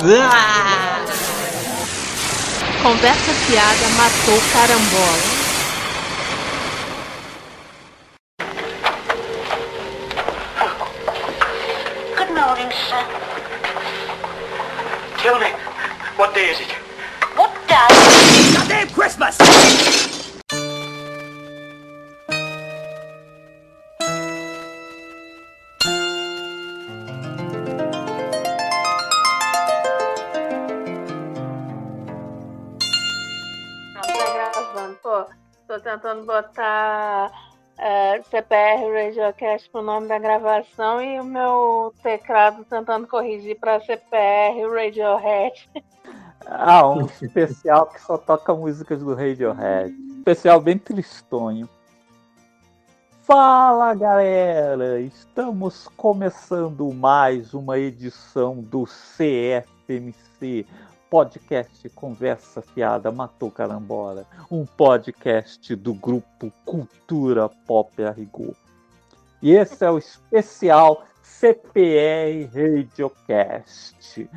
[0.00, 1.04] Ah!
[2.82, 5.28] Conversa fiada matou carambola.
[12.16, 13.04] Good morning, sir.
[15.18, 15.50] Tell me,
[16.16, 16.72] what day is it?
[17.36, 17.88] What day?
[18.54, 19.97] Goddamn Christmas!
[35.98, 37.32] Tentando botar
[37.76, 44.62] é, CPR Radiocast pro nome da gravação e o meu teclado tentando corrigir pra CPR
[44.72, 45.68] Radiohead.
[46.46, 49.92] Ah, um especial que só toca músicas do Radiohead.
[50.18, 51.68] Especial bem tristonho.
[53.22, 55.00] Fala galera!
[55.00, 60.64] Estamos começando mais uma edição do CFMC,
[61.10, 68.54] podcast Conversa Fiada Matou Carambola, um podcast do grupo Cultura Pop a Rigor.
[69.40, 74.28] E esse é o especial CPR Radiocast,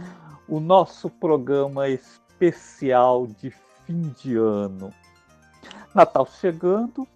[0.47, 3.51] o nosso programa especial de
[3.85, 4.93] fim de ano.
[5.93, 7.07] Natal chegando,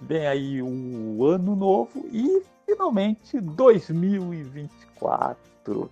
[0.00, 5.90] vem aí o ano novo e finalmente 2024.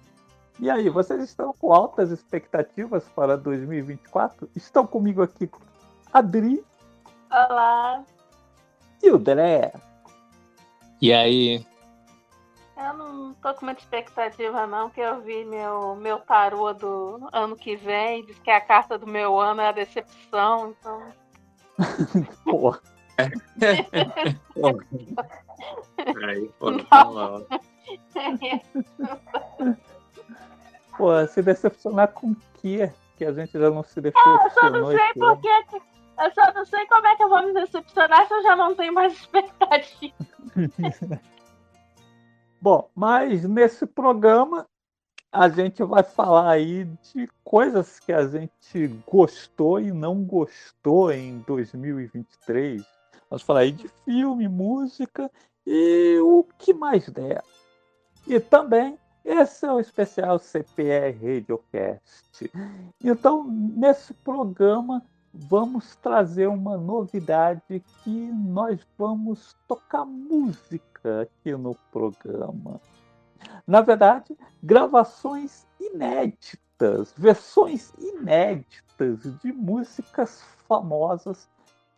[0.60, 4.50] E aí, vocês estão com altas expectativas para 2024?
[4.56, 5.48] Estão comigo aqui
[6.12, 6.64] Adri
[7.30, 8.04] Olá,
[9.02, 9.72] e o Dré.
[11.00, 11.66] E aí,
[12.76, 17.56] eu não tô com muita expectativa não, que eu vi meu, meu tarô do ano
[17.56, 21.12] que vem, diz que a carta do meu ano é a decepção, então...
[22.44, 22.80] Porra,
[26.24, 27.46] aí, pô, tá mal.
[30.98, 32.92] Pô, se decepcionar com o quê?
[33.16, 35.36] Que a gente já não se Eu só decepcionou não sei esse ano.
[35.36, 35.82] por que que-
[36.20, 38.74] Eu só não sei como é que eu vou me decepcionar se eu já não
[38.74, 40.14] tenho mais expectativa.
[42.60, 44.66] Bom, mas nesse programa
[45.30, 51.38] a gente vai falar aí de coisas que a gente gostou e não gostou em
[51.46, 52.82] 2023.
[53.30, 55.30] Vamos falar aí de filme, música
[55.66, 57.44] e o que mais der.
[58.26, 62.50] E também esse é o especial CPR Radiocast.
[63.02, 65.02] Então, nesse programa
[65.32, 72.80] vamos trazer uma novidade que nós vamos tocar música aqui no programa.
[73.66, 81.48] Na verdade, gravações inéditas, versões inéditas de músicas famosas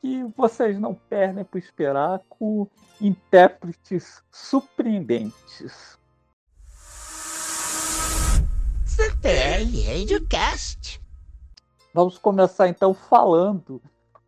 [0.00, 2.66] que vocês não perdem por esperar com
[3.00, 5.98] intérpretes surpreendentes.
[9.00, 11.00] CPR Radiocast.
[11.94, 13.80] Vamos começar então falando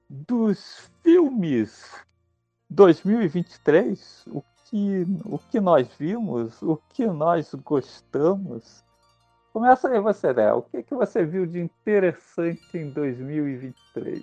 [0.09, 1.91] dos filmes
[2.71, 8.83] 2023, o que, o que nós vimos, o que nós gostamos.
[9.53, 10.61] Começa aí você, Léo.
[10.61, 14.23] O que, que você viu de interessante em 2023?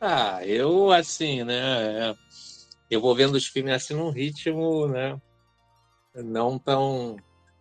[0.00, 2.16] Ah, eu assim, né?
[2.90, 5.16] Eu vou vendo os filmes assim num ritmo, né?
[6.16, 7.16] Não tão,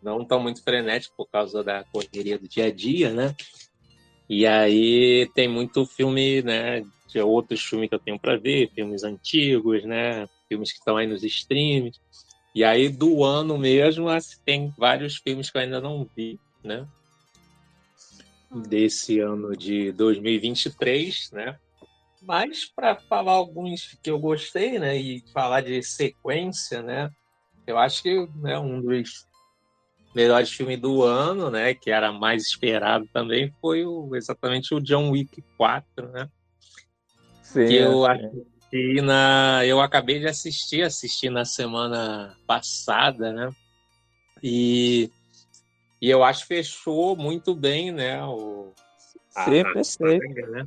[0.05, 3.35] não tão muito frenético por causa da correria do dia a dia, né?
[4.29, 6.85] E aí tem muito filme, né?
[7.07, 10.27] De outros filmes que eu tenho para ver, filmes antigos, né?
[10.47, 11.99] Filmes que estão aí nos streams.
[12.53, 16.87] E aí do ano mesmo, assim, tem vários filmes que eu ainda não vi, né?
[18.69, 21.57] Desse ano de 2023, né?
[22.21, 27.11] Mas para falar alguns que eu gostei, né, e falar de sequência, né,
[27.67, 29.27] eu acho que né, um dos
[30.15, 35.11] melhores filmes do ano, né, que era mais esperado também, foi o, exatamente o John
[35.11, 36.29] Wick 4, né,
[37.43, 38.09] Sim, que eu sim.
[38.11, 43.51] assisti na, eu acabei de assistir, assisti na semana passada, né,
[44.41, 45.11] e,
[46.01, 48.73] e eu acho que fechou muito bem, né, o,
[49.35, 50.25] a- Sim, a perfeito.
[50.25, 50.65] saga, né?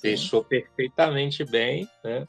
[0.00, 2.26] fechou perfeitamente bem, né?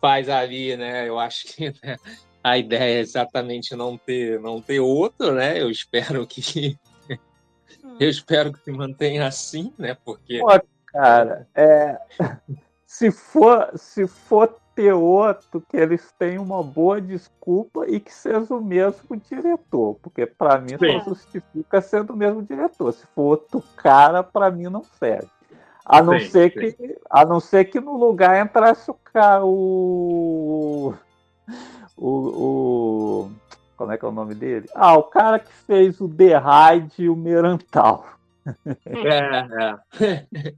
[0.00, 1.08] Faz ali, né?
[1.08, 1.96] Eu acho que né,
[2.42, 5.60] a ideia é exatamente não ter, não ter outro, né?
[5.60, 6.78] Eu espero que
[8.00, 9.96] eu espero que se mantenha assim, né?
[10.04, 10.48] Porque Pô,
[10.86, 11.98] cara, é,
[12.86, 18.54] se for se for ter outro, que eles tenham uma boa desculpa e que seja
[18.54, 21.00] o mesmo diretor, porque para mim Sim.
[21.00, 22.92] só justifica sendo o mesmo diretor.
[22.92, 25.28] Se for outro cara, para mim não serve.
[25.84, 26.58] A não Sim, ser sim.
[26.58, 30.94] que a não ser que no lugar entrasse o cara o
[32.00, 33.30] o, o
[33.76, 34.68] como é que é o nome dele?
[34.74, 38.18] Ah, o cara que fez o The Raid e o Merantal.
[38.86, 40.56] É, é.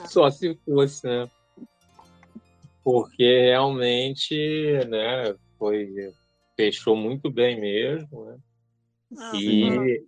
[0.06, 1.28] Só se fosse, né?
[2.84, 4.34] Porque realmente,
[4.88, 6.12] né, foi,
[6.56, 8.36] fechou muito bem mesmo, né?
[9.34, 10.04] E,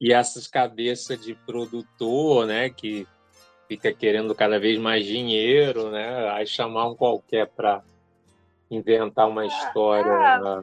[0.00, 3.06] e essas cabeças de produtor, né, que
[3.66, 6.30] fica querendo cada vez mais dinheiro, né?
[6.30, 7.82] Aí chamar um qualquer para
[8.70, 10.10] inventar uma história.
[10.10, 10.62] É, né?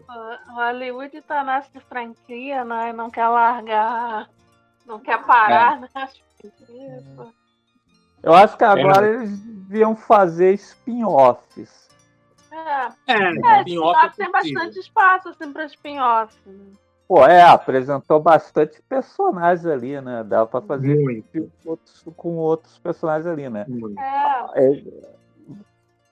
[0.50, 2.94] o Hollywood tá nessa de franquia, né?
[2.94, 4.30] Não quer largar,
[4.86, 5.88] não quer parar, né?
[5.94, 7.25] Franquias, pô.
[8.22, 11.90] Eu acho que agora eles deviam fazer spin-offs.
[12.52, 14.60] É, É, é spin-off é tem possível.
[14.60, 16.36] bastante espaço assim, para spin-off.
[16.46, 16.74] né?
[17.08, 20.24] Pô, é, apresentou bastante personagens ali, né?
[20.24, 23.66] Dá pra fazer com outros, com outros personagens ali, né?
[24.56, 24.84] É, É,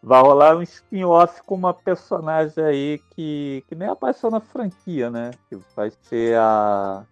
[0.04, 5.32] vai rolar um spin-off com uma personagem aí que, que nem apareceu na franquia, né?
[5.50, 7.06] Que vai ser a,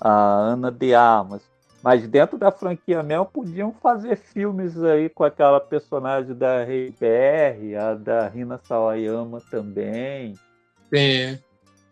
[0.00, 1.42] a Ana de Armas.
[1.82, 7.76] Mas dentro da franquia mesmo podiam fazer filmes aí com aquela personagem da Rei BR,
[7.78, 10.32] a da Rina Sawayama também.
[10.88, 11.38] Sim.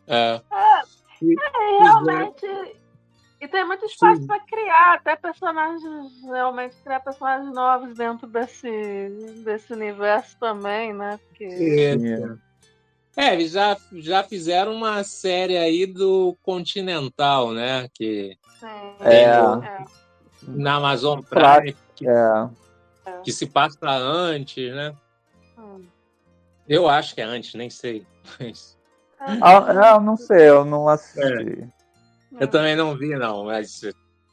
[0.07, 0.41] É.
[0.41, 2.82] é, realmente.
[3.43, 5.83] E tem muito espaço para criar, até personagens,
[6.23, 8.71] realmente criar personagens novos dentro desse,
[9.45, 11.19] desse universo também, né?
[11.27, 11.97] Porque
[13.17, 17.89] É, É, eles já, já fizeram uma série aí do Continental, né?
[17.93, 18.67] Que sim,
[19.01, 19.25] É.
[19.25, 19.85] é.
[20.47, 22.49] na Amazon Prime, que, É,
[23.25, 24.95] que se passa antes, né?
[25.59, 25.85] Hum.
[26.69, 28.07] Eu acho que é antes, nem sei.
[28.39, 31.69] Mas Ah, não sei, eu não assisti.
[32.41, 33.81] Eu também não vi, não, mas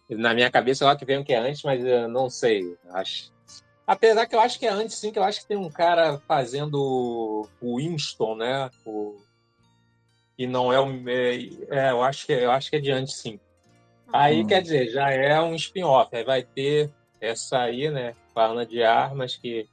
[0.09, 2.77] na minha cabeça acho que vem o que é antes, mas eu não sei.
[2.91, 3.31] Acho.
[3.85, 6.19] Apesar que eu acho que é antes, sim, que eu acho que tem um cara
[6.27, 8.69] fazendo o Winston, né?
[8.85, 9.15] O...
[10.37, 10.87] E não é o.
[11.09, 11.35] É,
[11.69, 13.39] é, eu, acho que, eu acho que é de antes, sim.
[14.11, 14.47] Aí, Hum.
[14.47, 16.15] quer dizer, já é um spin-off.
[16.15, 18.15] Aí vai ter essa aí, né?
[18.35, 19.67] Ana de Armas, que,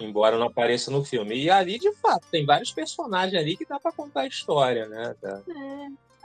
[0.00, 1.36] embora não apareça no filme.
[1.36, 5.14] E ali, de fato, tem vários personagens ali que dá pra contar a história, né?
[5.22, 5.42] Da-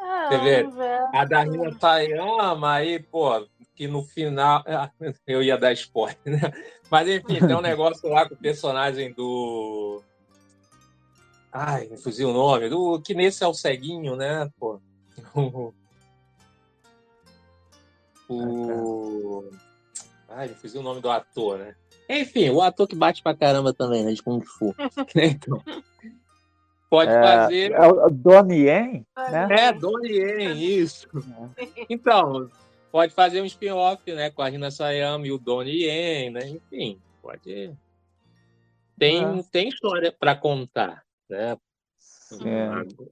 [0.07, 0.65] É, Você vê?
[1.13, 3.45] a da Rina Tayama, aí, pô,
[3.75, 4.63] que no final.
[4.65, 4.89] ah,
[5.27, 6.53] Eu ia dar spoiler, né?
[6.89, 10.01] Mas enfim, tem um negócio lá com o personagem do.
[11.51, 12.69] Ai, me fugiu o nome.
[12.69, 13.01] Do...
[13.01, 14.49] Que nesse é o ceguinho, né?
[14.59, 14.79] Pô.
[18.29, 19.49] O.
[20.27, 21.75] Ai, me fugiu o nome do ator, né?
[22.09, 24.11] Enfim, o ator que bate pra caramba também, né?
[24.11, 24.75] De Kung Fu.
[25.15, 25.63] então.
[26.89, 27.71] Pode É, fazer.
[27.73, 29.47] é o Donnie Yen, né?
[29.51, 31.07] É, Donnie Yen, isso.
[31.89, 32.49] Então,
[32.91, 34.29] pode fazer um spin-off, né?
[34.29, 36.47] Com a Rina Sayama e o Donnie Yen, né?
[36.47, 37.73] Enfim, pode.
[38.97, 39.43] Tem, É.
[39.51, 41.57] tem história para contar, né?
[42.45, 43.07] É.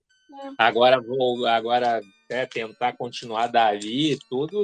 [0.58, 4.64] Agora vou agora é, tentar continuar dali e tudo,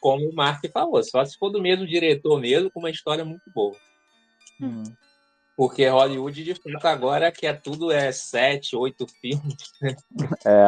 [0.00, 3.50] como o Mark falou, só se for do mesmo diretor mesmo, com uma história muito
[3.54, 3.76] boa.
[4.60, 4.84] Hum.
[5.60, 9.74] Porque Hollywood, de fato, agora que é tudo é sete, oito filmes.
[10.46, 10.64] É,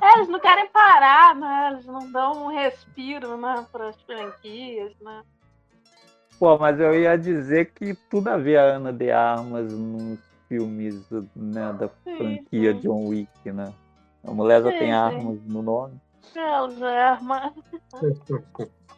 [0.00, 1.68] É, eles não querem parar, né?
[1.70, 3.66] Eles não dão um respiro, né?
[3.70, 5.22] Para as franquias, né?
[6.38, 11.04] Pô, mas eu ia dizer que tudo a ver a Ana de Armas nos filmes
[11.36, 12.80] né, da Sim, franquia sim.
[12.80, 13.70] John Wick, né?
[14.26, 14.94] A mulher já Sim, tem sim.
[14.94, 16.00] armas no nome.
[16.34, 17.52] Eles arma.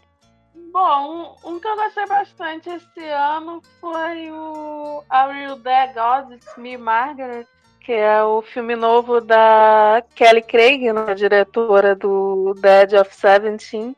[0.78, 6.34] Bom, um, que eu gostei bastante esse ano foi o Are You There, God?
[6.34, 7.46] It's Me, Margaret,
[7.80, 13.96] que é o filme novo da Kelly Craig, né, diretora do Dead of Seventeen.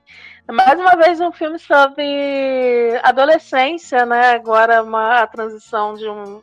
[0.49, 4.31] Mais uma vez um filme sobre adolescência, né?
[4.31, 6.41] Agora uma, a transição de um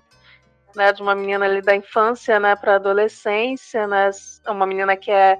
[0.75, 4.09] né, de uma menina ali da infância, né, para adolescência, né?
[4.49, 5.39] Uma menina que é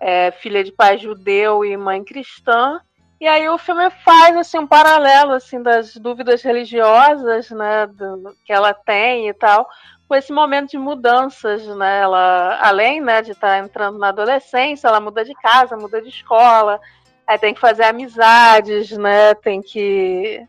[0.00, 2.80] é, filha de pai judeu e mãe cristã.
[3.24, 8.52] E aí o filme faz assim um paralelo assim das dúvidas religiosas, né, do- que
[8.52, 9.66] ela tem e tal,
[10.06, 12.00] com esse momento de mudanças, né?
[12.02, 16.78] Ela, além, né, de estar entrando na adolescência, ela muda de casa, muda de escola,
[17.26, 19.32] aí tem que fazer amizades, né?
[19.36, 20.46] Tem que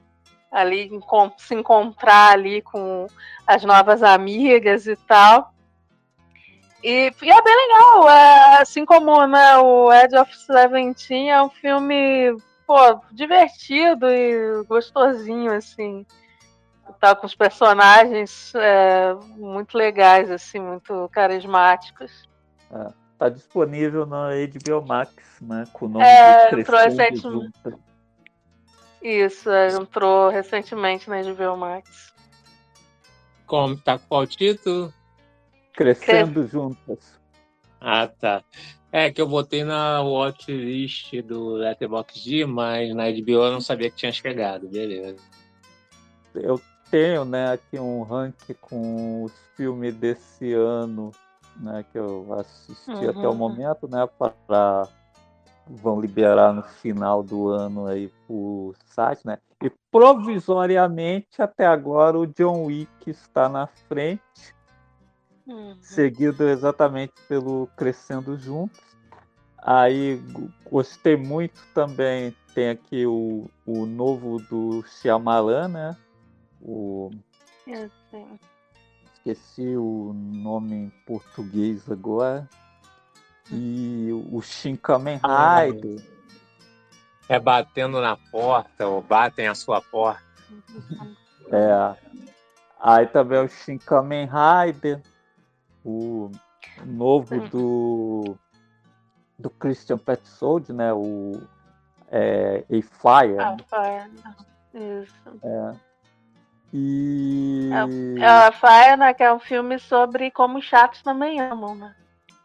[0.52, 0.92] ali
[1.38, 3.08] se encontrar ali com
[3.48, 5.54] as novas amigas e tal.
[6.84, 11.50] E, e é bem legal, é, assim como né, o Edge of Seventeen é um
[11.50, 12.36] filme
[12.66, 16.06] pô, divertido e gostosinho, assim.
[17.00, 22.28] Tá com os personagens é, muito legais, assim, muito carismáticos.
[23.18, 25.66] Tá disponível na HBO Max, né?
[25.72, 27.80] Com o nome É, de entrou Crescendo recentemente.
[29.02, 32.14] Isso, é, entrou recentemente na HBO Max.
[33.46, 34.94] Como tá com qual título?
[35.74, 37.20] Crescendo Juntas.
[37.88, 38.44] Ah, tá.
[38.92, 43.98] É que eu botei na watchlist do Letterboxd, mas na HBO eu não sabia que
[43.98, 45.22] tinha chegado, beleza.
[46.34, 51.12] Eu tenho, né, aqui um ranking com os filmes desse ano,
[51.58, 53.10] né, que eu assisti Uhum.
[53.10, 54.88] até o momento, né, para
[55.68, 59.38] vão liberar no final do ano aí pro site, né?
[59.64, 64.55] E provisoriamente até agora o John Wick está na frente,
[65.48, 65.78] Uhum.
[65.80, 68.82] seguido exatamente pelo Crescendo Juntos.
[69.60, 70.22] Aí
[70.70, 75.98] gostei muito também, tem aqui o, o novo do Shyamalan, né?
[76.62, 77.12] O
[77.68, 78.26] Eu sei.
[79.14, 82.48] esqueci o nome em português agora.
[83.52, 86.04] E o Shin Kamen Rider.
[87.28, 90.24] É batendo na porta, ou batem a sua porta.
[91.52, 91.96] É.
[92.80, 95.02] Aí também o Shin Kamen Rider.
[95.86, 96.32] O
[96.84, 98.36] novo do
[99.38, 100.92] do Christian Petzold, né?
[100.94, 101.42] O
[102.12, 103.40] é, A Fire.
[103.40, 104.12] Ah, Fire.
[104.74, 105.42] Isso.
[106.74, 107.70] E
[108.22, 111.96] A Fire, né, que é um filme sobre como os chatos também amam, né?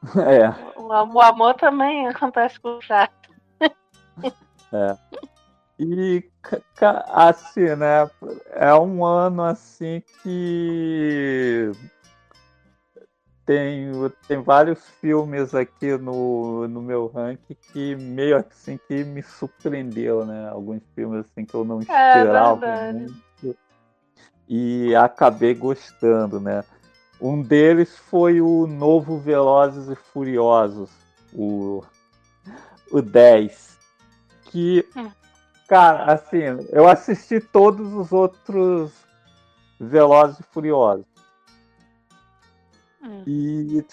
[0.27, 0.79] é.
[0.79, 3.31] O o amor também acontece com o chato.
[5.83, 8.09] E ca- ca- assim, né?
[8.51, 11.73] É um ano assim que
[13.51, 13.91] tem,
[14.29, 20.49] tem vários filmes aqui no, no meu ranking que meio assim que me surpreendeu, né?
[20.51, 22.93] Alguns filmes assim que eu não esperava verdade.
[22.93, 23.59] muito
[24.49, 26.63] e acabei gostando, né?
[27.21, 30.91] Um deles foi o novo Velozes e Furiosos,
[31.33, 31.83] o,
[32.93, 33.77] o 10,
[34.45, 35.11] que Hum.
[35.67, 38.91] Cara, assim, eu assisti todos os outros
[39.79, 41.07] Velozes e Furiosos.
[43.03, 43.23] Hum.
[43.27, 43.85] E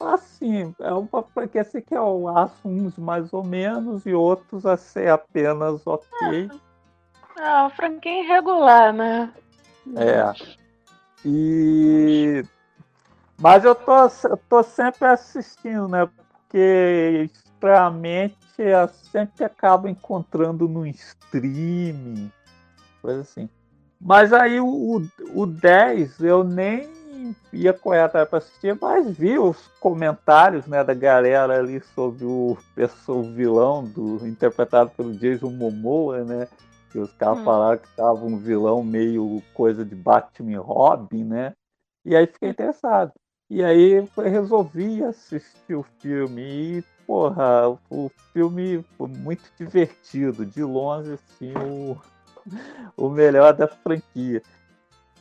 [0.00, 1.26] assim, é uma
[1.60, 6.48] assim que eu acho uns mais ou menos e outros assim apenas ok.
[7.38, 9.32] É uma franquia irregular, né?
[9.96, 10.32] É.
[11.24, 12.42] E
[13.38, 13.92] mas eu tô,
[14.24, 16.08] eu tô sempre assistindo, né?
[16.16, 22.32] Porque estranhamente eu sempre acabo encontrando no streaming,
[23.02, 23.48] coisa assim.
[24.00, 26.95] Mas aí o, o, o 10 eu nem
[27.52, 32.56] ia correr atrás para assistir, mas vi os comentários né, da galera ali sobre o,
[33.08, 36.48] o vilão do, interpretado pelo Jason Momoa, né?
[36.90, 37.44] Que os caras Hum.
[37.44, 41.52] falaram que tava um vilão meio coisa de Batman e Robin, né?
[42.04, 43.12] E aí fiquei interessado.
[43.48, 46.42] E aí resolvi assistir o filme
[46.78, 50.44] e, porra, o filme foi muito divertido.
[50.44, 51.96] De longe, assim, o,
[52.96, 54.42] o melhor da franquia.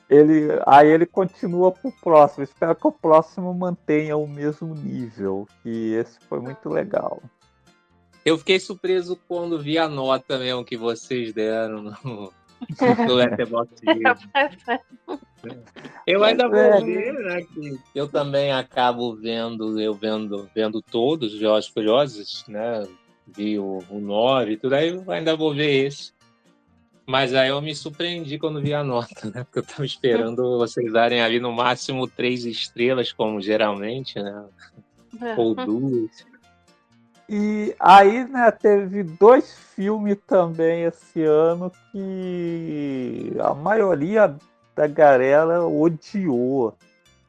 [0.09, 2.43] Ele, aí ele continua pro próximo.
[2.43, 5.47] Espero que o próximo mantenha o mesmo nível.
[5.63, 7.21] Que esse foi muito legal.
[8.24, 12.33] Eu fiquei surpreso quando vi a nota mesmo que vocês deram no,
[13.07, 13.85] no Letterboxd.
[16.07, 16.81] Eu ainda vou É.
[16.81, 17.41] ver, né?
[17.41, 22.88] Que eu também acabo vendo, eu vendo, vendo todos os Jogos Furiosos, né?
[23.27, 26.14] Vi o, o 9 e tudo, aí eu ainda vou ver esse.
[27.05, 29.43] Mas aí eu me surpreendi quando vi a nota, né?
[29.43, 34.45] Porque eu tava esperando vocês darem ali no máximo três estrelas, como geralmente, né?
[35.38, 36.25] Ou duas.
[37.29, 44.35] E aí, né, teve dois filmes também esse ano que a maioria
[44.75, 46.75] da galera odiou.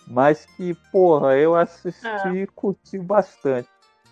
[0.07, 3.69] Mas que, porra, eu assisti e curti bastante.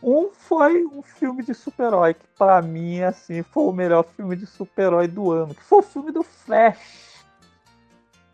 [0.06, 4.46] Um foi um filme de super-herói, que pra mim, assim, foi o melhor filme de
[4.46, 7.24] super-herói do ano, que foi o filme do Flash.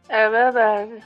[0.08, 1.00] É verdade.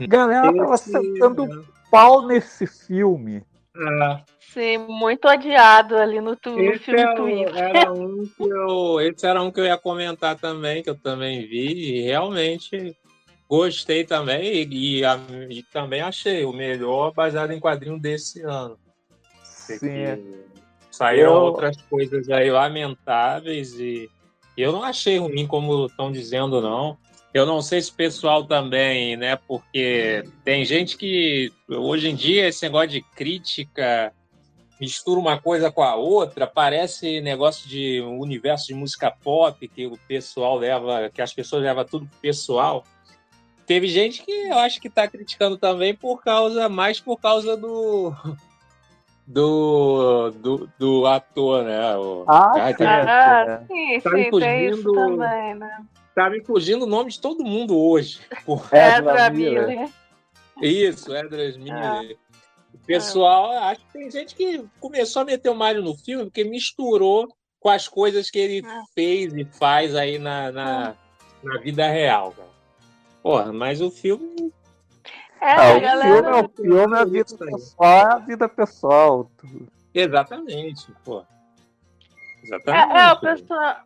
[0.00, 1.62] A galera tava sentando né?
[1.90, 3.44] pau nesse filme.
[3.76, 7.56] Ah, Sim, muito odiado ali no, tu, no Esse filme é o- Twitter.
[7.56, 11.46] era um que eu, esse era um que eu ia comentar também, que eu também
[11.46, 12.96] vi, e realmente
[13.48, 18.78] gostei também, e, e e também achei o melhor baseado em quadrinho desse ano.
[19.78, 19.88] Sim.
[19.88, 20.40] Porque
[20.90, 24.10] Saíram Eu- outras coisas aí lamentáveis e
[24.56, 26.98] e eu não achei ruim como estão dizendo, não.
[27.32, 29.36] Eu não sei se o pessoal também, né?
[29.36, 34.12] Porque tem gente que hoje em dia esse negócio de crítica
[34.80, 39.86] mistura uma coisa com a outra, parece negócio de um universo de música pop que
[39.86, 42.84] o pessoal leva, que as pessoas levam tudo pro pessoal.
[43.66, 48.12] Teve gente que eu acho que está criticando também por causa, mais por causa do
[49.32, 51.96] do, do, do ator, né?
[51.96, 55.82] O, Ah, Ai, sim, tá, Ah, sim, Tá sim, me tem isso fugindo- também, né?
[56.14, 58.20] tá me fugindo o nome de todo mundo hoje.
[58.72, 59.88] É, Ezra Ezra Miller.
[60.60, 62.18] Isso, Edras Miller.
[62.74, 66.44] O pessoal, acho que tem gente que começou a meter o Mario no filme porque
[66.44, 67.28] misturou
[67.60, 68.80] com as coisas que ele É.
[68.94, 70.94] fez e faz aí na, na,
[71.42, 72.48] na vida real, cara.
[73.22, 74.52] Porra, mas o filme.
[75.40, 76.02] É, Ah, o galera.
[76.14, 79.30] filme é o filme, a vida pessoal é a vida pessoal.
[79.94, 81.20] Exatamente, pô.
[81.20, 82.96] É, Exatamente.
[82.96, 83.76] é, o pessoal.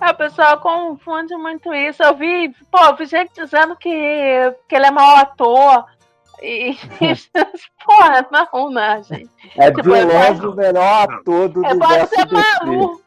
[0.00, 2.02] É, o pessoal confunde muito isso.
[2.02, 3.88] Eu vi, pô, eu vi gente dizendo que,
[4.68, 5.84] que ele é mau ator.
[6.42, 6.76] E.
[7.84, 9.30] Porra, não, não, gente.
[9.56, 12.34] É Tipo, de ele longe pode- o melhor ator do pode universo ser DC.
[12.64, 13.02] maluco.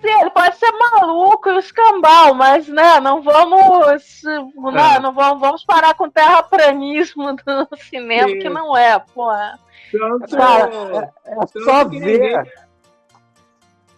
[0.00, 4.22] Sim, ele pode ser maluco e escambau, mas né, não vamos.
[4.54, 4.98] Não, É.
[4.98, 8.38] não vamos, vamos parar com o terraplanismo do cinema, Sim.
[8.38, 8.98] que não é.
[9.92, 12.52] Tanto- Cara, É só que ver ninguém-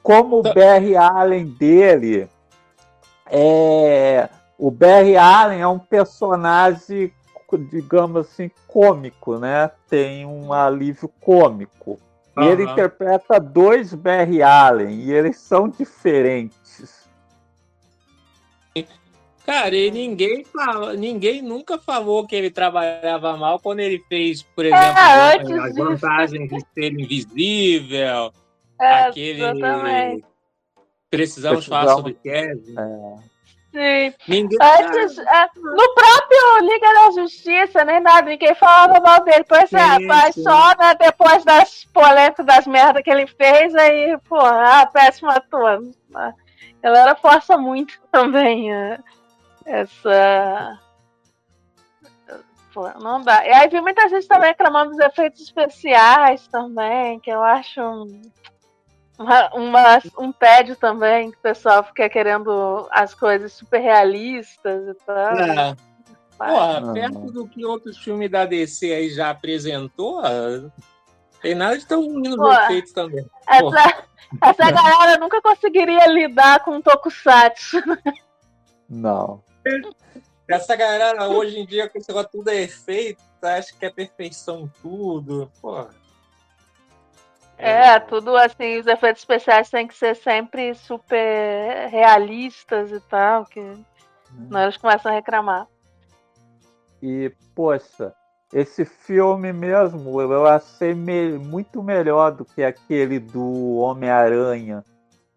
[0.02, 0.52] como o Tá.
[0.54, 2.28] Barry Allen dele
[3.30, 4.28] é.
[4.58, 7.12] O Barry Allen é um personagem,
[7.70, 9.70] digamos assim, cômico, né?
[9.88, 11.98] Tem um alívio cômico.
[12.38, 17.02] E ele interpreta dois Barry Allen e eles são diferentes.
[19.44, 24.64] Cara, e ninguém, fala, ninguém nunca falou que ele trabalhava mal quando ele fez, por
[24.64, 25.84] exemplo, É, antes as disso.
[25.84, 28.32] vantagens de ser invisível,
[28.80, 29.42] É, aquele.
[29.42, 30.24] exatamente.
[31.10, 32.74] Precisamos falar Precisamos- sobre Kevin.
[33.72, 34.14] Sim.
[34.28, 34.58] Ninguém.
[34.60, 39.44] Antes, é, no próprio Liga da Justiça, nem nada, ninguém falava mal dele.
[39.48, 40.42] Pois é, Sim, mas sim.
[40.42, 45.82] só né, depois das polêmicas, das merdas que ele fez, aí, pô, ah, péssimo ator.
[46.14, 46.32] A
[46.82, 48.98] galera força muito também é,
[49.64, 50.78] essa.
[52.74, 53.46] Pô, não dá.
[53.46, 57.80] E aí vi muita gente também reclamando dos efeitos especiais também, que eu acho
[59.18, 64.94] uma- uma- um tédio também, que o pessoal fica querendo as coisas super realistas e
[65.04, 65.36] tal.
[65.38, 65.76] É.
[66.38, 70.70] Porra, perto do que outros filmes da DC aí já apresentou, ah,
[71.40, 73.24] tem nada de tão ruim nos efeitos também.
[73.46, 74.04] Essa,
[74.42, 77.78] essa galera nunca conseguiria lidar com o Tokusatsu.
[78.88, 79.42] Não.
[80.48, 84.62] Essa galera hoje em dia, com esse negócio tudo é efeito, acha que é perfeição
[84.62, 85.50] em tudo.
[85.60, 85.90] Porra.
[87.64, 93.60] É, tudo assim, os efeitos especiais têm que ser sempre super realistas e tal, que
[94.48, 95.66] senão eles começam a reclamar.
[97.00, 98.12] E, poxa,
[98.52, 104.84] esse filme mesmo eu achei me- muito melhor do que aquele do Homem-Aranha,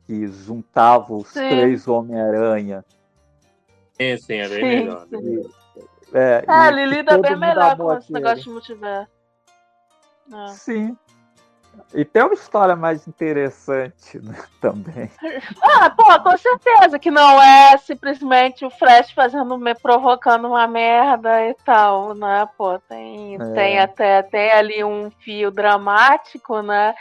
[0.06, 1.48] que juntava os Sim.
[1.50, 2.84] três Homem-Aranha.
[4.00, 5.08] Sim, sim, é bem Sim, melhor.
[5.08, 5.44] sim.
[6.14, 9.12] É, É, e ele lida bem melhor com esse negócio de multiverso.
[10.34, 10.48] É.
[10.48, 10.98] Sim.
[11.94, 15.10] E tem uma história mais interessante né, também.
[15.62, 21.48] Ah, pô, com certeza que não é simplesmente o Flash fazendo me provocando uma merda
[21.48, 22.48] e tal, né?
[22.58, 23.54] Pô, tem, É.
[23.54, 26.94] tem até tem ali um fio dramático, né?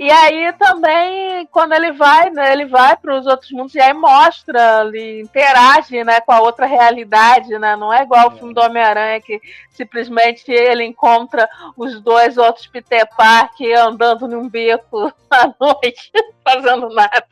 [0.00, 3.92] E aí também quando ele vai, né, ele vai para os outros mundos e aí
[3.92, 7.76] mostra ali, interage, né, com a outra realidade, né?
[7.76, 13.06] Não é igual o filme do Homem-Aranha que simplesmente ele encontra os dois outros Peter
[13.14, 16.10] Parker andando num beco à noite,
[16.42, 17.26] fazendo nada.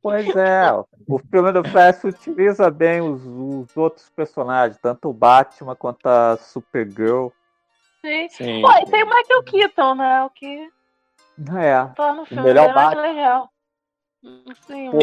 [0.00, 0.72] Pois é,
[1.06, 6.38] o filme do Flash utiliza bem os, os outros personagens, tanto o Batman quanto a
[6.38, 7.28] Supergirl.
[8.00, 8.28] Sim.
[8.30, 8.90] Sim, Pô, e sim.
[8.90, 10.22] tem o Michael Keaton, né?
[10.22, 10.70] O que
[11.38, 13.02] É, torna o filme melhor bem mais Batman.
[13.02, 13.50] legal.
[14.66, 14.98] Sim, Pô.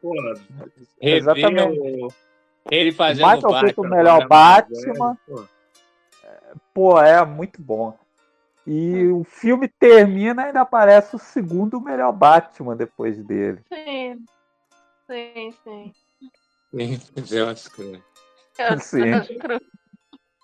[0.00, 0.14] Pô,
[1.00, 1.78] Exatamente.
[1.80, 2.08] o-
[2.70, 5.16] ele fazendo o Batman, Keaton, melhor Batman.
[5.26, 5.44] pô.
[6.72, 7.96] pô, é muito bom.
[8.66, 13.60] E o filme termina e ainda aparece o segundo melhor Batman depois dele.
[13.72, 14.24] Sim.
[15.06, 15.92] Sim, sim.
[16.74, 18.02] Sim, eu acho que-
[18.58, 19.12] Eu Sim.
[19.12, 19.60] acho que-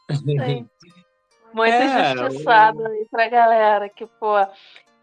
[0.36, 0.68] Sim.
[1.54, 4.34] Muito É, injustiçado aí pra galera que, pô,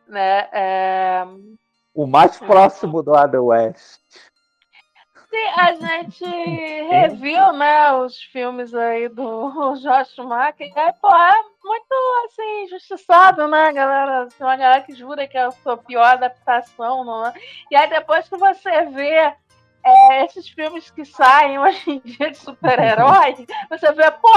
[0.07, 0.47] né?
[0.51, 1.25] É...
[1.93, 3.99] O mais próximo do Adam West.
[5.29, 11.43] Sim, a gente reviu, né, os filmes aí do Josh Schumacher, e aí, pô, é
[11.63, 14.29] muito, assim, injustiçado, né, galera?
[14.29, 17.33] Tem uma galera que jura que é a sua pior adaptação, não é?
[17.69, 19.33] E aí, depois que você vê
[19.83, 24.31] é, esses filmes que saem hoje em dia de super-herói, você vê, pô,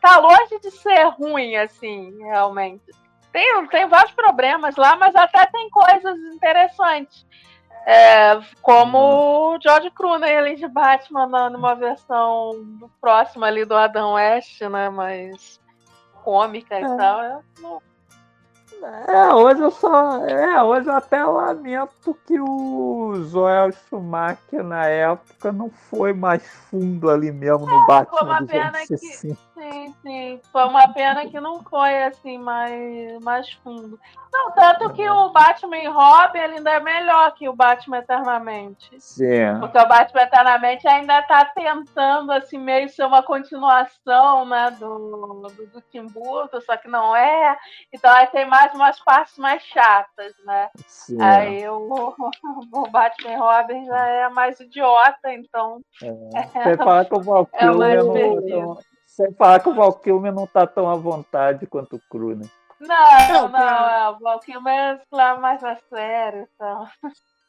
[0.00, 2.84] tá longe de ser ruim, assim, realmente.
[3.32, 7.26] Tem, tem vários problemas lá, mas até tem coisas interessantes.
[7.84, 12.52] É, como o George Clooney ali de Batman na- numa versão
[13.00, 14.88] próxima ali do Adam West, né?
[14.88, 15.60] Mais
[16.22, 16.96] cômica e É.
[16.96, 17.22] tal.
[17.24, 17.82] Eu não,
[18.84, 20.24] É, hoje eu só.
[20.26, 27.08] É, hoje eu até lamento que o Joel Schumacher na época não foi mais fundo
[27.08, 28.96] ali mesmo no É, Foi Batman uma dos pena que.
[28.98, 29.38] 60.
[29.54, 30.40] Sim, sim.
[30.50, 33.98] Foi uma pena que não foi assim mais, mais fundo.
[34.32, 38.90] Não, tanto que o Batman e Robin ainda é melhor que o Batman Eternamente.
[38.98, 39.58] Sim.
[39.60, 45.66] Porque o Batman Eternamente ainda tá tentando, assim, meio ser uma continuação, né, do, do,
[45.66, 47.58] do Tim Burton, só que não é.
[47.92, 50.70] Então aí tem mais umas partes mais chatas, né?
[50.86, 51.20] sim.
[51.20, 52.14] Aí o,
[52.72, 55.82] o Batman e Robin já é mais idiota, então.
[56.62, 58.82] Sem falar que o Val É uma Kilmer não tá.
[59.04, 62.46] Sem falar que o Val Kilmer não tá tão à vontade quanto o Cru, né?
[62.82, 64.58] Não, Não, não, é o Valkyrie
[65.10, 66.86] lá mais a sério, então.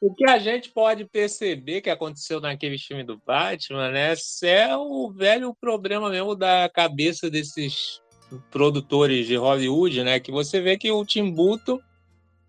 [0.01, 4.13] O que a gente pode perceber que aconteceu naquele filme do Batman, né?
[4.43, 8.01] É o velho problema mesmo da cabeça desses
[8.51, 10.19] produtores de Hollywood, né?
[10.19, 11.79] Que você vê que o Tim Burton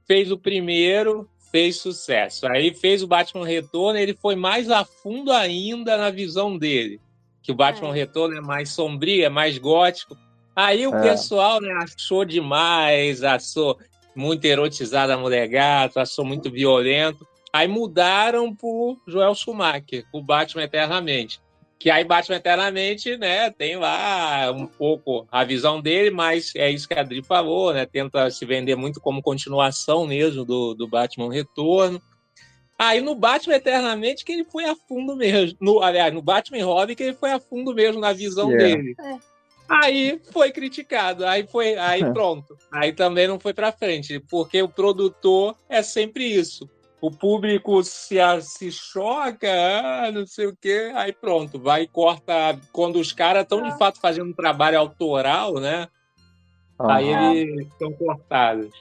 [0.06, 2.46] fez o primeiro, fez sucesso.
[2.48, 7.00] Aí fez o Batman Retorno, ele foi mais a fundo ainda na visão dele.
[7.40, 7.92] Que o Batman É.
[7.92, 10.16] Retorno é mais sombrio, é mais gótico.
[10.56, 11.02] Aí o É.
[11.02, 13.78] pessoal né, achou demais, achou
[14.14, 17.26] muito erotizado a mulher gato, achou muito violento.
[17.52, 21.40] Aí mudaram pro Joel Schumacher, o Batman Eternamente.
[21.78, 26.88] Que aí Batman Eternamente, né, tem lá um pouco a visão dele, mas é isso
[26.88, 27.84] que a Adri falou, né?
[27.84, 32.00] Tenta se vender muito como continuação mesmo do, do Batman Retorno.
[32.78, 35.56] Aí no Batman Eternamente que ele foi a fundo mesmo.
[35.60, 38.56] No, aliás, no Batman Robin que ele foi a fundo mesmo na visão É.
[38.56, 38.94] dele.
[39.00, 39.33] É.
[39.68, 42.56] Aí foi criticado, aí foi, aí pronto.
[42.70, 46.68] Aí também não foi pra frente, porque o produtor é sempre isso.
[47.00, 52.58] O público se, se choca, ah, não sei o quê, aí pronto, vai e corta.
[52.72, 55.88] Quando os caras estão de fato fazendo um trabalho autoral, né?
[56.78, 57.08] Aí
[57.40, 58.72] eles estão cortados.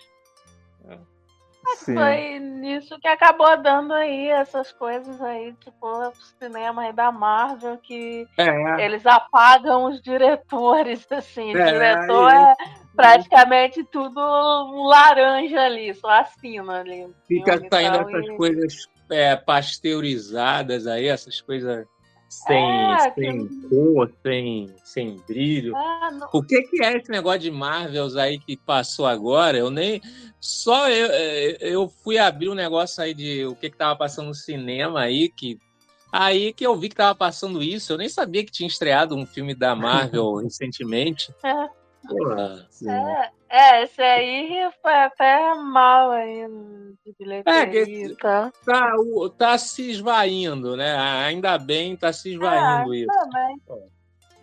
[1.77, 1.93] Sim.
[1.95, 7.77] Foi nisso que acabou dando aí essas coisas aí, tipo, o cinema aí da Marvel,
[7.77, 11.53] que É, eles apagam os diretores, assim.
[11.53, 12.55] O É, diretor aí- é
[12.95, 17.05] praticamente tudo um laranja ali, só assina ali.
[17.05, 18.73] o fica saindo tal, essas e- coisas
[19.09, 21.85] é, pasteurizadas aí, essas coisas
[22.33, 25.75] sem, É, sem cor, sem, sem brilho.
[25.75, 29.57] Ah, O que, que é esse negócio de Marvels aí que passou agora?
[29.57, 30.01] Eu nem.
[30.39, 31.07] Só eu,
[31.59, 35.29] eu fui abrir um negócio aí de o que, que tava passando no cinema aí,
[35.29, 35.59] que.
[36.11, 37.93] Aí que eu vi que tava passando isso.
[37.93, 41.33] Eu nem sabia que tinha estreado um filme da Marvel recentemente.
[41.43, 41.82] É.
[42.07, 42.67] Porra.
[43.49, 46.11] É, é, esse aí foi até mal
[46.49, 48.51] no- de bilheteria É, que- tal.
[48.65, 50.95] Tá, o- tá se esvaindo, né?
[51.25, 53.07] Ainda bem tá se esvaindo Ah, isso.
[53.07, 53.59] Também.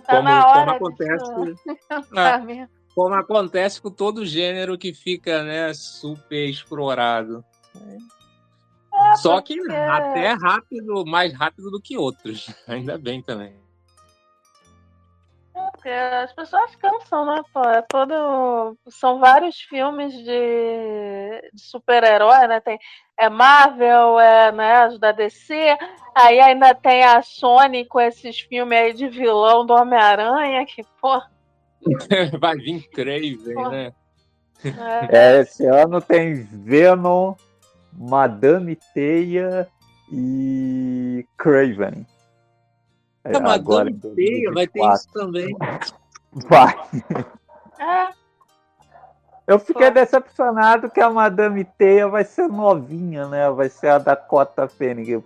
[0.06, 1.24] Tá Como, como acontece.
[1.90, 2.02] Ah,
[2.38, 2.68] Tá mesmo.
[2.94, 7.44] como acontece com todo gênero que fica, né, super explorado.
[9.16, 12.48] Só que porque- até rápido, mais rápido do que outros.
[12.68, 13.54] Ainda bem também.
[15.80, 17.62] Porque as pessoas cansam, né, pô?
[17.62, 18.76] É todo...
[18.88, 22.60] São vários filmes de, de super-herói, né?
[22.60, 22.78] Tem...
[23.18, 25.54] É Marvel, é, né, os da DC,
[26.14, 31.20] aí ainda tem a Sony com esses filmes aí de vilão do Homem-Aranha, que, pô,
[32.40, 33.92] Vai vir Craven, né?
[34.64, 37.34] é, É, esse ano tem Venom,
[37.92, 39.66] Madame Teia
[40.12, 42.06] e Craven.
[43.24, 44.94] É, A agora Madame em Teia vai ter 2024.
[44.94, 45.56] isso também.
[46.48, 46.74] Vai.
[47.78, 48.08] é,
[49.46, 49.94] Eu fiquei Pô.
[49.94, 53.50] decepcionado que a Madame Teia vai ser novinha, né?
[53.50, 55.22] Vai ser a Dakota Fanning.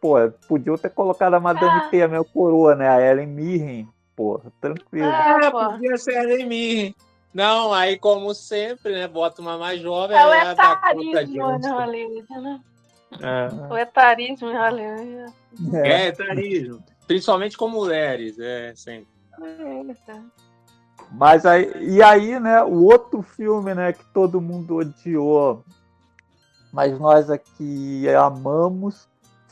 [0.00, 0.14] Pô,
[0.48, 1.88] podiam ter colocado a Madame Ah.
[1.90, 2.88] Teia, meu coroa, né?
[2.88, 3.88] A Ellen Mirren.
[4.14, 5.06] Porra, tranquilo.
[5.08, 5.64] É, É, pô.
[5.70, 6.94] podia ser a Amy.
[7.34, 9.06] Não, aí como sempre, né?
[9.08, 10.16] Bota uma mais jovem.
[10.16, 11.74] é o aí a Dakota Johnson.
[11.74, 12.60] Hollywood, né?
[13.20, 13.72] É.
[13.72, 15.34] O etarismo em Hollywood.
[15.74, 15.88] É.
[15.88, 16.82] É, etarismo.
[17.06, 19.08] Principalmente com mulheres, é, sempre.
[19.40, 20.22] É,
[21.12, 25.64] Mas aí, e aí, né, o outro filme, né, que todo mundo odiou,
[26.72, 29.08] mas nós aqui amamos,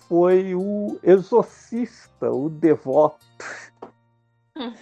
[0.09, 3.25] foi o Exorcista, o Devoto.
[4.57, 4.73] Hum.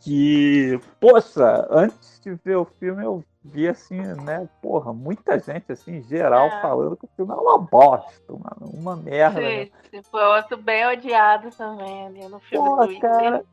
[0.00, 5.96] Que, poxa, antes de ver o filme eu vi assim, né, porra, muita gente assim,
[5.96, 6.60] em geral, É.
[6.60, 9.40] falando que o filme é uma bosta, uma, uma merda.
[9.40, 9.64] né?
[9.64, 13.44] Sim, sim, foi outro bem odiado também ali no filme Porra, do cara.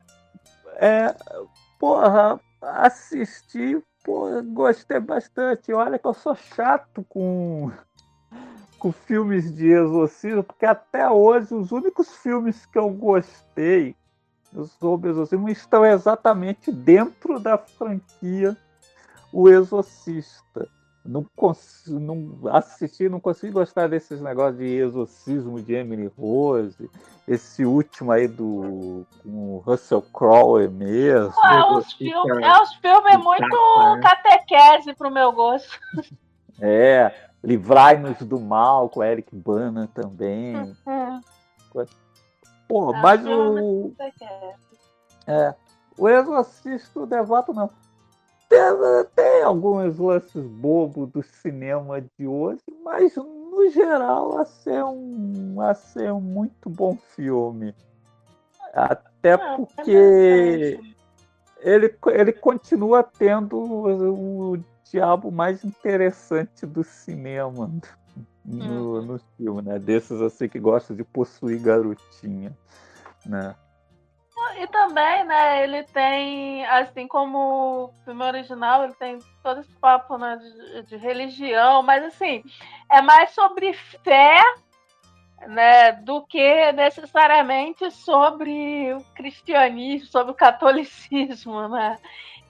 [0.78, 1.16] É,
[1.80, 5.72] porra, assisti, porra, gostei bastante.
[5.74, 7.72] Olha que eu sou chato com,
[8.78, 13.96] com filmes de exorcismo, porque até hoje os únicos filmes que eu gostei
[14.80, 18.56] sobre exorcismo estão exatamente dentro da franquia
[19.36, 20.66] O Exorcista.
[21.04, 21.84] Não, cons...
[21.88, 26.90] não assisti, não consigo gostar desses negócios de exorcismo de Emily Rose,
[27.28, 31.34] esse último aí do com o Russell Crowe mesmo.
[31.44, 33.58] Ah, é uns filmes é uns filmes muito
[34.02, 35.78] catequese pro meu gosto.
[36.62, 40.56] É, Livrai-nos do Mal, com Eric Bana também.
[40.56, 41.22] Uhum.
[42.66, 43.96] Pô, É mas filme o.
[45.28, 45.54] É,
[45.98, 47.70] o Exorcista, o Devoto não.
[48.48, 48.60] Tem,
[49.16, 55.74] tem alguns lances bobos do cinema de hoje, mas no geral a ser um, a
[55.74, 57.74] ser um muito bom filme.
[58.74, 60.80] Até Ah, porque
[61.60, 67.72] ele, ele continua tendo o, o diabo mais interessante do cinema
[68.44, 69.80] no, no filme, né?
[69.80, 72.56] Desses assim que gostam de possuir garotinha,
[73.26, 73.56] né?
[74.58, 80.18] E também, né, ele tem, assim como o filme original, ele tem todo esse papo
[80.18, 82.42] né, de, de religião, mas assim,
[82.90, 84.42] é mais sobre fé,
[85.48, 91.98] né, do que necessariamente sobre o cristianismo, sobre o catolicismo, né?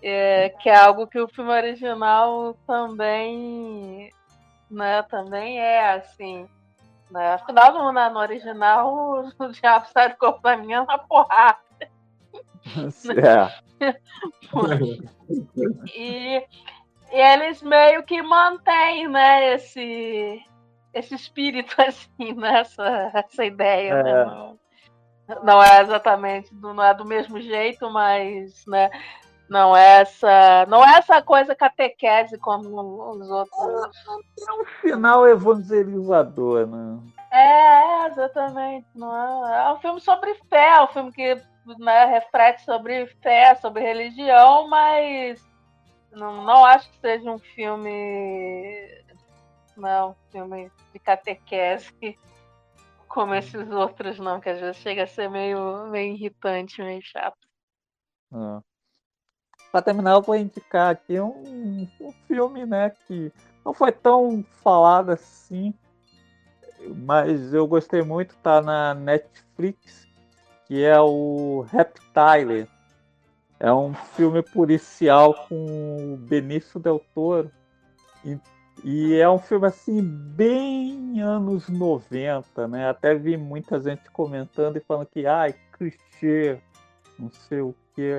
[0.02, 4.12] É, que é algo que o filme original também,
[4.70, 6.48] né, também é assim.
[7.10, 7.34] Né?
[7.34, 11.65] Afinal, no, no original, o diabo sai do corpo da menina na porrada.
[13.24, 13.66] É.
[15.96, 16.38] E,
[17.12, 20.42] e eles meio que mantêm, né, esse,
[20.94, 23.94] esse espírito, assim, nessa essa ideia.
[23.94, 24.04] É.
[24.04, 24.26] Né?
[24.26, 24.60] Não,
[25.44, 28.90] não é exatamente, do- não é do mesmo jeito, mas, né,
[29.50, 33.58] não é essa, não é essa coisa catequese como os outros.
[34.48, 37.00] É um final evangelizador, né?
[37.36, 38.88] É, exatamente.
[38.96, 41.36] Não é, é um filme sobre fé, é um filme que
[41.80, 45.46] né, reflete sobre fé, sobre religião, mas
[46.14, 49.04] não, não acho que seja um filme.
[49.76, 52.18] Não, um filme de catequese
[53.10, 57.38] como esses outros, não, que às vezes chega a ser meio, meio irritante, meio chato.
[58.34, 58.62] É.
[59.74, 63.30] Pra terminar, eu vou indicar aqui um, um filme, né, que
[63.66, 65.74] não foi tão falado assim,
[66.88, 70.08] mas eu gostei muito, tá na Netflix,
[70.68, 72.68] que é o Reptile.
[73.60, 77.50] É um filme policial com o Benício Del Toro.
[78.24, 78.38] E,
[78.84, 82.90] e é um filme assim, bem anos 90, né?
[82.90, 86.60] Até vi muita gente comentando e falando que, ai, clichê,
[87.18, 88.12] não sei o que,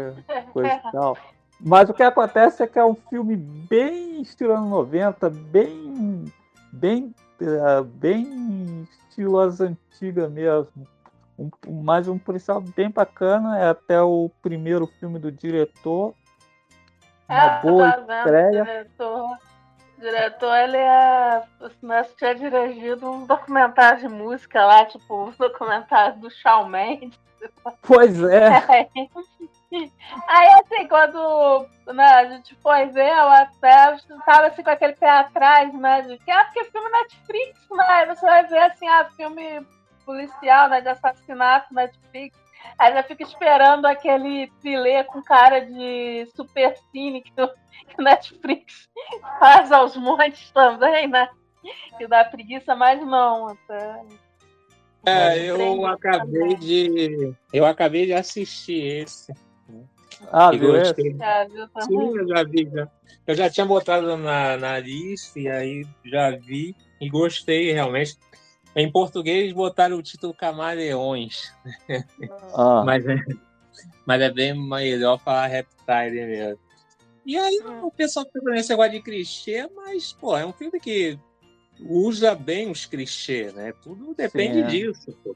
[0.53, 1.17] coisa e tal.
[1.61, 6.25] Mas o que acontece é que é um filme bem estilo anos 90, bem,
[6.71, 7.15] bem,
[7.94, 10.87] bem estilo as antigas mesmo.
[11.38, 11.51] Um,
[11.83, 16.14] mais um policial bem bacana, é até o primeiro filme do diretor.
[17.29, 18.62] Uma Ah, boa tá estreia.
[18.62, 21.42] O diretor, o diretor, ele é.
[21.61, 27.18] O Nelson tinha dirigido um documentário de música lá, tipo, um documentário do Shawn Mendes.
[27.83, 28.49] Pois é,
[30.29, 35.11] Aí, assim, quando né, a gente foi ver, eu até tava assim com aquele pé
[35.11, 36.03] atrás, né?
[36.03, 37.85] De que, ah, porque filme Netflix, né?
[37.89, 39.67] Aí você vai ver assim, ah, filme
[40.05, 40.81] policial, né?
[40.81, 42.39] De assassinato Netflix.
[42.79, 48.89] Aí já fica esperando aquele trilê com cara de super cine que o, Netflix
[49.39, 51.29] faz aos montes também, né?
[51.97, 53.49] Que dá preguiça, mas não.
[53.49, 54.03] Até...
[55.07, 57.33] É, eu acabei de.
[57.53, 59.33] Eu acabei de assistir esse.
[60.33, 60.95] Ah, E viu esse?
[60.95, 61.17] gostei.
[61.17, 61.47] Já?
[61.83, 62.69] Sim, eu já vi.
[62.73, 62.89] Já.
[63.27, 68.17] Eu já tinha botado na, na lista e aí já vi e gostei realmente.
[68.75, 71.51] Em português botaram o título Camaleões,
[72.55, 73.17] Ah, mas é,
[74.05, 76.59] mas é bem melhor falar Reptile mesmo.
[77.25, 81.19] E aí o pessoal fica nesse negócio de clichê, mas pô, é um filme que
[81.81, 83.73] usa bem os clichês, né?
[83.83, 84.67] Tudo depende Sim, é.
[84.67, 85.19] disso.
[85.25, 85.35] Pô.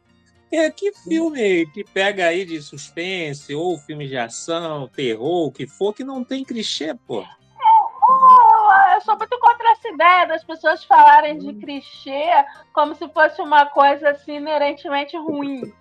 [0.53, 5.67] É, que filme que pega aí de suspense, ou filme de ação, terror, o que
[5.67, 7.25] for, que não tem clichê, pô.
[8.95, 12.29] Eu sou muito contra essa ideia das pessoas falarem de clichê
[12.73, 15.73] como se fosse uma coisa assim inerentemente ruim.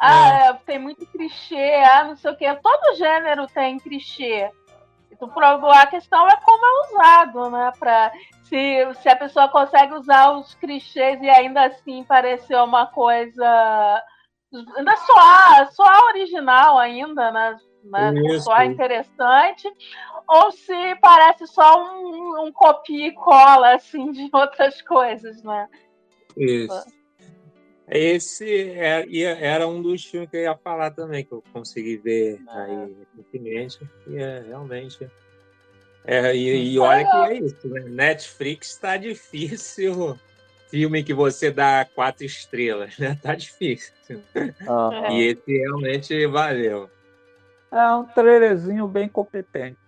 [0.00, 2.54] Ah, é, tem muito clichê, ah, não sei o quê.
[2.62, 4.50] Todo gênero tem clichê.
[5.16, 7.72] Então, a questão é como é usado, né?
[7.78, 14.02] Pra, se, se a pessoa consegue usar os clichês e ainda assim parecer uma coisa.
[14.76, 17.58] Ainda soar, soar original ainda, né?
[17.84, 18.12] né?
[18.40, 19.68] Soar interessante.
[20.28, 25.68] Ou se parece só um, um copia e cola, assim, de outras coisas, né?
[26.36, 26.95] Isso.
[27.88, 31.96] Esse é, é, era um dos filmes que eu ia falar também, que eu consegui
[31.96, 32.62] ver ah.
[32.62, 33.78] aí recentemente.
[34.08, 35.08] E é, realmente.
[36.04, 37.80] É, e, e, olha que é isso, né?
[37.80, 40.18] Netflix está difícil.
[40.68, 43.16] Filme que você dá quatro estrelas, né?
[43.22, 43.94] Tá difícil.
[44.68, 45.08] Ah.
[45.12, 46.90] E esse realmente valeu.
[47.70, 49.78] É um trailerzinho bem competente.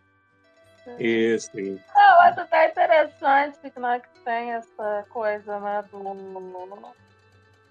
[0.98, 1.84] Isso, isso.
[1.94, 5.98] Não, acho até tá interessante que, né, que tem essa coisa, né, do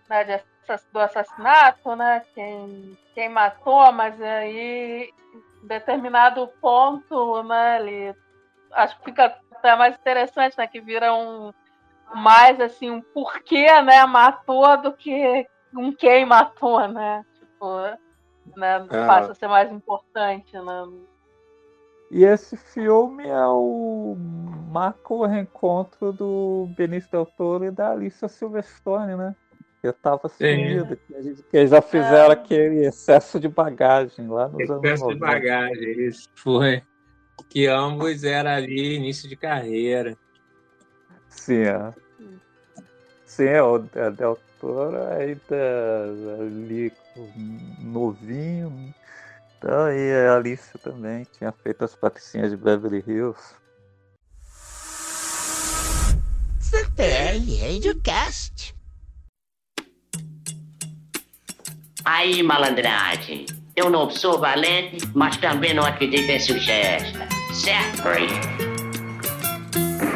[0.10, 0.44] né, de,
[0.92, 2.24] do assassinato, né?
[2.34, 5.12] Quem, quem matou, mas aí
[5.64, 8.16] em determinado ponto, né, ele
[8.72, 10.68] acho que fica até mais interessante, né?
[10.68, 11.54] Que vira um
[12.14, 17.26] mais assim, um porquê, né, matou do que um quem matou, né?
[17.38, 17.78] Tipo,
[18.56, 19.08] né, é.
[19.08, 20.88] passa a ser mais importante, né?
[22.10, 24.16] E esse filme é o
[24.72, 29.36] macro reencontro do Benício Del Toro e da Alicia Silverstone, né?
[29.88, 30.98] Eu tava sumido.
[31.14, 31.34] É.
[31.54, 32.34] Eles já fizeram ah.
[32.34, 36.84] aquele excesso de bagagem lá nos excesso Excesso de bagagem, isso foi.
[37.50, 40.18] Que ambos eram ali início de carreira.
[41.30, 41.94] Sim, é.
[43.26, 43.58] Sim, é,
[43.96, 46.92] é, a Del Toro ainda ali
[47.80, 48.70] novinho.
[48.70, 48.94] Né?
[49.58, 53.56] Então, e a Alice também tinha feito as patricinhas de Beverly Hills.
[56.60, 58.77] Super Cast.
[62.10, 68.02] Aí, malandragem, eu não sou valente, mas também não acredito em sugesta, certo?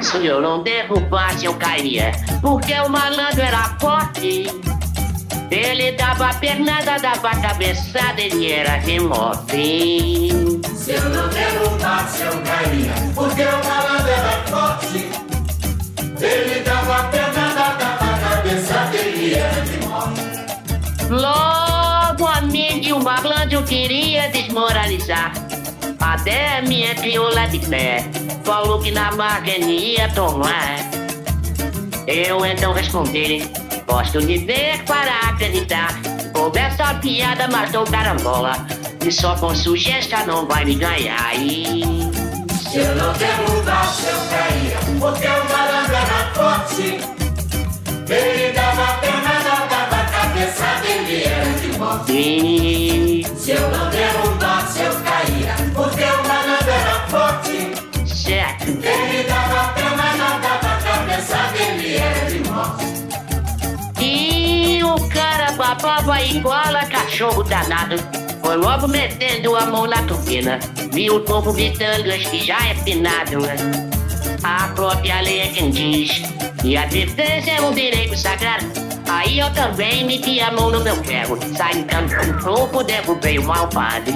[0.01, 4.45] Se eu não derrubasse, eu caía, porque o malandro era forte.
[5.51, 10.29] Ele dava pernada, dava cabeçada, ele era remove.
[10.73, 15.09] Se eu não derrubasse, eu caía, porque o malandro era forte.
[16.23, 20.21] Ele dava pernada, dava cabeçada, ele era remove.
[21.09, 21.70] Lord!
[22.81, 25.33] de uma planta eu queria desmoralizar.
[25.99, 28.03] Até minha piola de pé
[28.43, 30.79] falou que na máquina ia tomar.
[32.07, 33.47] Eu então respondi,
[33.87, 35.93] gosto de ver para acreditar.
[36.33, 38.53] Como é essa piada matou carambola
[39.05, 41.35] e só com sugestão não vai me ganhar.
[41.35, 41.83] E...
[42.67, 46.99] Se eu não derrubasse, eu caía, porque o malandro era forte.
[48.09, 49.40] Ele dava pena
[50.41, 50.65] cabeça.
[50.65, 50.81] É
[53.35, 57.71] se eu não derrubar, se eu cair, o teu malandro era forte.
[58.05, 58.61] Check.
[58.67, 62.85] Ele dava cama, mas não dava cabeça dele, era é de morte.
[63.99, 67.95] E o cara babava igual a cachorro danado.
[68.41, 70.59] Foi logo metendo a mão na tupina.
[70.91, 73.39] Viu o povo gritando, acho que já é pinado.
[73.39, 73.55] Né?
[74.43, 76.23] A própria lei é quem diz.
[76.63, 78.90] E a defesa é um direito sagrado.
[79.09, 81.37] Aí eu também meti a mão no meu prego.
[81.55, 84.11] Saindo um topo, derrubei o malvado.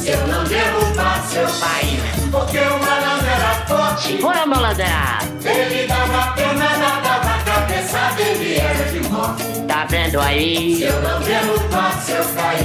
[0.00, 4.18] Se eu não derrubar seu país, porque o malandro era forte.
[4.18, 5.18] Bora, malandra!
[5.44, 6.68] Ele dava pena,
[7.02, 9.42] dava cabeça, ele era de morte.
[9.66, 10.76] Tá vendo aí?
[10.76, 12.56] Se eu não derrubar seu pai,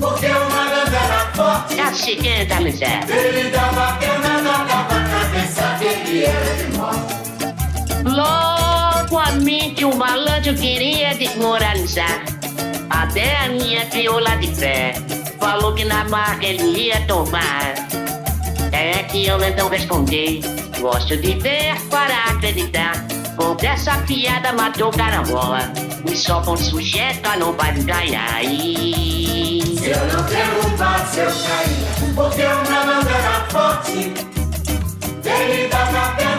[0.00, 1.76] porque o malandro era forte.
[1.76, 3.04] Já se quenta, miséria.
[3.08, 7.14] Ele dava pena, dava cabeça, ele era de morte.
[7.38, 8.61] Tá tá tá Lord
[9.12, 12.24] com o malandro balanço queria desmoralizar.
[12.88, 14.94] Até a minha crioula de pé
[15.38, 17.74] falou que na marca ele ia tomar.
[18.72, 20.40] É que eu então respondi,
[20.80, 23.04] gosto de ver para acreditar.
[23.36, 25.70] com essa piada matou carambola
[26.10, 28.42] e só com sujeita não vai ganhar.
[28.42, 29.76] E...
[29.84, 34.14] Eu não quero um se eu cair, porque uma mandana forte,
[35.22, 36.31] ele dá na pele.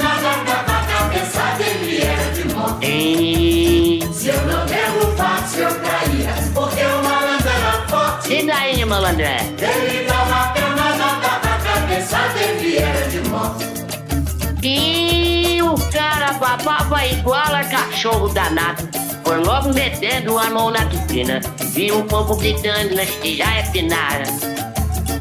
[8.93, 9.37] malandré.
[9.57, 10.05] Ele
[12.61, 12.77] de.
[14.65, 18.87] E o cara babava igual a cachorro danado.
[19.23, 21.41] Foi logo metendo a mão na piscina.
[21.71, 24.23] Viu o povo gritando nas que já é finada.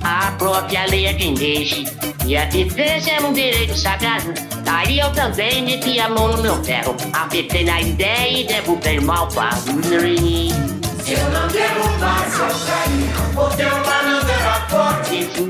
[0.02, 1.84] A própria lei é de inglês.
[2.26, 4.34] E a defesa é um direito sagrado.
[4.64, 6.94] Daí eu também meti a mão no meu ferro.
[7.12, 9.72] Apertei na ideia e derrubei o malvado.
[11.04, 13.21] Se eu não derrubar, eu caí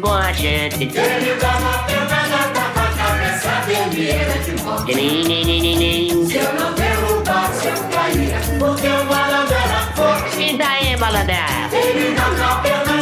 [0.00, 0.84] com a gente.
[0.84, 4.92] Ele dá uma pedrada com a cabeça vermelha de morte.
[4.92, 10.42] Se eu não derrubasse, eu caí, porque o malandro era forte.
[10.42, 11.34] E daí, malandro?
[11.72, 12.92] Ele dá uma perna,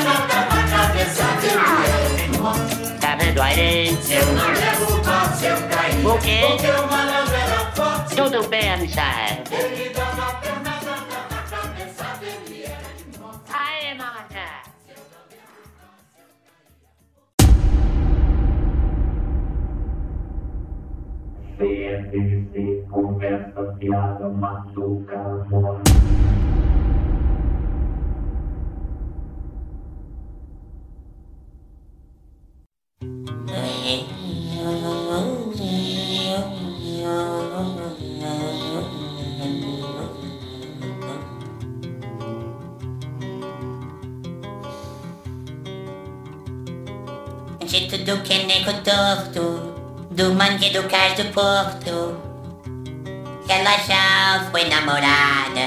[0.48, 2.98] com a cabeça vermelha de morte.
[3.00, 3.92] Tá vendo aí?
[3.92, 3.98] Né?
[4.02, 8.16] Se eu não derrubasse, eu caí, porque o malandro era forte.
[8.16, 9.42] Tudo bem, amizade.
[9.50, 10.30] Ele dá uma
[21.60, 25.92] CNBC, conversa, piada, matuca, morte.
[47.66, 49.69] De tudo que é nego torto,
[50.20, 52.14] do mangue do cais do porto,
[53.48, 55.66] ela já foi namorada.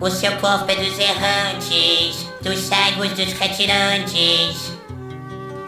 [0.00, 4.72] O seu corpo é dos errantes, dos cegos, dos retirantes.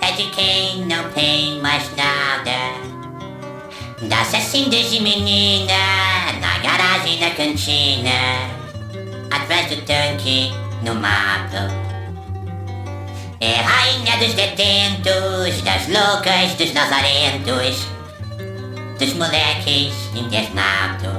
[0.00, 2.80] É de quem não tem mais nada.
[4.00, 5.74] Dá-se assim desde menina,
[6.40, 8.10] na garagem da cantina,
[9.30, 10.50] atrás do tanque,
[10.82, 11.85] no mato.
[13.38, 17.86] É rainha dos detentos, das loucas, dos nazarentos,
[18.98, 21.10] dos moleques internado.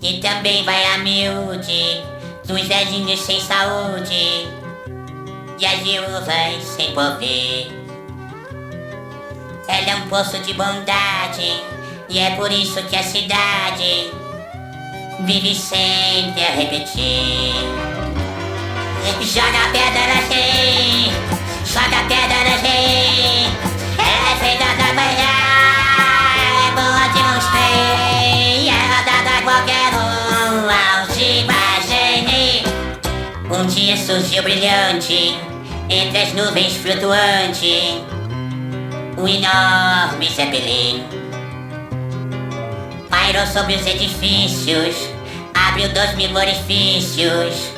[0.00, 2.02] E também vai a miúde,
[2.46, 4.48] dos velhinhos sem saúde,
[5.58, 7.68] e as viúvas sem poder.
[9.68, 11.62] Ela é um poço de bondade,
[12.08, 14.10] e é por isso que a cidade
[15.26, 18.07] vive sempre a repetir.
[19.08, 21.10] Joga pedra assim,
[21.64, 23.50] joga pedra assim.
[23.96, 25.34] Ela é feita da manhã,
[26.66, 28.68] é boa de uns trem.
[28.68, 29.02] Ela
[29.42, 30.68] qualquer um,
[31.00, 32.64] algibagene.
[33.50, 35.38] Um dia surgiu brilhante,
[35.88, 38.02] entre as nuvens flutuante.
[39.16, 41.04] Um enorme zeppelin.
[43.08, 44.96] Pairou sobre os edifícios,
[45.54, 47.77] abriu dois mil orifícios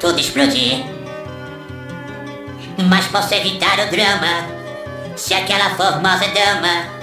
[0.00, 0.84] tudo explodir.
[2.88, 4.46] Mas posso evitar o drama
[5.16, 6.96] se aquela formosa dama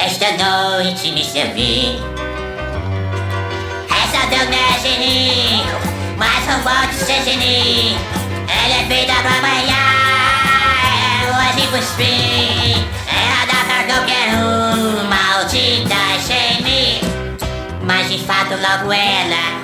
[0.00, 1.98] esta noite me servir.
[3.88, 5.62] Essa dama é geni,
[6.16, 7.96] mas não pode ser geni.
[8.48, 9.84] Ela é feita pra amanhã,
[11.30, 12.84] hoje cuspir.
[13.08, 15.94] Ela dá pra qualquer um, maldita
[16.26, 17.00] geni.
[17.82, 19.63] Mas de fato logo ela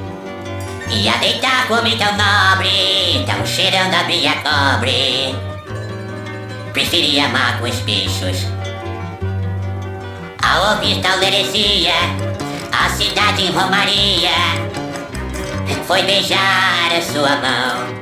[0.91, 5.35] Ia deitar com homem tão nobre, tão cheirando a brilha cobre.
[6.73, 8.45] Preferia amar com os bichos.
[10.43, 11.93] Ao ouvir tal heresia,
[12.71, 14.31] a cidade em Romaria
[15.91, 18.01] foi beijar a sua mão.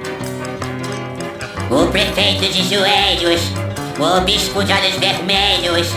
[1.71, 3.41] O prefeito de joelhos,
[3.99, 5.87] o bispo de olhos vermelhos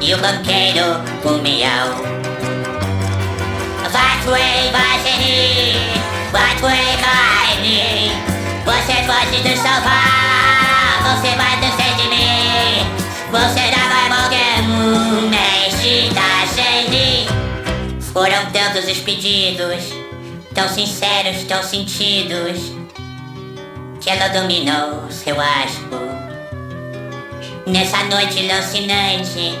[0.00, 2.18] e o banqueiro com miau.
[3.86, 5.74] Vai Way, vai Geni,
[6.32, 7.48] vai Way, vai
[8.64, 12.84] Você pode nos salvar, você vai descer de mim.
[13.30, 17.28] Você já vai morrer, mexe da Geni.
[18.12, 19.84] Foram tantos os pedidos,
[20.54, 22.72] tão sinceros, tão sentidos,
[24.00, 25.96] que ela dominou seu asco.
[27.66, 29.58] Nessa noite lancinante,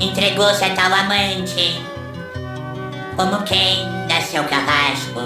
[0.00, 1.95] entregou-se a tal amante
[3.16, 5.20] como quem nasceu carrasco.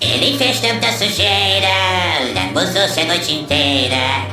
[0.00, 1.68] Ele fez tanta sujeira,
[2.34, 4.26] lambuzou-se a noite inteira,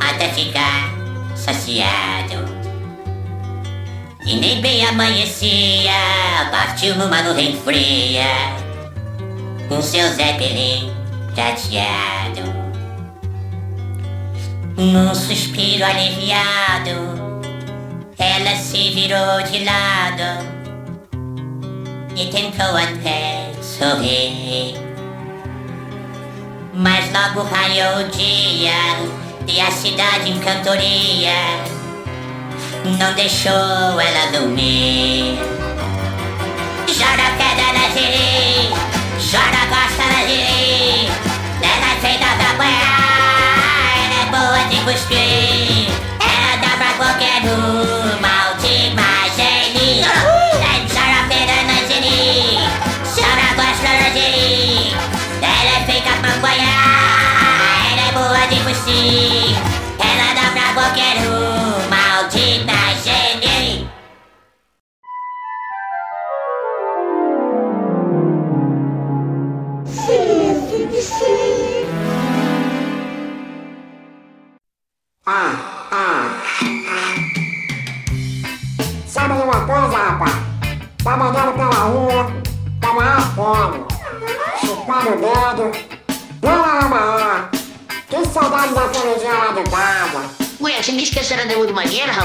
[0.00, 0.92] até ficar
[1.36, 2.58] saciado.
[4.26, 5.92] E nem bem amanhecia,
[6.50, 8.26] partiu numa nuvem fria,
[9.68, 10.92] com seu zeppelin
[11.34, 12.58] prateado.
[14.76, 17.42] Num suspiro aliviado,
[18.18, 20.57] ela se virou de lado
[22.20, 24.74] e tentou até sorrir.
[26.74, 28.72] Mas logo raiou o dia
[29.46, 31.30] E a cidade em cantoria.
[32.98, 35.38] Não deixou ela dormir.
[36.88, 38.74] Joga pedra na giri
[39.20, 40.37] Joga costa na giri.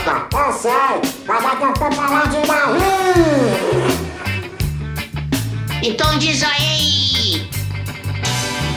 [0.05, 0.45] Rapaz?
[0.45, 3.93] Eu sei, mas é que eu tô falando de barriga.
[5.83, 7.49] Então diz aí!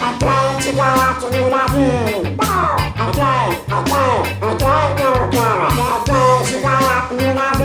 [0.02, 2.36] Atlante gato no navio.
[2.98, 5.24] Atlante não quero.
[5.96, 7.55] Atlante gato no navio.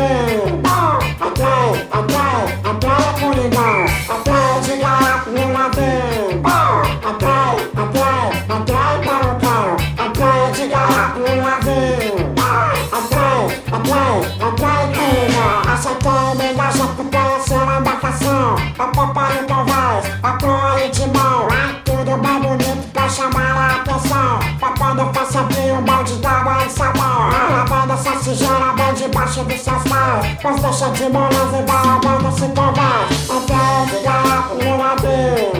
[18.81, 21.47] Acompanhe com voz, apoio de mão.
[21.85, 24.39] Tudo bem bonito pra chamar a atenção.
[24.59, 27.29] Pra quando fosse abrir um balde d'água e sabão.
[27.29, 30.37] A banda só se gera bem debaixo dos seus pés.
[30.41, 33.31] Pois deixa de moleza e vai a banda se convence.
[33.31, 35.51] Entrei garrafa no navio.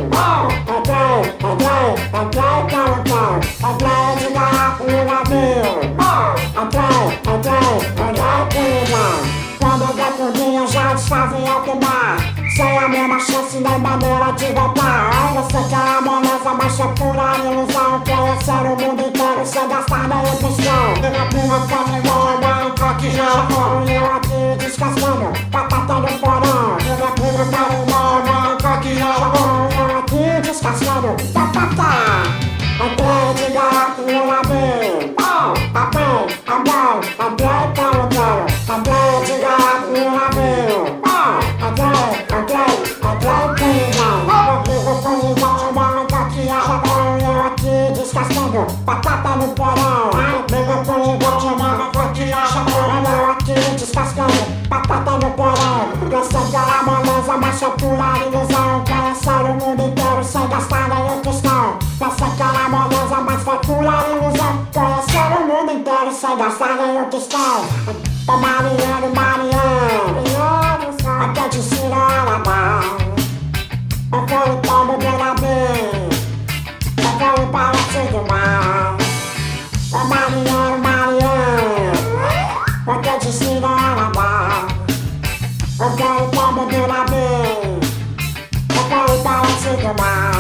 [0.67, 3.39] Entrei, entrei, entrei pelo pão.
[3.72, 5.61] Entrei de garrafa no navio.
[6.57, 6.89] Entrei,
[7.38, 7.78] entrei,
[8.09, 9.41] entrei pelo pão.
[9.59, 9.84] Quando
[10.57, 15.34] eu já desfazia o Sem a mesma chance nem maneira de voltar.
[15.36, 18.02] Eu sei que é a moleza, mas é pura ilusão.
[18.02, 20.93] Conhecer o mundo inteiro sem gastar nenhum pistão.
[20.97, 23.47] E na minha fome igual uma enfoque já
[23.88, 26.78] E eu aqui descascando, batata no porão.
[26.82, 29.12] E na minha fome igual uma enfoque já
[29.70, 31.91] E eu aqui descascando, batata.
[32.82, 35.12] Entrei de gato no navio.
[35.74, 38.43] Abrei, abrei, abrei pelo quero.
[38.43, 38.51] Entrei
[49.52, 50.12] batata no porão.
[50.49, 55.89] Liga coringão, uma que a Eu aqui descascando, batata no porão.
[56.12, 58.84] Eu sei que era moleza, mas é pura ilusão.
[58.86, 61.80] Conhecer o mundo inteiro sem gastar nenhum tostão.
[61.99, 64.68] Eu sei que era moleza, mas foi pura ilusão.
[64.74, 67.66] Conhecer o mundo inteiro sem gastar nenhum tostão.
[68.26, 70.22] Tô marinhando, marinhando.
[71.22, 72.82] Até de Cirarabá.
[74.14, 76.12] Eu fui o tombo do navio.
[76.97, 79.01] Eu fui o palácio do mar.
[79.92, 80.82] Marinhando.
[82.88, 84.68] Até de Cirarabá.
[85.80, 87.80] Eu fui o tombo do.
[88.70, 88.84] Eu
[89.14, 90.32] o palácio do mar.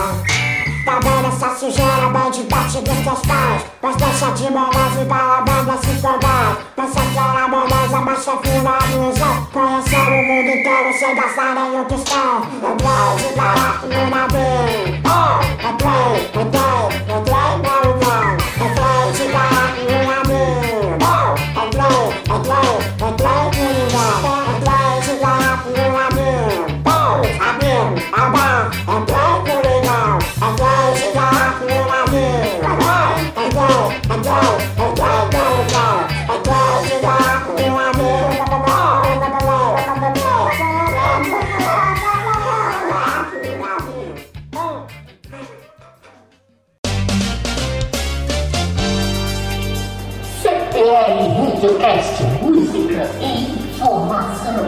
[0.85, 5.19] Tá vendo essa sujeira bem debaixo dos teus pés Mas deixa de moleza e vai
[5.19, 10.93] a banda se folgar Pensa que era moleza, mas é finaliza Conhecer o mundo inteiro
[10.99, 14.91] sem gastar nenhum tostão Entrei de barato no navio
[15.63, 17.70] entrei no não
[51.61, 54.65] Videocast, música e informação.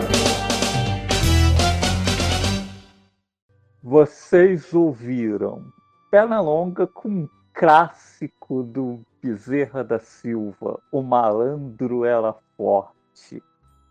[3.81, 5.73] Vocês ouviram
[6.11, 13.41] Pernalonga com um clássico do Bezerra da Silva, O Malandro Era Forte.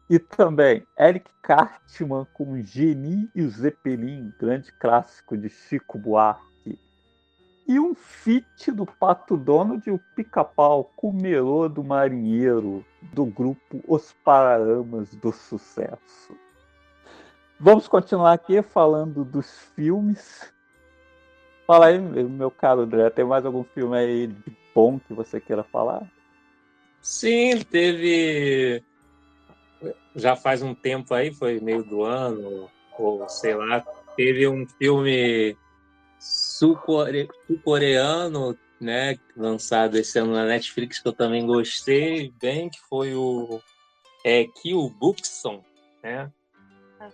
[0.08, 6.78] E também Eric Cartman com Geni e o Zeppelin, grande clássico de Chico Buarque.
[7.66, 13.24] E um feat do Pato Donald e o Pica-Pau com o Melô do Marinheiro, do
[13.24, 16.36] grupo Os Paralamas do Sucesso.
[17.58, 20.52] Vamos continuar aqui falando dos filmes.
[21.66, 25.62] Fala aí, meu caro André, tem mais algum filme aí de bom que você queira
[25.62, 26.02] falar?
[27.00, 28.82] Sim, teve.
[30.14, 33.80] Já faz um tempo aí, foi meio do ano, ou sei lá,
[34.16, 35.56] teve um filme
[36.18, 43.14] sul-core- sul-coreano, né, lançado esse ano na Netflix, que eu também gostei bem, que foi
[43.14, 43.60] o
[44.24, 45.62] é, Kill Bukson,
[46.02, 46.30] né?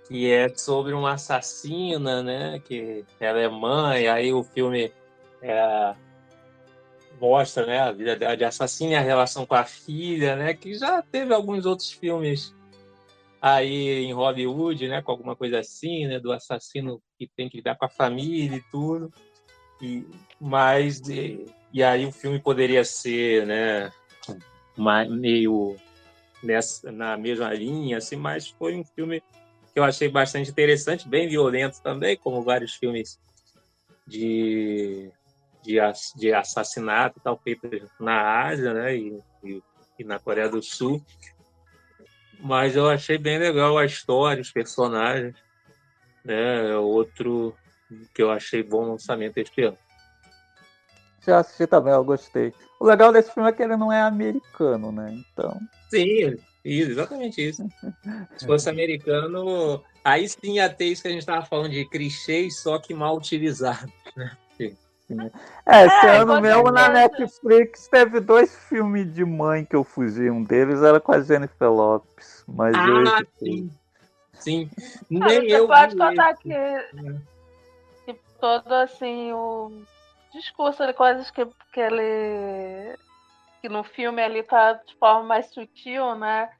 [0.06, 2.60] que é sobre uma assassina, né?
[2.60, 4.92] Que ela é mãe, aí o filme
[5.40, 5.94] é,
[7.20, 10.54] mostra, né, a vida dela de assassina e a relação com a filha, né?
[10.54, 12.54] Que já teve alguns outros filmes
[13.40, 15.02] aí em Hollywood, né?
[15.02, 16.18] Com alguma coisa assim, né?
[16.18, 19.12] Do assassino que tem que lidar com a família e tudo.
[19.80, 20.04] E,
[20.40, 21.00] mas
[21.72, 23.92] e, aí o filme poderia ser, né?
[25.08, 25.76] meio
[26.42, 29.20] nessa, na mesma linha, assim, mas foi um filme
[29.72, 33.18] que eu achei bastante interessante, bem violento também, como vários filmes
[34.06, 35.10] de,
[35.62, 35.78] de,
[36.16, 39.62] de assassinato tal, feitos na Ásia né, e, e,
[39.98, 41.04] e na Coreia do Sul.
[42.40, 45.34] Mas eu achei bem legal a história, os personagens.
[46.24, 47.56] Né, outro
[48.14, 49.78] que eu achei bom lançamento este ano.
[51.28, 52.54] Já assisti também, eu gostei.
[52.80, 55.12] O legal desse filme é que ele não é americano, né?
[55.12, 55.60] Então.
[55.90, 57.68] Sim, isso, exatamente isso.
[58.38, 62.60] Se fosse americano, aí sim ia ter isso que a gente estava falando de clichês,
[62.60, 64.30] só que mal utilizados, né?
[65.64, 70.30] É, esse é, ano mesmo na Netflix teve dois filmes de mãe que eu fugi.
[70.30, 72.44] Um deles era com a Jennifer Lopes.
[72.46, 73.70] Mas ah, eu sim.
[74.34, 74.70] Sim.
[75.08, 76.50] Nem ah, você eu pode contar que,
[78.04, 79.82] que todo assim o
[80.32, 82.96] discurso de coisas que, que ele
[83.60, 86.50] que no filme ele tá de forma mais sutil, né?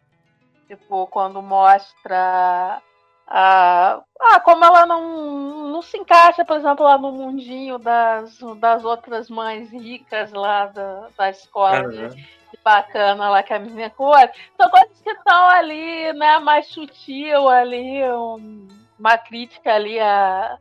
[0.67, 2.83] Tipo, quando mostra
[3.27, 8.85] a, ah, como ela não, não se encaixa, por exemplo, lá no mundinho das, das
[8.85, 12.09] outras mães ricas lá da, da escola uhum.
[12.09, 14.31] de, bacana lá que a menina cor.
[14.57, 18.67] São coisas que estão ali, né, mais sutil ali, um,
[18.99, 20.59] uma crítica ali a,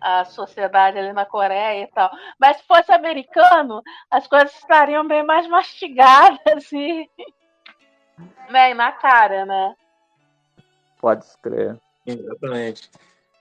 [0.00, 2.10] a sociedade ali na Coreia e tal.
[2.38, 7.08] Mas se fosse americano, as coisas estariam bem mais mastigadas e,
[8.48, 9.74] né, e na cara, né?
[11.00, 11.78] Pode crer.
[12.06, 12.90] Exatamente.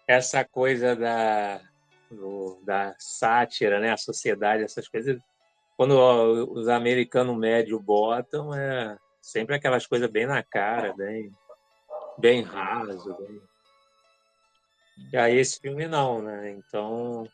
[0.08, 1.62] Essa coisa da,
[2.10, 5.20] do, da sátira, né, a sociedade, essas coisas,
[5.78, 5.94] quando
[6.52, 11.32] os americanos médio botam, é sempre aquelas coisas bem na cara, bem,
[12.18, 13.42] bem raso, bem
[15.12, 16.52] e aí esse filme não, né?
[16.52, 17.28] Então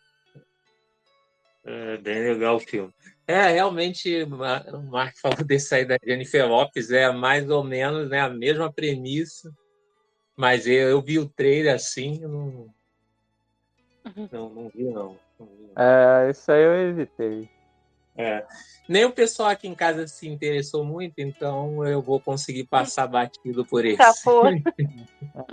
[1.66, 2.93] é bem legal o filme.
[3.28, 8.20] É, realmente, o Mark falou desse aí da Jennifer Lopes, é mais ou menos né,
[8.22, 9.51] a mesma premissa,
[10.38, 12.70] mas eu, eu vi o trailer assim, não,
[14.32, 15.18] não, não vi não.
[15.39, 15.84] não, vi, não.
[15.84, 17.49] É, isso aí eu evitei.
[18.18, 18.45] É.
[18.88, 23.66] Nem o pessoal aqui em casa se interessou muito, então eu vou conseguir passar batido
[23.66, 24.01] por isso.
[24.01, 24.43] Escapou.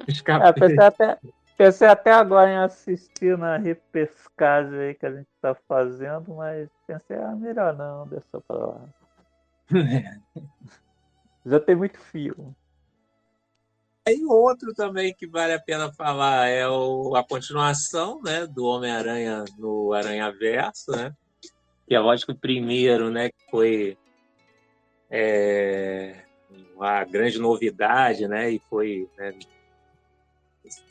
[0.07, 0.69] Escapou.
[0.69, 1.19] É, até,
[1.57, 7.17] Pensei até agora em assistir na repescagem aí que a gente está fazendo, mas pensei,
[7.17, 8.89] ah, melhor não, deixa pra lá.
[11.45, 12.55] Já tem muito filme.
[14.09, 19.45] E outro também que vale a pena falar é o, a continuação né, do Homem-Aranha
[19.57, 21.15] no Aranha Verso, né?
[21.87, 23.29] Que é lógico o primeiro, né?
[23.29, 23.99] Que foi
[25.09, 26.25] é,
[26.81, 28.51] a grande novidade, né?
[28.51, 29.35] E foi né,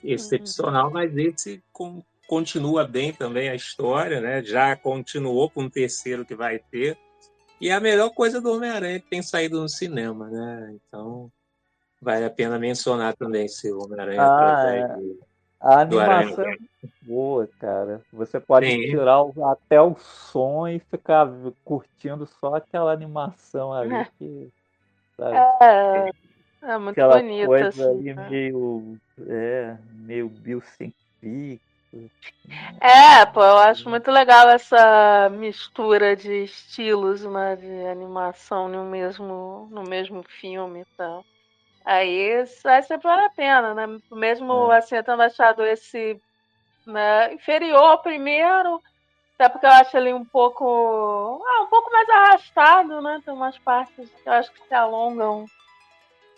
[0.04, 0.94] excepcional, uhum.
[0.94, 4.44] mas esse com, continua bem também a história, né?
[4.44, 6.98] Já continuou com o terceiro que vai ter.
[7.60, 10.76] E é a melhor coisa do Homem-Aranha que tem saído no cinema, né?
[10.76, 11.32] Então,
[12.02, 15.32] vale a pena mencionar também esse Homem-Aranha ah, é.
[15.62, 16.58] A animação é
[17.04, 18.02] boa, cara.
[18.12, 18.80] Você pode Sim.
[18.82, 21.30] tirar o, até o som e ficar
[21.64, 24.08] curtindo só aquela animação ali é.
[24.18, 24.50] que.
[25.16, 25.38] Sabe?
[25.62, 26.10] É,
[26.64, 27.46] é muito aquela bonito.
[27.46, 28.30] coisa assim, ali né?
[28.30, 28.98] meio
[29.28, 31.62] é, meio biocientífico.
[32.80, 39.68] É, pô, eu acho muito legal essa mistura de estilos, né, de animação no mesmo,
[39.70, 41.26] no mesmo filme e tal.
[41.84, 43.88] Aí, aí sempre vale a pena, né?
[44.12, 44.78] Mesmo é.
[44.78, 46.22] assim, tendo achado esse
[46.86, 48.82] né, inferior ao primeiro,
[49.36, 51.44] até porque eu acho ele um pouco.
[51.44, 53.22] Ah, um pouco mais arrastado, né?
[53.26, 55.46] Tem umas partes que eu acho que se alongam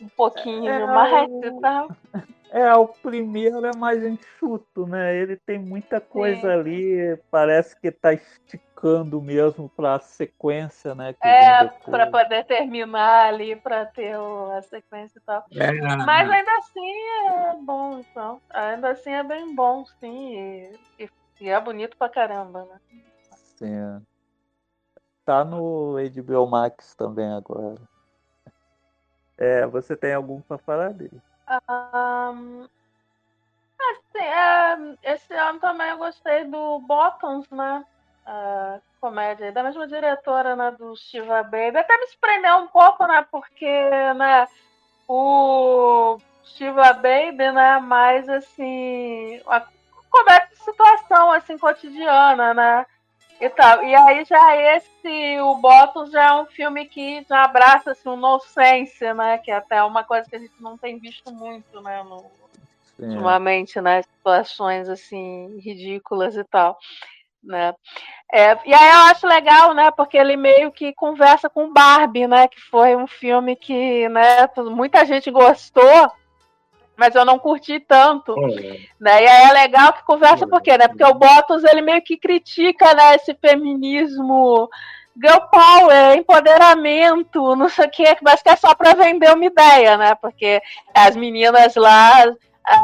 [0.02, 1.90] um pouquinho é, mais e tal.
[2.54, 5.18] É, o primeiro é mais enxuto, né?
[5.18, 6.60] Ele tem muita coisa Sim.
[6.60, 11.16] ali, parece que tá esticando mesmo para a sequência, né?
[11.24, 15.44] é, para poder terminar ali, para ter a sequência e tal.
[15.52, 15.72] É.
[16.06, 16.92] Mas ainda assim
[17.28, 18.40] é bom, então.
[18.52, 20.36] Ainda assim é bem bom, sim.
[20.38, 21.10] E, e,
[21.42, 22.78] e é bonito pra caramba, né?
[23.58, 24.06] Sim.
[25.26, 27.82] Tá no HBO Max também agora.
[29.40, 31.20] É, você tem algum para falar dele?
[31.70, 32.68] Um,
[33.92, 37.86] assim, é, esse ano também eu gostei do Bottoms, né?
[38.26, 41.78] A comédia da mesma diretora né, do Shiva Baby.
[41.78, 43.26] Até me surpreendeu um pouco, né?
[43.30, 44.48] Porque né,
[45.08, 47.80] o Shiva Baby, né?
[47.80, 49.42] Mais assim.
[49.48, 49.68] A
[50.10, 52.86] comédia de situação assim, cotidiana, né?
[53.42, 53.84] E, tal.
[53.84, 58.16] e aí já esse, o Bottom já é um filme que já abraça assim, o
[58.16, 59.38] nonsense, né?
[59.40, 62.04] Que é até uma coisa que a gente não tem visto muito, né?
[62.04, 62.26] No,
[63.00, 64.02] ultimamente, né?
[64.02, 66.78] Situações assim, ridículas e tal.
[67.44, 67.74] né?
[68.32, 69.92] É, e aí eu acho legal, né?
[69.92, 72.48] Porque ele meio que conversa com Barbie, né?
[72.48, 74.48] Que foi um filme que, né?
[74.58, 76.12] Muita gente gostou,
[76.96, 78.36] mas eu não curti tanto,
[79.00, 79.24] né?
[79.24, 80.88] E aí é legal que conversa por quê, né?
[80.88, 83.16] Porque o Bottas ele meio que critica, né?
[83.16, 84.70] Esse feminismo
[85.16, 89.98] girl power, empoderamento, não sei o que, mas que é só para vender uma ideia,
[89.98, 90.16] né?
[90.16, 90.62] Porque
[90.94, 92.26] as meninas lá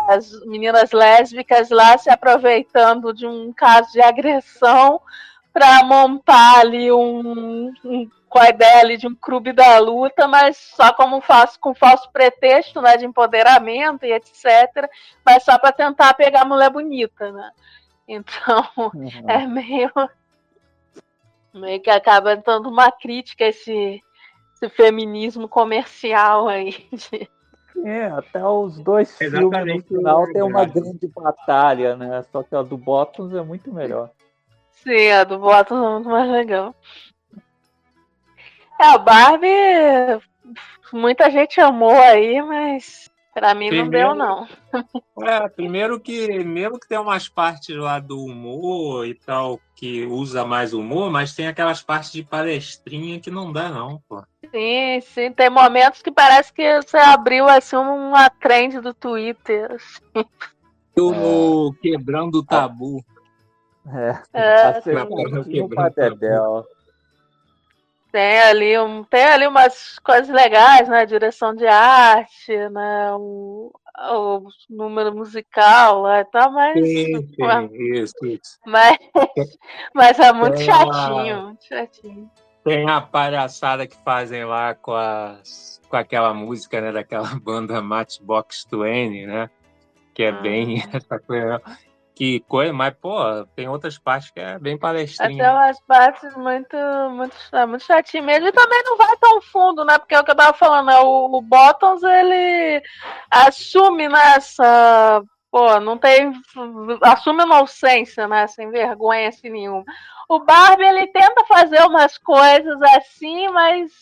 [0.09, 4.99] as meninas lésbicas lá se aproveitando de um caso de agressão
[5.53, 10.57] para montar ali um, um, com a ideia ali de um clube da luta, mas
[10.57, 14.89] só como falso, com falso pretexto né, de empoderamento e etc.
[15.25, 17.51] Mas só para tentar pegar a mulher bonita, né?
[18.07, 19.09] Então uhum.
[19.27, 19.91] é meio
[21.53, 24.01] meio que acaba dando uma crítica a esse,
[24.53, 27.27] esse feminismo comercial aí de
[27.85, 29.55] é, até os dois Exatamente.
[29.55, 32.23] filmes no final tem uma grande batalha, né?
[32.31, 34.09] Só que a do Bottas é muito melhor.
[34.71, 36.75] Sim, a do Bottas é muito mais legal.
[38.79, 40.23] É, o Barbie,
[40.93, 44.47] muita gente amou aí, mas pra mim primeiro, não deu, não.
[45.27, 50.45] É, primeiro que, mesmo que tem umas partes lá do humor e tal, que usa
[50.45, 54.23] mais humor, mas tem aquelas partes de palestrinha que não dá, não, pô.
[54.49, 55.31] Sim, sim.
[55.33, 59.71] Tem momentos que parece que você abriu assim uma trend do Twitter.
[59.73, 60.25] Assim.
[60.97, 61.81] O é.
[61.81, 63.03] quebrando o tabu.
[63.87, 64.21] É.
[64.33, 64.81] é.
[64.81, 65.43] Quebrando
[68.11, 71.05] Tem ali, um, tem ali umas coisas legais, né?
[71.05, 73.13] Direção de arte, né?
[73.13, 73.71] O,
[74.11, 76.73] o número musical lá e tal, mas.
[76.73, 78.59] Sim, sim, isso, isso.
[78.65, 78.97] Mas,
[79.93, 82.31] mas é muito chatinho, muito chatinho.
[82.63, 88.65] Tem a palhaçada que fazem lá com, as, com aquela música, né, daquela banda Matchbox
[88.71, 89.49] 20, né?
[90.13, 90.41] Que é ah.
[90.41, 91.61] bem essa coisa.
[92.19, 93.15] Que coisa, mas, pô,
[93.55, 95.41] tem outras partes que é bem palestrinha.
[95.41, 96.75] Tem umas partes muito,
[97.11, 97.33] muito,
[97.65, 98.45] muito chatinho mesmo.
[98.45, 99.97] E também não vai tão fundo, né?
[99.97, 100.97] Porque é o que eu tava falando, né?
[100.99, 102.83] o, o Bottoms, ele
[103.31, 105.21] assume nessa.
[105.21, 106.33] Né, pô, não tem.
[107.03, 108.47] Assume inocência, né?
[108.47, 109.85] Sem vergonha assim nenhuma.
[110.27, 113.93] O Barbie, ele tenta fazer umas coisas assim, mas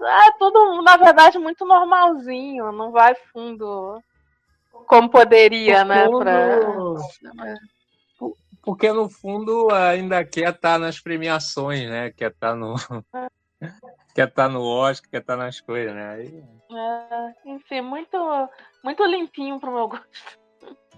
[0.00, 2.72] é tudo, na verdade, muito normalzinho.
[2.72, 4.02] Não vai fundo
[4.86, 6.04] como poderia, né?
[6.06, 6.18] Fundo...
[6.18, 7.54] Pra...
[8.62, 12.10] Porque no fundo ainda quer estar tá nas premiações, né?
[12.10, 12.74] Quer estar tá no.
[14.14, 16.10] quer estar tá no Oscar, quer estar nas coisas, né?
[16.10, 16.44] Aí...
[16.70, 18.16] É, enfim, muito,
[18.84, 20.38] muito limpinho pro meu gosto.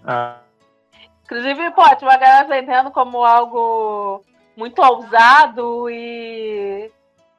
[0.03, 0.41] Ah.
[1.23, 4.23] Inclusive, pode, uma galera vendendo como algo
[4.55, 6.91] muito ousado e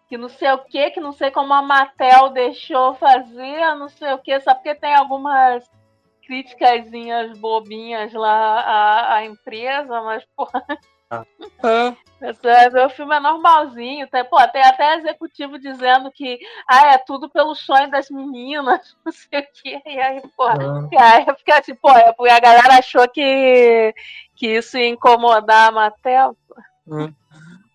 [0.09, 4.13] que não sei o que, que não sei como a Mattel deixou fazer, não sei
[4.13, 5.69] o que, só porque tem algumas
[6.27, 6.91] críticas
[7.39, 10.65] bobinhas lá à, à empresa, mas, porra.
[11.11, 11.25] Ah.
[12.21, 14.09] É, o filme é normalzinho.
[14.09, 19.13] Tem, pô, tem até executivo dizendo que ah, é tudo pelo sonho das meninas, não
[19.13, 19.83] sei o quê.
[19.87, 20.89] E aí, pô, ah.
[20.99, 23.95] aí fica assim, pô, é a galera achou que,
[24.35, 26.37] que isso ia incomodar a Mattel.
[26.49, 27.11] Pô.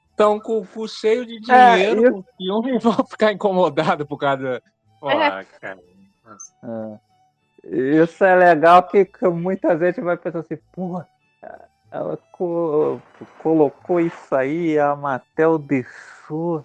[0.09, 4.61] Estão com o cu cheio de dinheiro é, o filme vão ficar incomodados por causa.
[4.99, 5.45] Pô, é.
[5.59, 5.79] cara.
[6.63, 7.10] É.
[7.63, 11.07] Isso é legal que, que muita gente vai pensar assim, porra,
[11.91, 12.99] ela co
[13.39, 16.63] colocou isso aí, a Matel deixou.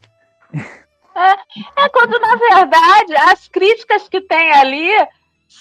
[1.15, 4.91] É, é quando, na verdade, as críticas que tem ali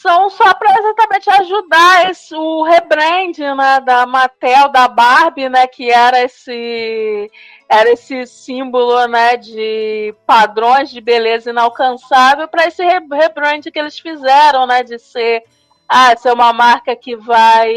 [0.02, 5.90] são só para exatamente ajudar esse, o rebrand né, da Mattel, da Barbie, né, que
[5.90, 7.32] era esse
[7.68, 14.68] era esse símbolo né, de padrões de beleza inalcançável para esse rebrand que eles fizeram,
[14.68, 15.44] né, de ser
[15.88, 17.72] ah, ser uma marca que vai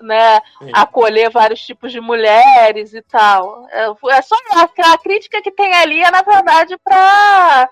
[0.00, 0.40] né,
[0.74, 3.66] acolher vários tipos de mulheres e tal.
[3.70, 7.68] É, é só a, a crítica que tem ali é, na verdade, para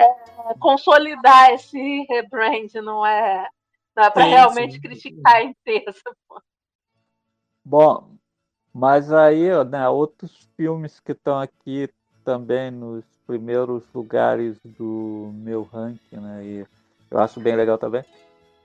[0.00, 3.46] é, consolidar esse rebrand, não é,
[3.94, 4.80] não é para realmente sim.
[4.80, 6.02] criticar a empresa.
[7.64, 8.16] Bom,
[8.72, 11.90] mas aí, né, outros filmes que estão aqui
[12.24, 16.66] também nos primeiros lugares do meu ranking, né, e
[17.10, 18.04] eu acho bem legal também.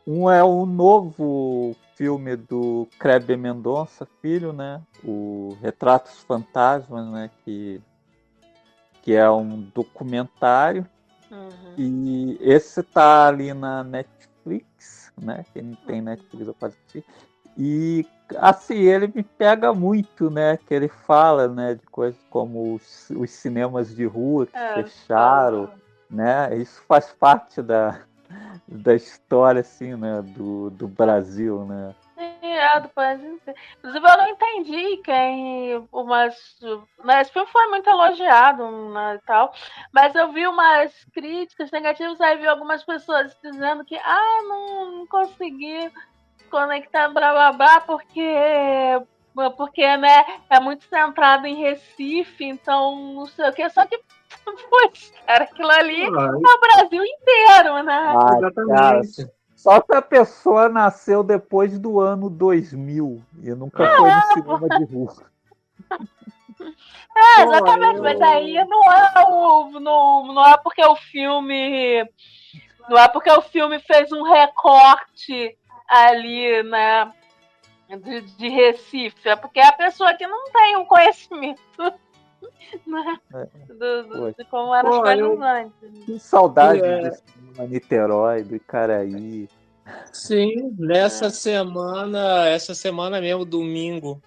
[0.08, 7.82] Um é o novo filme do Kleber Mendonça, filho, né, o Retratos Fantasmas, né, que,
[9.02, 10.88] que é um documentário
[11.32, 11.74] Uhum.
[11.78, 15.46] E esse tá ali na Netflix, né?
[15.54, 17.04] Quem tem Netflix eu posso assistir.
[17.58, 18.06] E
[18.38, 20.58] assim, ele me pega muito, né?
[20.58, 25.70] Que ele fala, né, de coisas como os, os cinemas de rua que é, fecharam,
[26.10, 26.56] né?
[26.58, 28.02] Isso faz parte da,
[28.68, 31.94] da história, assim, né, do, do Brasil, né?
[32.18, 32.82] É,
[33.44, 33.56] ser.
[33.78, 35.88] Inclusive, eu não entendi quem.
[35.92, 36.36] Umas,
[37.04, 39.54] né, esse filme foi muito elogiado né, e tal,
[39.92, 45.08] mas eu vi umas críticas negativas, aí vi algumas pessoas dizendo que ah, não, não
[45.08, 45.92] consegui
[46.50, 48.34] conectar blá blá blá, porque.
[49.58, 54.00] Porque, né, é muito centrado em Recife, então não sei o que, só que
[54.70, 58.14] Pois, cara, aquilo ali é o Brasil inteiro, né?
[58.16, 59.02] Ah, cara,
[59.66, 64.22] só que a pessoa nasceu depois do ano 2000 e nunca Ah, foi no
[64.62, 65.16] cinema de rua.
[67.18, 69.80] É, exatamente, mas aí não é o.
[69.80, 72.04] Não, não é porque o filme.
[72.90, 75.58] Não é porque o filme fez um recorte
[75.88, 77.12] ali, né?
[77.88, 81.62] De, de Recife, é porque é a pessoa que não tem um conhecimento
[82.88, 83.20] né,
[83.68, 86.06] do, do- de como eram as coisas eu- antes.
[86.06, 87.10] Que saudade É.
[87.10, 89.48] do cinema Niterói, do Icaraí.
[90.12, 94.20] Sim, nessa semana, essa semana mesmo, domingo,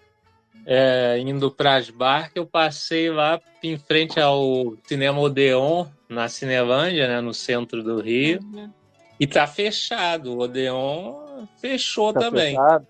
[0.64, 7.08] é, indo para as barcas, eu passei lá em frente ao Cinema Odeon, na Cinelândia,
[7.08, 8.70] né, no centro do Rio, Uhum.
[9.18, 10.32] e tá fechado.
[10.34, 12.50] O Odeon fechou Tá também.
[12.56, 12.86] fechado?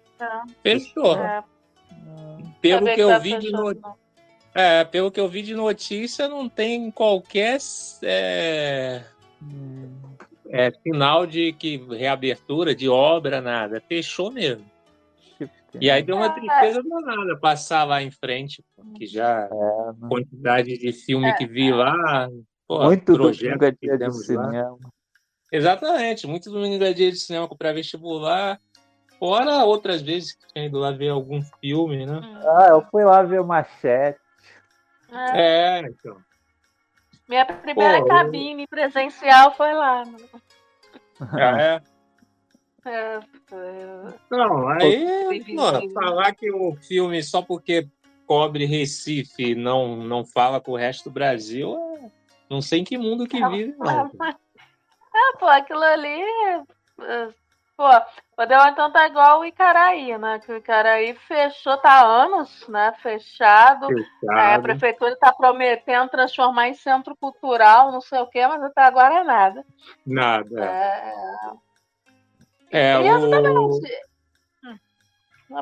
[0.62, 1.16] Fechou.
[1.16, 1.42] É,
[2.60, 3.94] Pelo saber que eu tá vi de fechado, no- não.
[4.60, 7.58] É, pelo que eu vi de notícia, não tem qualquer
[8.02, 9.04] é,
[10.48, 13.80] é, sinal de que reabertura, de obra, nada.
[13.88, 14.64] Fechou mesmo.
[15.80, 19.48] E aí deu uma tristeza danada passar lá em frente, pô, que já
[20.08, 22.28] quantidade de filme que vi lá,
[22.66, 24.44] pô, Muito projeto domingo é que dia de fizemos lá.
[24.46, 24.78] cinema.
[25.52, 28.60] Exatamente, muito domingo é dia de cinema com pré-vestibular.
[29.20, 32.20] Fora outras vezes que tinha ido lá ver algum filme, né?
[32.44, 34.18] Ah, eu fui lá ver Machete.
[35.10, 35.40] É.
[35.40, 36.18] É, então.
[37.28, 40.04] Minha primeira Pô, eu- cabine presencial foi lá.
[40.04, 40.18] né?
[41.20, 41.82] Ah, é.
[42.86, 47.86] É, foi- Não, aí, mano, falar que o filme só porque
[48.24, 52.10] cobre Recife não, não fala com o resto do Brasil, é-
[52.48, 54.10] não sei em que mundo que vive, não.
[55.20, 56.22] Ah, pô, aquilo ali.
[57.78, 58.00] É,
[58.36, 60.40] Pô, o então tá igual o Icaraí, né?
[60.40, 62.92] Que o Icaraí fechou, tá há anos, né?
[63.00, 63.86] Fechado.
[63.86, 64.62] Aí a Fechado.
[64.62, 69.24] prefeitura tá prometendo transformar em centro cultural, não sei o quê, mas até agora é
[69.24, 69.64] nada.
[70.04, 70.64] Nada.
[70.64, 71.14] É,
[72.70, 74.02] É, e o, exatamente.
[74.64, 74.78] Hum,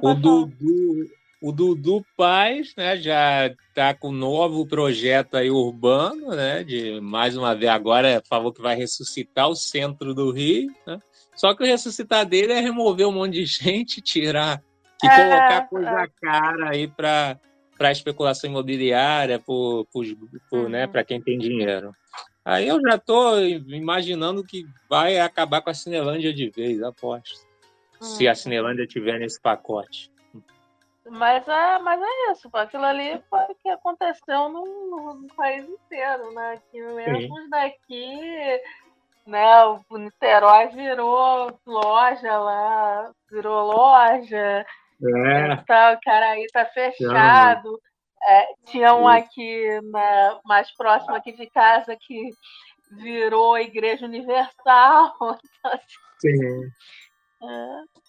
[0.03, 0.15] o.
[0.15, 1.11] Dudu,
[1.43, 7.37] o Dudu Paz, né, já tá com um novo projeto aí urbano, né, de mais
[7.37, 10.99] uma vez agora falou que vai ressuscitar o centro do Rio, né?
[11.37, 14.61] Só que o ressuscitar dele é remover um monte de gente, tirar
[15.03, 17.39] e É, colocar coisa cara aí para
[17.79, 20.03] para especulação imobiliária, por, por,
[20.49, 21.95] por, né, para quem tem dinheiro.
[22.43, 27.47] Aí eu já tô imaginando que vai acabar com a Cinelândia de vez, aposto.
[28.01, 30.11] Se a Cinelândia tiver nesse pacote.
[31.07, 32.57] Mas é, mas é isso, pô.
[32.57, 36.59] aquilo ali foi o que aconteceu no, no- no país inteiro, né?
[36.71, 38.61] Que mesmo daqui,
[39.27, 44.65] né, o Niterói virou loja lá, virou loja,
[45.03, 45.53] É.
[45.53, 47.81] e tal, o Caraí tá fechado.
[48.29, 52.31] É, tinha um aqui na, mais próximo aqui de casa que
[52.93, 55.15] virou Igreja Universal.
[55.21, 56.71] Então, assim, Sim.
[57.43, 58.07] é.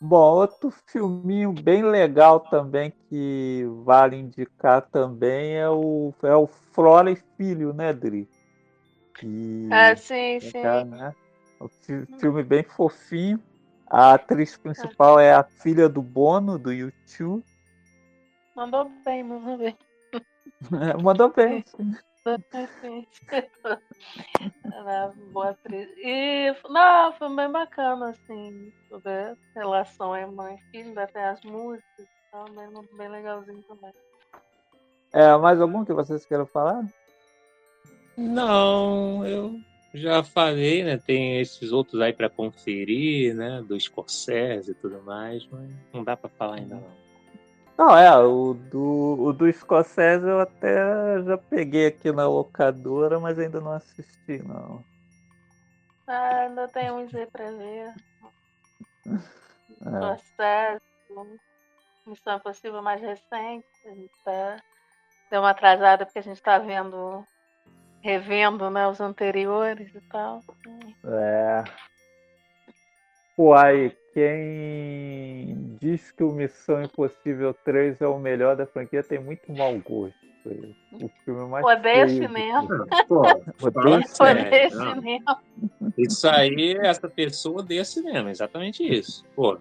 [0.00, 7.10] Bom, outro filminho bem legal também que vale indicar também é o, é o Flora
[7.10, 8.28] e Filho, né, Dri?
[9.14, 10.62] Que, É, sim, sim.
[10.62, 11.14] né?
[11.60, 13.40] Um fi- filme bem fofinho.
[13.86, 17.44] A atriz principal é a filha do Bono, do YouTube.
[18.56, 19.76] Mandou bem, mandou bem.
[21.02, 21.64] Mandou bem.
[24.72, 25.88] é boa atriz.
[25.98, 31.40] E não, foi bem bacana, assim, sobre a relação é mãe e filho, até as
[31.42, 33.92] músicas, então, bem, bem legalzinho também.
[35.12, 36.84] É, mais algum que vocês queiram falar?
[38.16, 39.60] Não, eu
[39.92, 40.98] já falei, né?
[40.98, 43.62] Tem esses outros aí para conferir, né?
[43.66, 47.04] Do Scorsese e tudo mais, mas não dá para falar ainda não.
[47.76, 53.38] Não, é, o do, o do Scorsese eu até já peguei aqui na locadora, mas
[53.38, 54.84] ainda não assisti, não.
[56.06, 57.94] Ah, ainda tem uns aí pra ver.
[59.84, 59.98] É.
[59.98, 61.38] Processo,
[62.06, 64.56] Missão Impossível mais recente, a gente tá...
[65.30, 67.22] deu uma atrasada porque a gente tá vendo,
[68.04, 70.42] revendo, né, os anteriores e tal.
[71.06, 71.64] É.
[73.34, 79.18] Pô, aí, quem diz que o Missão Impossível 3 é o melhor da franquia tem
[79.18, 80.22] muito mau gosto.
[80.92, 82.86] O filme mais Odeio cinema.
[83.08, 83.22] Pô,
[83.62, 84.42] Odeio cinema.
[84.42, 84.94] Odeio sério, não.
[84.94, 85.42] cinema.
[85.96, 89.24] Isso aí, essa pessoa odeia cinema, exatamente isso.
[89.34, 89.58] Pô,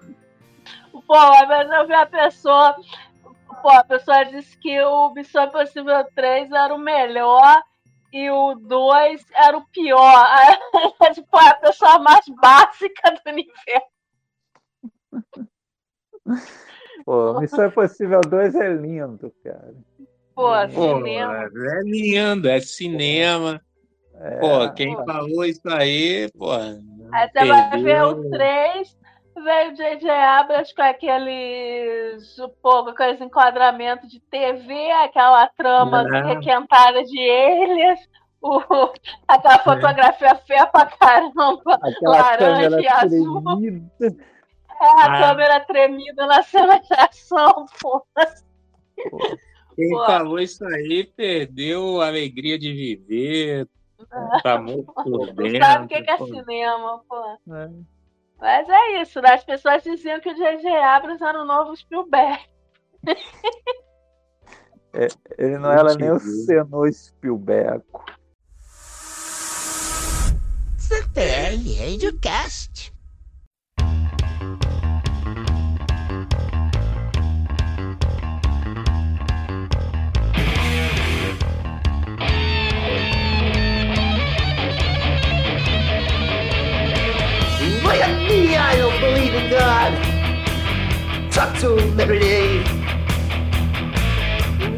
[0.91, 1.15] Pô,
[1.47, 2.75] mas eu vi a pessoa.
[3.61, 7.63] Pô, a pessoa disse que o Missão Impossível 3 era o melhor
[8.13, 10.25] e o 2 era o pior.
[11.13, 13.87] Tipo, a pessoa mais básica do universo.
[17.05, 19.73] Pô, Missão Impossível 2 é lindo, cara.
[20.33, 21.43] Pô, Pô, cinema.
[21.43, 23.61] é lindo, é cinema.
[24.15, 26.51] É, Pô, quem falou isso aí, pô.
[26.53, 28.97] Aí você vai ver o 3,
[29.35, 30.09] veio o J.J.
[30.09, 36.21] Abrams com aqueles, pô, com aqueles enquadramentos de TV, aquela trama É.
[36.33, 37.99] requentada de aliens,
[38.41, 38.59] o,
[39.27, 43.41] aquela fotografia feia pra caramba, Aquela laranja e azul.
[43.43, 43.89] tremida.
[44.81, 45.19] É, a Ah.
[45.29, 48.05] câmera tremida na cena de ação, pô.
[49.75, 50.05] Quem Pô.
[50.05, 53.67] falou isso aí perdeu a alegria de viver.
[54.43, 55.65] Tá muito por Não dentro.
[55.65, 57.53] sabe o que que é cinema, pô.
[57.55, 57.69] É.
[58.43, 59.35] Mas é isso, né?
[59.35, 60.69] As pessoas diziam que o J.J.
[60.69, 62.43] Abrams era o novo Spielberg.
[65.37, 67.85] Ele não era nem o Senor Spielberg.
[70.77, 72.92] CTR Radiocast.
[91.33, 92.59] Talk to liberty.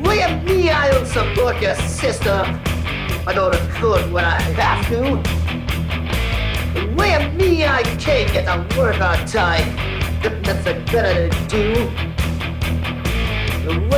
[0.02, 2.62] Look at me, I don't support your system.
[3.28, 5.22] I go to court when I have to.
[7.16, 9.76] At me, I can't get to work on time.
[10.44, 11.90] Nothing better to do.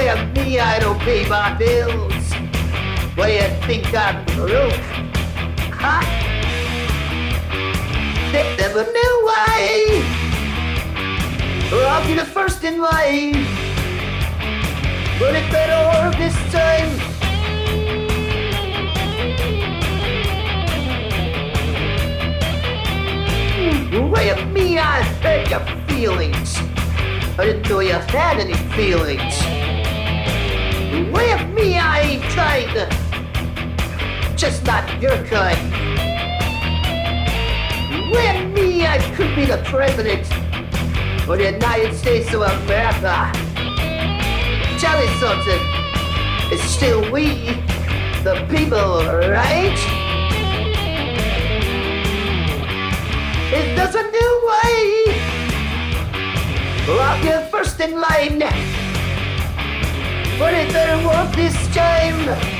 [0.07, 2.29] At me, I don't pay my bills.
[3.15, 4.73] Do you think I'm broke?
[5.73, 6.01] Huh?
[8.31, 10.16] They never knew why.
[11.69, 13.33] I'll be the first in line.
[15.19, 16.89] But it better work this time.
[24.11, 26.57] Way at me, I hurt your feelings.
[27.37, 29.41] I didn't know you had any feelings.
[31.11, 32.23] Way at me, I ain't
[32.75, 32.87] to.
[34.37, 35.71] Just not your kind.
[38.11, 40.31] With me, I could be the president
[41.29, 43.31] of the United States of America.
[44.79, 45.61] Tell me something.
[46.51, 47.51] It's still we,
[48.23, 49.77] the people, right?
[53.51, 54.79] If there's a new way,
[56.87, 58.41] I'll get first in line.
[60.39, 62.56] It better work this time.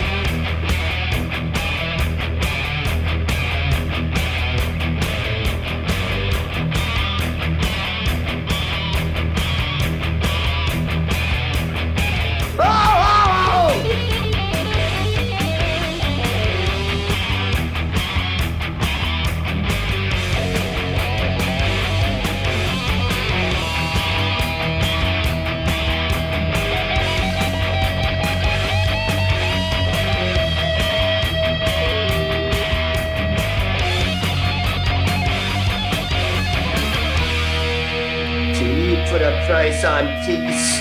[40.28, 40.77] Price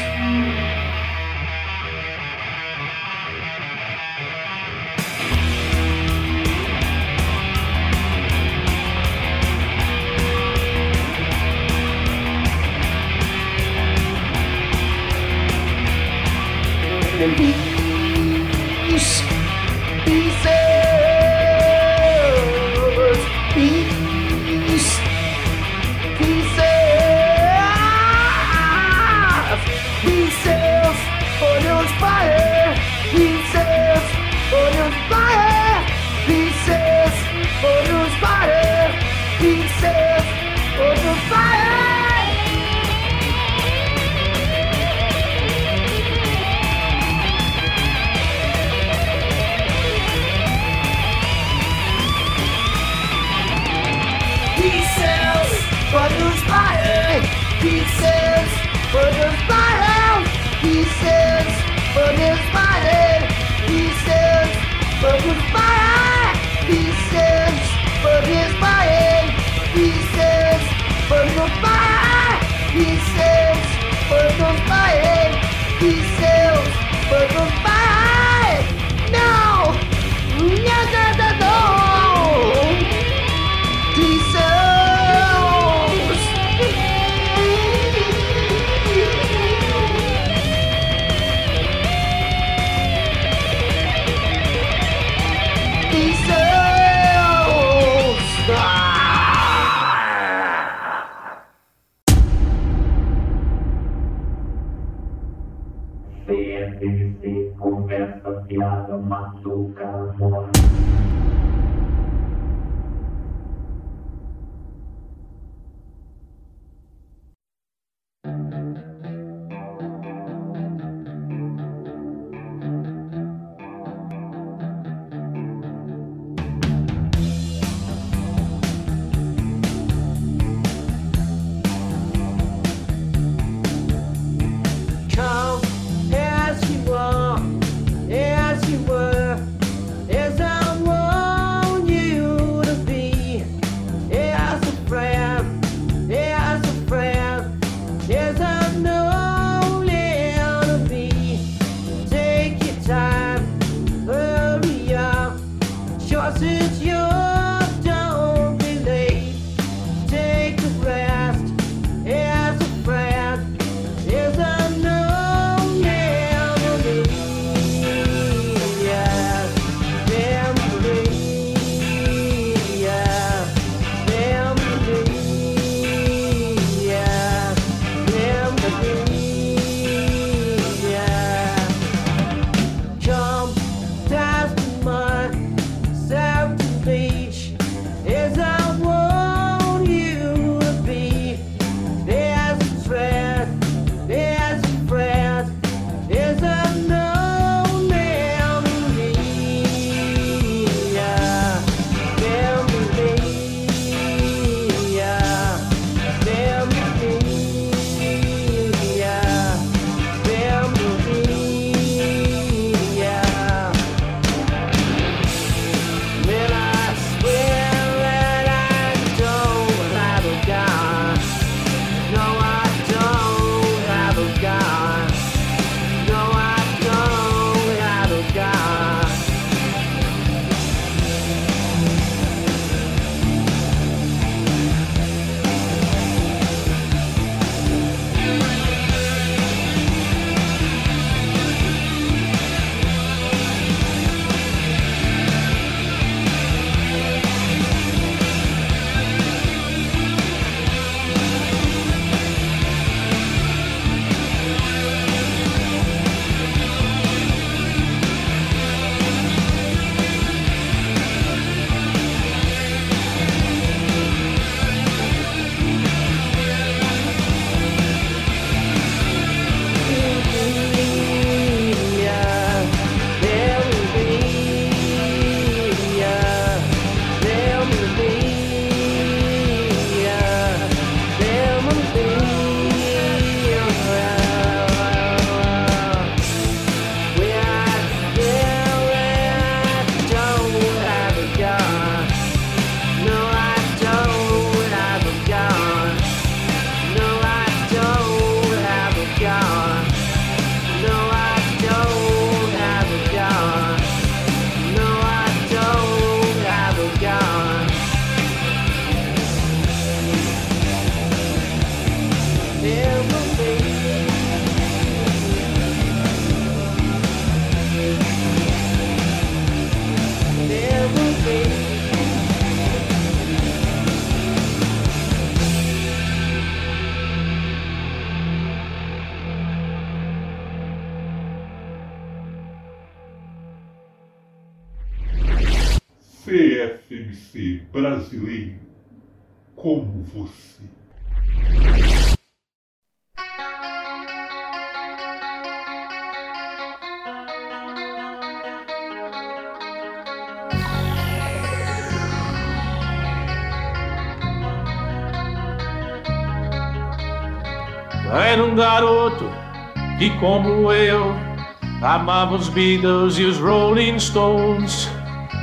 [362.34, 364.88] os Beatles e os Rolling Stones.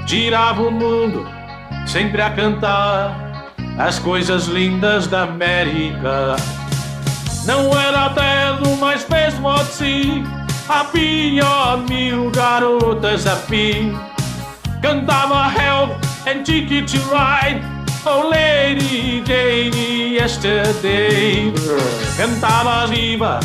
[0.06, 1.26] Girava o mundo
[1.86, 6.36] sempre a cantar as coisas lindas da América.
[7.46, 10.24] Não era terno, mas mesmo assim
[10.70, 13.98] havia mil garotas a fim.
[14.82, 15.92] Cantava Help
[16.28, 17.62] and Ticket to Ride,
[18.06, 21.54] Oh Lady Jane Yesterday.
[22.18, 23.40] Cantava viva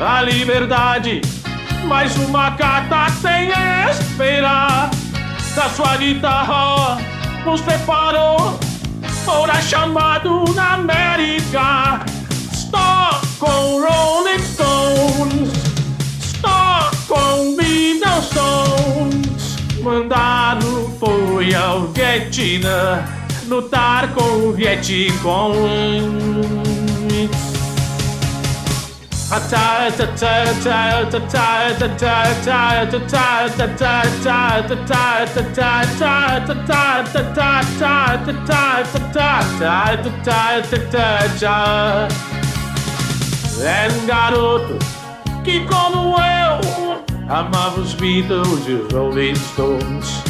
[0.00, 1.20] a liberdade,
[1.86, 3.50] mais uma gata sem
[3.90, 4.90] espera
[5.54, 6.98] da sua guitarra
[7.44, 8.58] nos preparou
[9.26, 12.04] ora chamado na América.
[12.52, 15.60] Stop com Rolling Stones
[16.20, 19.56] Stop com Beatles Stones.
[19.82, 23.04] Mandado foi ao Vietnã
[23.46, 25.58] lutar com o Vietcong.
[43.62, 44.76] Era um garoto
[45.44, 50.24] que, como eu, amava os Beatles e os Rolling Stones.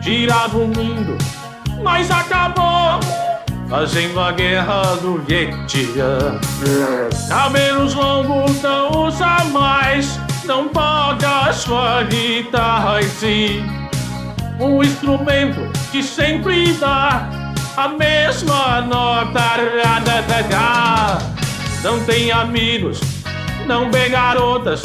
[0.00, 1.16] Girava o mundo,
[1.80, 2.98] mas acabou
[3.72, 6.38] fazendo a guerra do Vietnã.
[7.26, 13.64] Cabelos longos não usa mais, não toca sua guitarra em si.
[14.60, 15.58] Um instrumento
[15.90, 17.26] que sempre dá
[17.74, 19.40] a mesma nota.
[21.82, 23.00] Não tem amigos,
[23.66, 24.82] não vê garotas,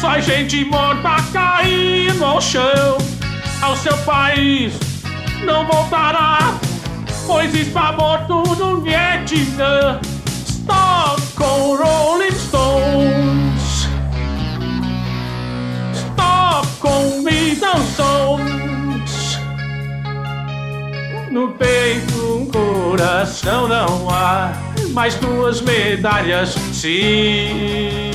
[0.00, 2.96] só gente morta caindo ao chão.
[3.60, 4.72] Ao seu país
[5.44, 6.58] não voltará
[7.26, 10.00] pois está morto no Vietnã.
[10.46, 13.88] Stop com Rolling Stones.
[15.94, 19.38] Stop com Beatles Stones.
[21.30, 24.52] No peito um coração não há,
[24.90, 28.14] mais duas medalhas sim.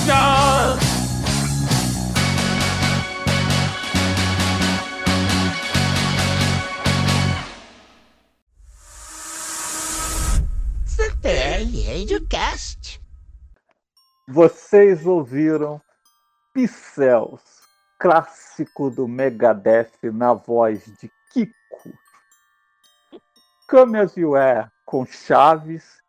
[0.07, 0.90] go.
[12.01, 12.99] Radiocast.
[14.27, 15.79] Vocês ouviram
[16.51, 17.43] Pixels,
[17.99, 21.53] clássico do Megadeth na voz de Kiko.
[23.69, 24.15] Come As
[24.83, 26.01] com Chaves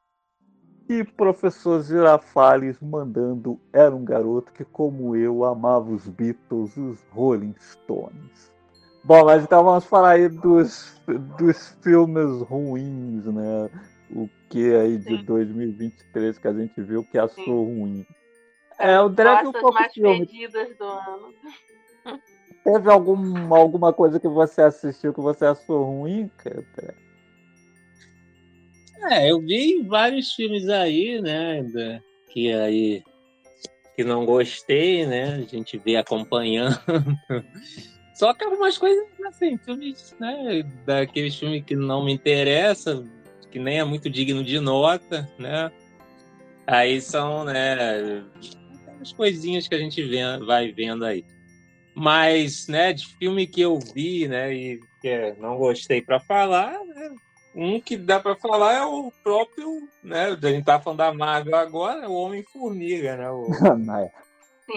[0.88, 6.98] e Professor Girafales mandando Era um garoto que, como eu, amava os Beatles e os
[7.10, 8.50] Rolling Stones.
[9.04, 10.98] Bom, mas então vamos falar aí dos,
[11.36, 13.68] dos filmes ruins, né?
[14.10, 18.06] O que aí de 2023 que a gente viu que achou ruim.
[18.78, 20.26] É, o Drag um Costas pouco mais filme.
[20.26, 21.34] perdidas do ano.
[22.62, 26.94] Teve algum, alguma coisa que você assistiu que você achou ruim, cara?
[29.10, 31.64] É, eu vi vários filmes aí, né?
[32.28, 33.02] que aí
[33.96, 35.34] que não gostei, né?
[35.34, 36.78] A gente vê acompanhando.
[38.14, 40.62] Só que algumas coisas, assim, filmes, né?
[40.86, 43.08] Daqueles filmes que não me interessam,
[43.52, 45.70] que nem é muito digno de nota, né?
[46.66, 48.24] Aí são, né?
[48.86, 51.24] Aquelas coisinhas que a gente vê, vai vendo aí.
[51.94, 57.14] Mas, né, de filme que eu vi, né, e que não gostei para falar, né?
[57.54, 60.28] Um que dá para falar é o próprio, né?
[60.42, 63.30] A gente tá falando da Marvel agora, o Homem-Formiga, né?
[63.30, 63.46] O,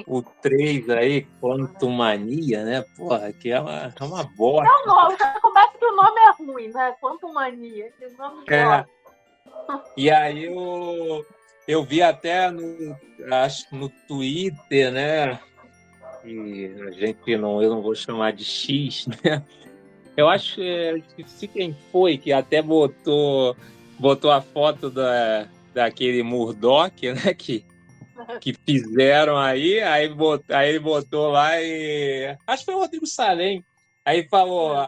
[0.07, 2.85] o 3 aí, Quantumania, né?
[2.95, 4.67] Porra, que é uma, é uma bosta.
[4.67, 6.95] É o nome, já começa que o nome é ruim, né?
[6.99, 7.91] Quanto mania.
[7.97, 8.65] Que nome É.
[8.65, 8.95] ótimo.
[9.97, 11.25] E aí eu,
[11.67, 12.95] eu vi até no,
[13.31, 15.39] acho no Twitter, né?
[16.23, 19.43] E a gente não, eu não vou chamar de X, né?
[20.17, 23.55] Eu acho que esqueci quem foi que até botou,
[23.99, 27.33] botou a foto da, daquele Murdoch, né?
[27.33, 27.65] Que,
[28.41, 32.35] que fizeram aí, aí, bot, aí ele botou lá e.
[32.47, 33.63] Acho que foi o Rodrigo Salem.
[34.05, 34.87] Aí falou,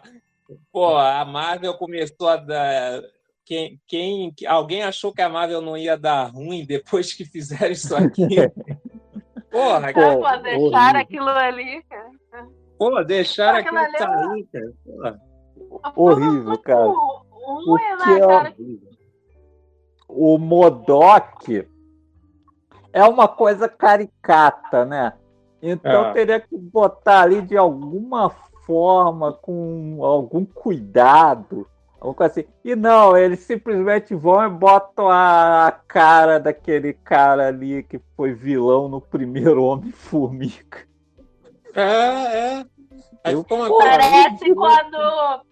[0.72, 3.02] pô, a Marvel começou a dar.
[3.46, 7.96] Quem, quem, alguém achou que a Marvel não ia dar ruim depois que fizeram isso
[7.96, 8.28] aqui?
[9.50, 10.18] Porra, cara.
[10.18, 12.12] pô, deixaram aquilo ali, cara.
[12.78, 15.20] Pô, deixaram Aquilo aquilo ali é- sair, cara.
[15.94, 15.94] Porra.
[15.96, 16.86] Horrível, cara.
[16.86, 18.56] Ruim, né, Porque cara?
[20.10, 21.68] o Modok
[22.98, 25.14] é uma coisa caricata, né?
[25.62, 26.14] Então É.
[26.14, 28.30] teria que botar ali de alguma
[28.66, 32.46] forma, com algum cuidado, alguma coisa assim.
[32.64, 38.90] E não, eles simplesmente vão e botam a cara daquele cara ali que foi vilão
[38.90, 40.80] no primeiro Homem-Formiga.
[41.76, 42.66] É, é.
[43.24, 45.47] Aí ficou uma Parece quando.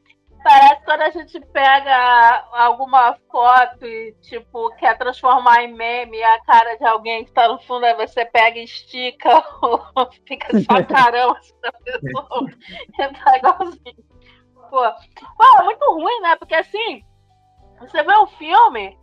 [0.45, 6.77] Parece quando a gente pega alguma foto e, tipo, quer transformar em meme a cara
[6.77, 9.81] de alguém que tá no fundo, aí você pega e estica, ou
[10.27, 12.51] fica só carão assim da pessoa.
[13.23, 14.05] tá igualzinho.
[14.69, 14.83] Pô.
[15.35, 16.35] Pô, é muito ruim, né?
[16.35, 17.03] Porque assim,
[17.79, 18.95] você vê um filme,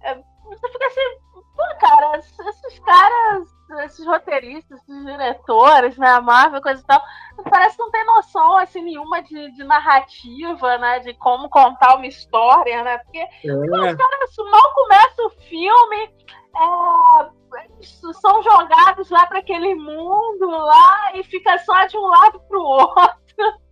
[0.00, 0.16] é,
[0.48, 1.00] você fica assim,
[1.34, 3.48] pô, cara, esses caras,
[3.84, 7.02] esses roteiristas, esses diretores, né, a Marvel, coisa e tal,
[7.50, 12.06] parece que não tem noção, assim, nenhuma de, de narrativa, né, de como contar uma
[12.06, 16.14] história, né, porque pô, os caras mal começam o filme,
[16.56, 22.60] é, são jogados lá para aquele mundo lá e fica só de um lado pro
[22.62, 23.14] outro.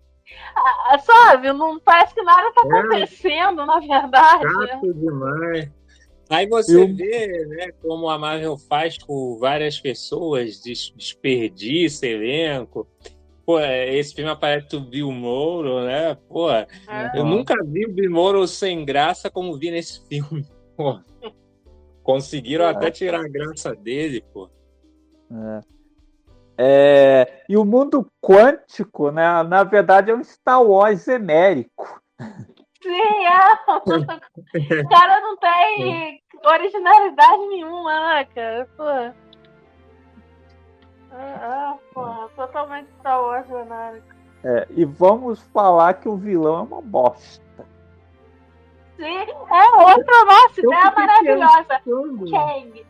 [0.56, 1.52] Ah, Sabe?
[1.52, 2.78] Não parece que nada tá É.
[2.78, 4.42] acontecendo, na verdade.
[4.42, 5.70] chato demais.
[6.32, 12.88] Aí você vê, né, como a Marvel faz com várias pessoas, des- desperdiça elenco.
[13.44, 16.14] Pô, é, esse filme aparece o Bill Mouro, né?
[16.28, 16.48] Pô,
[17.12, 20.46] eu nunca vi o Bill Mouro sem graça como vi nesse filme.
[20.76, 20.98] Pô,
[22.02, 24.48] conseguiram até tirar a graça dele, pô.
[25.30, 25.60] É.
[26.58, 32.00] É, e o mundo quântico, né, na verdade, é um Star Wars genérico.
[32.82, 33.52] Sim, é.
[34.84, 38.68] O cara não tem originalidade nenhuma, né, cara?
[38.76, 38.84] Pô.
[41.14, 42.04] Ah, pô,
[42.36, 44.06] totalmente Star Wars genérico.
[44.44, 47.42] É, e vamos falar que o vilão é uma bosta.
[48.96, 51.80] Sim, é outra nossa ideia fiquei maravilhosa.
[51.84, 52.30] pensando.
[52.30, 52.86] Kang.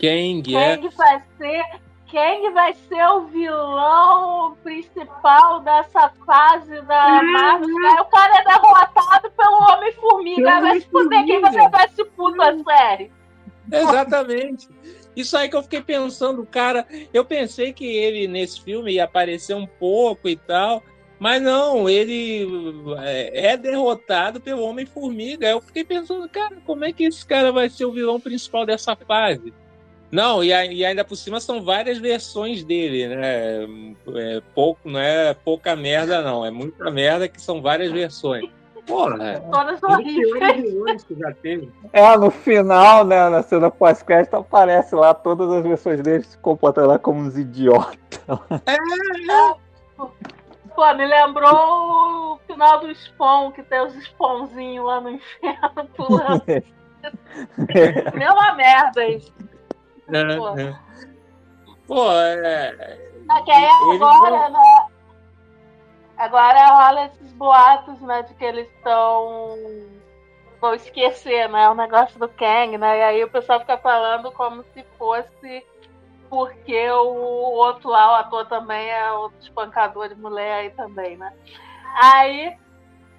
[0.00, 0.76] Kang, é.
[0.76, 1.64] Kang vai ser.
[2.12, 7.74] Kang vai ser o vilão principal dessa fase da Marvel.
[7.88, 10.60] Aí o cara é derrotado pelo Homem-Formiga.
[10.60, 11.78] Vai se fuder quem vai Homem-Formiga.
[11.78, 13.10] ser esse puto a série.
[13.72, 14.68] Exatamente.
[15.16, 16.86] Isso aí que eu fiquei pensando, cara.
[17.14, 20.82] Eu pensei que ele nesse filme ia aparecer um pouco e tal,
[21.18, 22.46] mas não, ele
[22.98, 25.48] é é derrotado pelo Homem-Formiga.
[25.48, 28.94] Eu fiquei pensando, cara, como é que esse cara vai ser o vilão principal dessa
[28.94, 29.54] fase?
[30.12, 33.64] Não, e, a- e ainda por cima são várias versões dele, né?
[34.14, 36.44] É pouco, não é pouca merda, não.
[36.44, 38.44] É muita merda que são várias versões.
[38.86, 41.06] Porra, Todas horríveis.
[41.92, 46.88] É, no final, né, na cena pós-crédito, aparece lá todas as versões deles se comportando
[46.88, 47.96] lá como uns idiotas.
[50.74, 51.54] Pô, me lembrou
[52.34, 56.42] o final do Spawn, que tem os Spawnzinhos lá no inferno pulando.
[58.14, 59.32] Mesma merda isso.
[60.06, 60.48] Pô.
[60.48, 60.76] É, é.
[61.86, 63.12] Pô, é.
[63.26, 64.86] Só que aí agora, né?
[66.16, 68.22] Agora rola esses boatos, né?
[68.22, 69.56] De que eles estão.
[70.60, 71.68] Vão esquecer, né?
[71.68, 72.98] O negócio do Kang, né?
[72.98, 75.64] E aí o pessoal fica falando como se fosse
[76.32, 77.14] porque o
[77.58, 81.30] outro lá, o ator também é outro espancador de mulher aí também, né?
[82.02, 82.56] Aí.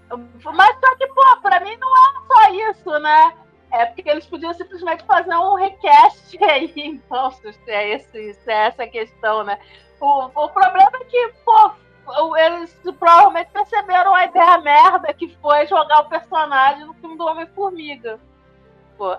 [0.09, 3.33] Mas só que, pô, pra mim não é só isso, né?
[3.73, 8.67] É porque eles podiam simplesmente fazer um recast aí, então, se é, esse, se é
[8.67, 9.59] essa a questão, né?
[9.99, 11.71] O, o problema é que, pô,
[12.37, 18.19] eles provavelmente perceberam a ideia merda que foi jogar o personagem no filme do Homem-Formiga.
[18.95, 19.17] Pô,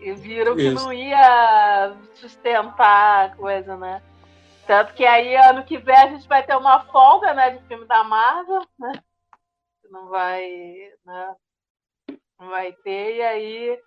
[0.00, 0.82] e viram que Isso.
[0.82, 4.00] não ia sustentar a coisa, né?
[4.66, 7.84] Tanto que aí, ano que vem, a gente vai ter uma folga, né, de filme
[7.86, 8.92] da Marvel, né?
[9.90, 10.48] Não vai,
[11.04, 11.36] né?
[12.38, 13.82] Não vai ter, e aí,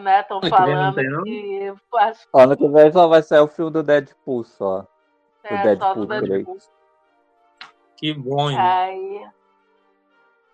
[0.00, 3.82] né, estão que falando que as Ano que vem só vai sair o filme do
[3.82, 4.80] Deadpool só.
[4.80, 4.88] Do
[5.44, 6.56] É, só Deadpool do Deadpool.
[6.56, 6.70] 3.
[7.96, 8.58] Que bom, hein?
[8.58, 9.26] Aí.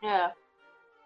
[0.02, 0.32] É.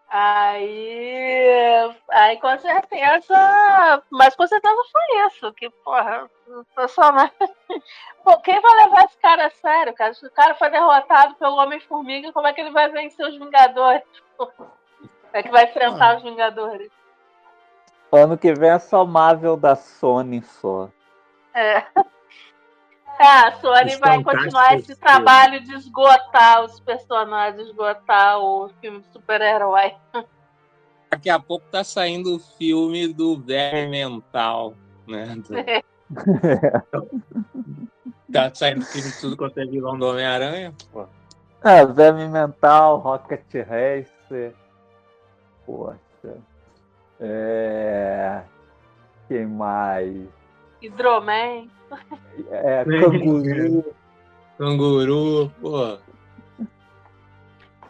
[0.08, 1.96] Aí.
[2.10, 4.02] Aí com certeza.
[4.10, 5.52] Mas com certeza foi isso.
[5.54, 6.30] Que, porra,
[6.74, 7.32] personagem.
[8.22, 10.14] Pô, quem vai levar esse cara a sério, cara?
[10.14, 14.02] Se o cara foi derrotado pelo Homem-Formiga, como é que ele vai vencer os Vingadores?
[15.32, 16.90] É que vai enfrentar os Vingadores.
[18.12, 20.88] Ano que vem é só Marvel da Sony só.
[21.54, 21.78] É.
[21.78, 21.84] É,
[23.48, 29.06] a Sony Os vai continuar esse trabalho de esgotar os personagens, esgotar o filme de
[29.12, 29.94] super-herói.
[31.10, 34.74] Daqui a pouco tá saindo o filme do Verme Mental,
[35.06, 35.36] né?
[35.36, 35.56] Do-
[38.32, 40.74] Tá saindo filme de tudo quanto é vilão do Homem-Aranha.
[40.92, 41.06] pô.
[41.64, 44.52] É, Verme Mental, Rocket Racer.
[45.64, 45.96] Poxa.
[47.20, 48.42] É.
[49.28, 50.28] Quem mais?
[50.80, 51.68] Hidroman.
[52.50, 53.94] É, Canguru.
[54.58, 55.98] Canguru, pô.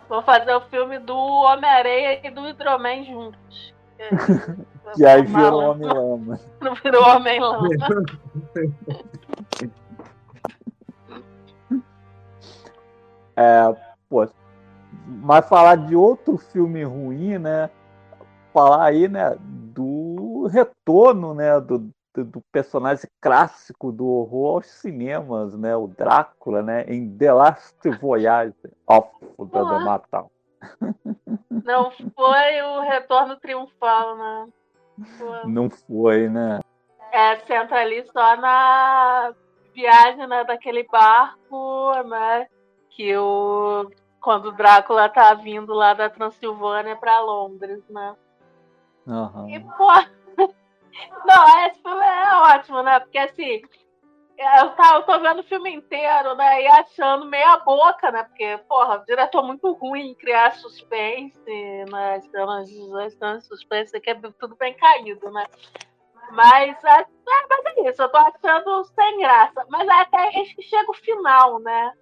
[0.08, 3.74] Vou fazer o filme do Homem-Aranha e do Hidroman juntos.
[4.94, 6.40] Que aí virou Homem-Lama.
[6.60, 7.68] Não virou Homem-Lama.
[13.34, 13.76] É,
[14.08, 14.28] pô,
[15.06, 17.68] mas falar de outro filme ruim, né?
[18.56, 25.76] Falar aí, né, do retorno, né, do, do, personagem clássico do horror aos cinemas, né,
[25.76, 28.54] o Drácula, né, em The Last Voyage
[28.86, 29.10] of
[29.52, 29.84] the Ué.
[29.84, 30.30] Matal.
[31.66, 34.48] Não foi o retorno triunfal, né?
[35.18, 35.44] Foi.
[35.44, 36.60] Não foi, né?
[37.12, 39.34] É, senta ali só na
[39.74, 42.46] viagem né, daquele barco, né?
[42.88, 43.90] Que o.
[44.18, 48.16] Quando o Drácula tá vindo lá da Transilvânia pra Londres, né?
[49.06, 49.48] Aham.
[49.48, 49.88] E, pô.
[51.26, 53.00] Não, esse filme é ótimo, né?
[53.00, 53.62] Porque assim.
[54.38, 56.62] Eu, tá, eu tô vendo o filme inteiro, né?
[56.62, 58.22] E achando meia boca, né?
[58.24, 61.40] Porque, porra, o diretor muito ruim em criar suspense,
[61.90, 62.16] né?
[62.16, 62.70] As cenas,
[63.02, 65.46] as cenas de suspense aqui é tudo bem caído, né?
[66.32, 67.06] Mas, é, é,
[67.48, 69.64] mas é isso, eu tô achando sem graça.
[69.70, 71.92] Mas até acho que chega o final, né?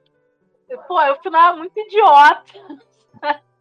[0.69, 2.45] E, Pô, o final é muito idiota.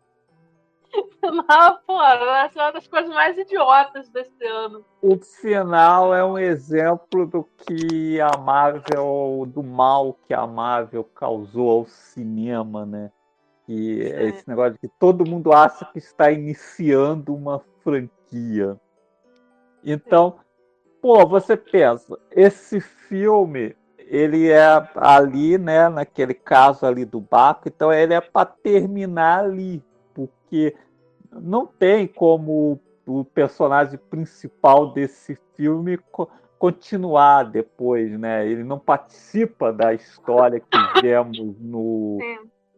[1.04, 4.86] O final, pô, eu acho uma das coisas mais idiotas desse ano.
[5.02, 11.70] O final é um exemplo do que a Marvel, do mal que a Marvel causou
[11.70, 13.12] ao cinema, né?
[13.66, 18.80] Que é esse negócio de que todo mundo acha que está iniciando uma franquia.
[19.84, 20.36] Então,
[21.02, 27.92] pô, você pensa, esse filme, ele é ali, né, naquele caso ali do barco, então
[27.92, 29.84] ele é para terminar ali,
[30.14, 30.76] porque
[31.32, 38.48] não tem como o personagem principal desse filme co- continuar depois, né?
[38.48, 42.18] Ele não participa da história que vemos no,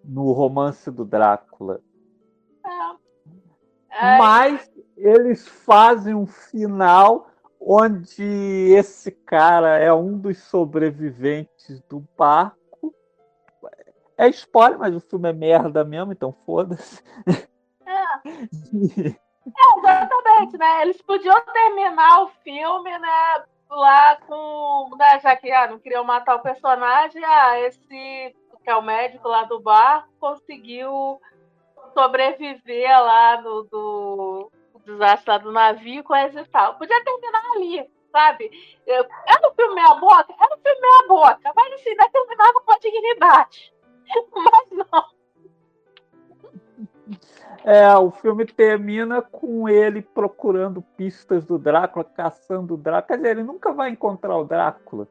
[0.03, 1.79] no romance do Drácula.
[4.19, 7.29] Mas eles fazem um final
[7.59, 8.23] onde
[8.75, 12.57] esse cara é um dos sobreviventes do barco.
[14.17, 17.03] É spoiler, mas o filme é merda mesmo, então foda-se.
[17.85, 20.81] É, exatamente, né?
[20.81, 23.43] Eles podiam terminar o filme, né?
[23.69, 24.89] Lá com.
[24.97, 28.33] Né, já que ah, não queriam matar o personagem, ah, esse
[28.65, 31.21] que é o médico lá do bar conseguiu
[31.93, 34.51] sobreviver lá no do,
[34.83, 36.75] desastre lá do navio, coisa e tal.
[36.75, 38.49] Podia terminar ali, sabe?
[38.87, 40.33] Era um filme meia boca?
[40.39, 43.74] Era um filme meia boca, mas assim, ainda terminava com a dignidade.
[44.33, 45.15] Mas não.
[47.63, 53.07] É, o filme termina com ele procurando pistas do Drácula, caçando o Drácula.
[53.07, 55.07] Quer dizer, ele nunca vai encontrar o Drácula.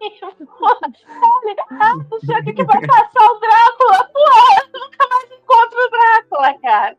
[0.00, 4.10] Olha, ah, não sei o que, vai passar o Drácula.
[4.12, 6.96] Porra, eu nunca mais encontro o Drácula, cara.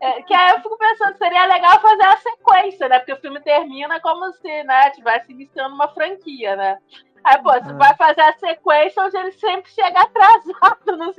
[0.00, 2.98] É, que aí eu fico pensando, seria legal fazer a sequência, né?
[2.98, 6.78] Porque o filme termina como se, né, tivesse iniciando uma franquia, né?
[7.24, 11.12] Aí, pô, você vai fazer a sequência onde ele sempre chega atrasado né?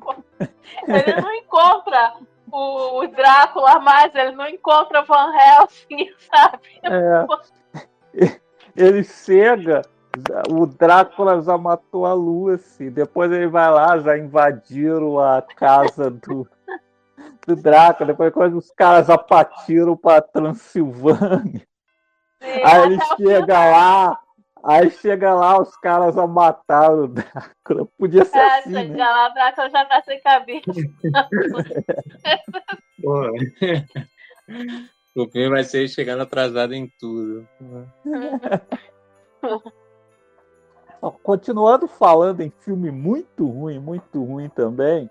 [0.00, 0.14] Pô,
[0.86, 2.14] Ele não encontra
[2.50, 6.80] o, o Drácula mais, ele não encontra Van Helsing, sabe?
[6.82, 8.40] É.
[8.76, 9.82] Ele chega,
[10.50, 16.48] o Drácula já matou a Lucy, depois ele vai lá, já invadiram a casa do,
[17.46, 21.62] do Drácula, depois quando os caras já partiram para Transilvânia.
[22.44, 24.20] Aí ele chega lá,
[24.62, 27.88] aí chega lá, os caras já mataram o Drácula.
[27.98, 29.04] Podia ser É, assim, chega né?
[29.04, 30.70] lá, o Drácula já tá sem cabeça.
[35.16, 37.46] O filme vai ser chegando atrasado em tudo.
[41.22, 45.08] Continuando falando em filme muito ruim, muito ruim também,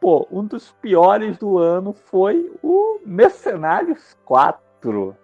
[0.00, 5.16] pô, um dos piores do ano foi o Mercenários 4.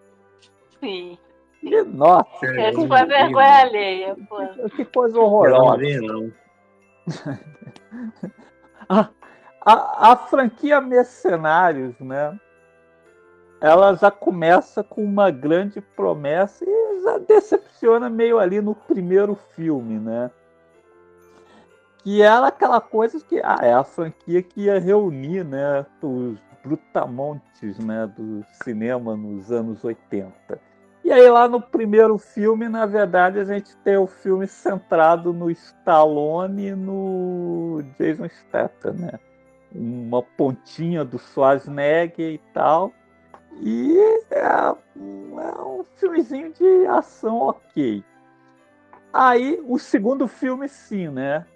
[0.80, 1.18] Sim.
[1.62, 4.38] E, nossa, Esse foi vergonha alheia, pô.
[4.76, 6.00] que coisa horrorosa.
[6.00, 6.32] não.
[8.88, 9.08] a,
[9.60, 12.38] a, a franquia Mercenários, né?
[13.60, 19.98] Ela já começa com uma grande promessa e já decepciona meio ali no primeiro filme,
[19.98, 20.30] né?
[21.98, 27.78] Que era aquela coisa que ah, é a franquia que ia reunir, né, os brutamontes,
[27.78, 30.60] né, do cinema nos anos 80.
[31.08, 35.50] E aí lá no primeiro filme, na verdade, a gente tem o filme centrado no
[35.50, 39.18] Stallone e no Jason Statham, né?
[39.74, 42.92] Uma pontinha do Schwarzenegger e tal.
[43.62, 43.98] E
[44.30, 48.04] é é um filmezinho de ação ok.
[49.10, 51.46] Aí o segundo filme sim, né?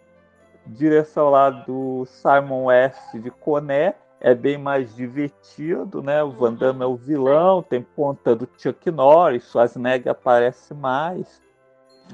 [0.65, 6.23] Direção lá do Simon West de Coné é bem mais divertido, né?
[6.23, 11.43] O Van Damme é o vilão, tem ponta do Chuck Norris, Schwarzenegger aparece mais.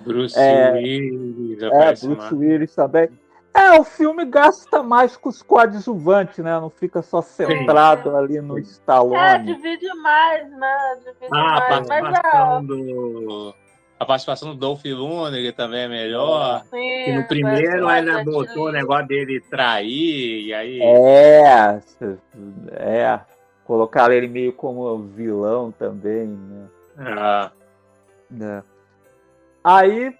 [0.04, 2.40] Bruce É, Willis É, aparece Bruce lá.
[2.40, 3.08] Willis também.
[3.54, 6.52] É, o filme gasta mais com os coadjuvantes, né?
[6.60, 9.44] Não fica só centrado ali no É, Stallone.
[9.46, 10.98] divide mais, né?
[11.04, 11.88] Divide Ah, a mais.
[11.88, 12.14] Mas
[12.62, 13.54] é, do.
[13.98, 16.62] A participação do Dolph Lundgren também é melhor.
[16.70, 20.80] Sim, que no primeiro vai ainda ser botou o negócio dele trair, e aí.
[20.80, 21.80] É,
[22.70, 23.20] é.
[23.64, 26.68] Colocaram ele meio como vilão também, né?
[26.96, 27.50] Ah,
[28.30, 28.62] né?
[29.62, 30.16] Aí,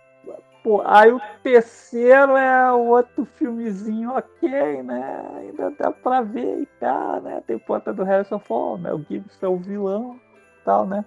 [0.62, 5.24] pô, aí o terceiro é outro filmezinho ok, né?
[5.36, 7.42] Ainda dá pra ver e tal, né?
[7.46, 8.92] Tem ponta do Harrison Ford, né?
[8.92, 10.20] O Gibson é o vilão
[10.60, 11.04] e tal, né?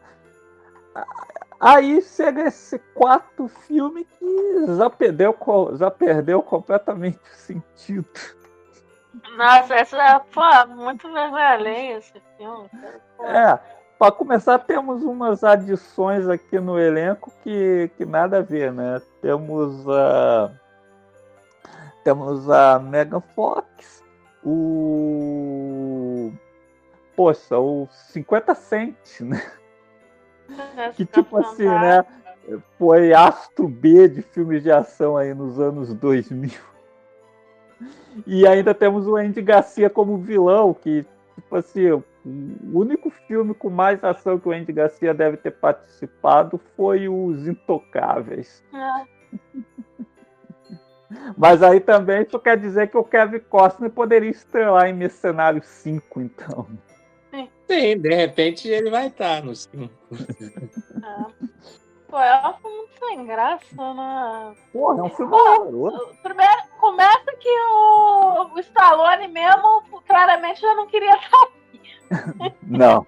[1.62, 5.38] Aí chega esse quarto filme que já perdeu,
[5.76, 8.10] já perdeu completamente o sentido.
[9.38, 10.42] Nossa, essa é pô,
[10.76, 12.68] muito vergonha esse filme.
[13.16, 13.26] Pô.
[13.28, 13.60] É,
[14.00, 19.00] para começar, temos umas adições aqui no elenco que, que nada a ver, né?
[19.22, 20.52] Temos a.
[22.04, 24.04] Temos a Megan Fox,
[24.44, 26.32] o.
[27.16, 29.40] Poxa, o 50 Cent, né?
[30.96, 32.06] Que tipo assim, né?
[32.78, 36.52] Foi astro B de filmes de ação aí nos anos 2000.
[38.28, 41.06] E ainda temos o Andy Garcia como vilão, que,
[41.36, 42.04] tipo assim, o
[42.74, 48.64] único filme com mais ação que o Andy Garcia deve ter participado foi Os Intocáveis.
[48.74, 49.22] É.
[51.38, 56.22] Mas aí também isso quer dizer que o Kevin Costner poderia estrelar em Mercenário 5,
[56.22, 56.68] então.
[57.68, 59.94] Sim, de repente ele vai estar no cinco.
[62.08, 64.56] Pô, é um filme muito sem graça, né?
[64.74, 66.10] Porra, é um filme horroroso.
[66.22, 71.48] Primeiro, começa que o, o Stallone mesmo claramente já não queria estar
[72.64, 73.06] Não.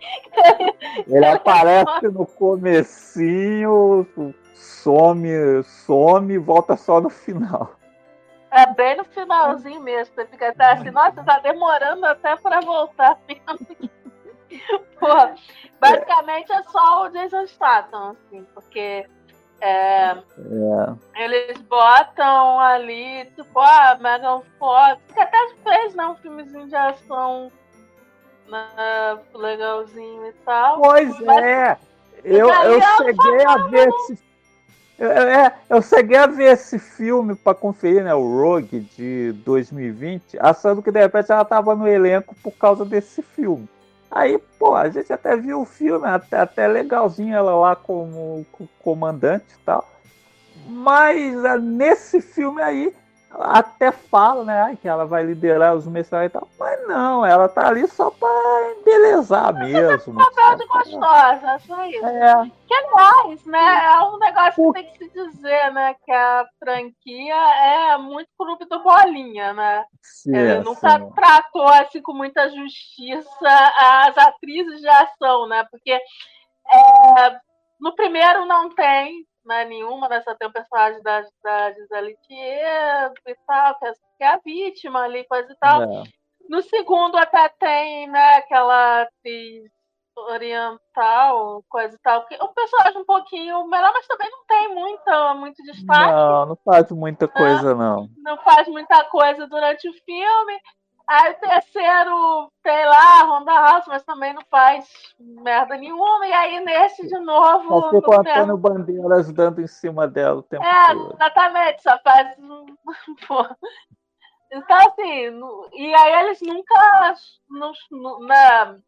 [1.08, 4.08] Ele aparece no comecinho,
[4.56, 5.28] some,
[5.64, 7.76] some e volta só no final.
[8.52, 10.14] É bem no finalzinho mesmo.
[10.14, 13.20] Você fica até assim, nossa, tá demorando até pra voltar.
[15.00, 15.08] Pô,
[15.80, 19.06] basicamente é só o Jason Statham, assim, porque
[19.62, 20.16] é, É.
[21.24, 27.52] eles botam ali, tipo, ah, Megan Fox, que até fez, né, um filmezinho de ação
[28.50, 30.82] né, legalzinho e tal.
[30.82, 31.78] Pois Mas- é.
[32.24, 34.20] Eu, eu cheguei a ver esse.
[35.00, 38.14] eu- É, eu cheguei a ver esse filme para conferir, né?
[38.16, 43.22] O Rogue de 2020, achando que de repente ela tava no elenco por causa desse
[43.22, 43.68] filme.
[44.16, 48.70] Aí, pô, a gente até viu o filme, até, até legalzinho ela lá como co-
[48.80, 49.90] comandante e tal.
[50.68, 52.94] Mas ah, nesse filme aí,
[53.40, 56.48] até fala, né, ai, que ela vai liderar os mercenários e tal.
[56.60, 58.30] Mas não, ela tá ali só pra
[58.80, 60.14] embelezar mesmo.
[60.14, 62.06] Papel de gostosa, só isso.
[62.06, 62.52] É.
[62.68, 63.86] Que aliás, né?
[63.86, 65.96] É um negócio que tem que se dizer, né?
[66.06, 69.84] Que a franquia é muito clube do bolinha, né?
[70.02, 71.10] Sim, Ele é, nunca sim.
[71.12, 75.66] tratou assim com muita justiça as atrizes de ação, né?
[75.72, 77.38] Porque é,
[77.80, 80.22] no primeiro não tem né, nenhuma, né?
[80.22, 84.40] Só tem o personagem da, da Gisele Thier e tal, que é, que é a
[84.44, 85.84] vítima ali, coisa e tal.
[85.84, 86.04] É.
[86.50, 89.72] No segundo até tem, né, aquela atriz
[90.16, 94.76] oriental, coisa e tal, que é um personagem um pouquinho melhor, mas também não tem
[94.76, 98.08] muita, muito destaque, Não, não faz muita coisa, não.
[98.18, 100.60] não faz muita coisa durante o filme.
[101.08, 104.88] Aí o terceiro, sei lá, Ronda House, mas também não faz
[105.20, 106.26] merda nenhuma.
[106.26, 107.68] E aí nesse de novo.
[107.68, 111.14] Só fica o Antônio Bandeiras dando em cima dela o tempo é, todo.
[111.14, 112.38] exatamente, só faz.
[114.56, 115.42] Então, assim,
[115.74, 117.16] e aí eles nunca.
[117.50, 118.80] Não, né,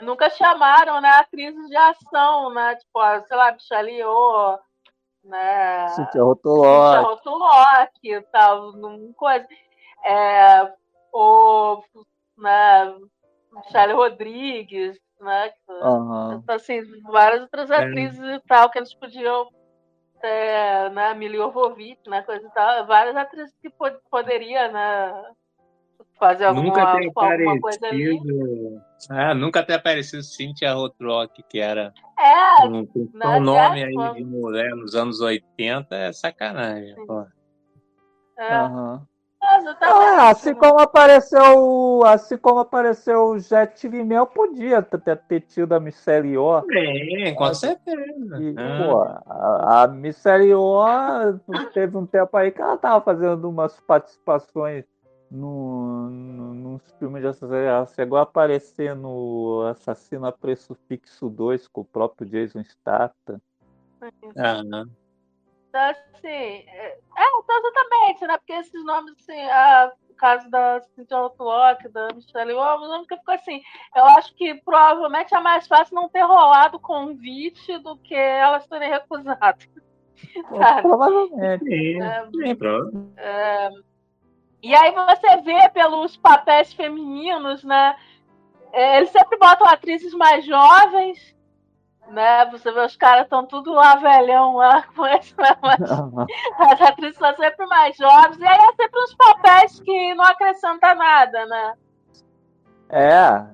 [0.00, 2.76] Nunca chamaram, né, atrizes de ação, né?
[2.76, 3.56] Tipo, sei lá,
[3.90, 4.58] Yeoh,
[5.24, 5.88] né?
[5.88, 7.04] Cynthia Cynthia Rottolock.
[7.04, 8.72] Rottolock e tal,
[9.16, 9.46] coisa.
[10.04, 10.72] É,
[11.12, 11.82] o,
[12.36, 12.94] né,
[13.52, 15.50] Michelle Rodrigues, né?
[15.64, 17.76] Então, assim, várias outras É.
[17.76, 19.48] atrizes e tal, que eles podiam
[20.20, 25.24] ter, né, Mila Jovovich, né, coisa e tal, várias atrizes que pod poderia, né,
[26.18, 28.16] fazer alguma, Nunca tem alguma coisa ali.
[28.16, 28.82] aparecido.
[29.12, 34.14] É, nunca tem aparecido Cynthia Rothrock, que era É, um, um né, nome é, aí
[34.14, 36.94] de mulher nos anos 80, é sacanagem.
[37.06, 37.24] Pô.
[38.36, 38.58] é,
[39.68, 40.18] Exatamente.
[40.18, 45.74] Ah, assim como apareceu, assim como apareceu o Jet Li Mel, podia ter, ter tido
[45.74, 46.62] a Michelle Yeoh.
[46.62, 48.40] Sim, com certeza.
[48.40, 48.78] E, Ah.
[48.78, 51.38] pô, a, a Michelle Yeoh
[51.74, 54.84] teve um tempo aí que ela tava fazendo umas participações
[55.30, 57.56] no, no, nos filmes de assassino.
[57.58, 63.40] Ela chegou a aparecer no Assassino a Preço Fixo 2 com o próprio Jason Statham.
[64.36, 64.62] Ah,
[65.68, 68.38] Então, assim, é, é, então, exatamente, né?
[68.38, 73.06] Porque esses nomes, assim, a, o caso da Cynthia Rothrock, da Michelle Yeoh, o nome
[73.06, 73.62] que ficou assim,
[73.94, 78.66] eu acho que provavelmente é mais fácil não ter rolado o convite do que elas
[78.66, 79.58] terem recusado.
[80.82, 82.00] Provavelmente.
[82.02, 83.12] É, pronto.
[83.16, 83.70] é,
[84.60, 87.94] e aí você vê pelos papéis femininos, né?
[88.72, 91.36] é, eles sempre botam atrizes mais jovens,
[92.10, 92.46] né?
[92.50, 95.34] Você vê os caras estão tudo lá velhão lá com esse?
[95.36, 95.80] Mas
[96.58, 100.94] as atrizes são sempre mais jovens, e aí é sempre uns papéis que não acrescentam
[100.94, 101.74] nada, né?
[102.90, 103.46] É.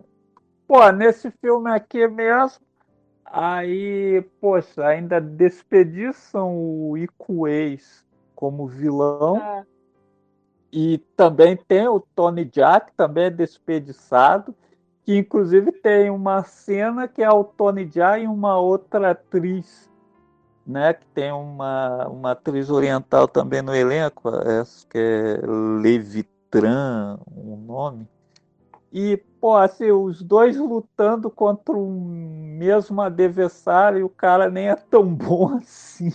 [0.66, 2.64] Pô, nesse filme aqui mesmo,
[3.24, 6.96] aí, poxa, ainda despediçam o
[7.46, 8.04] Ex
[8.34, 9.36] como vilão.
[9.36, 9.64] É.
[10.76, 14.54] E também tem o Tony que também é desperdiçado.
[15.04, 19.90] Que inclusive tem uma cena que é o Tony Jaa e uma outra atriz,
[20.66, 20.94] né?
[20.94, 28.08] Que tem uma, uma atriz oriental também no elenco, essa que é Levitran, o nome.
[28.90, 34.76] E, pô, assim, os dois lutando contra um mesmo adversário, e o cara nem é
[34.76, 36.12] tão bom assim.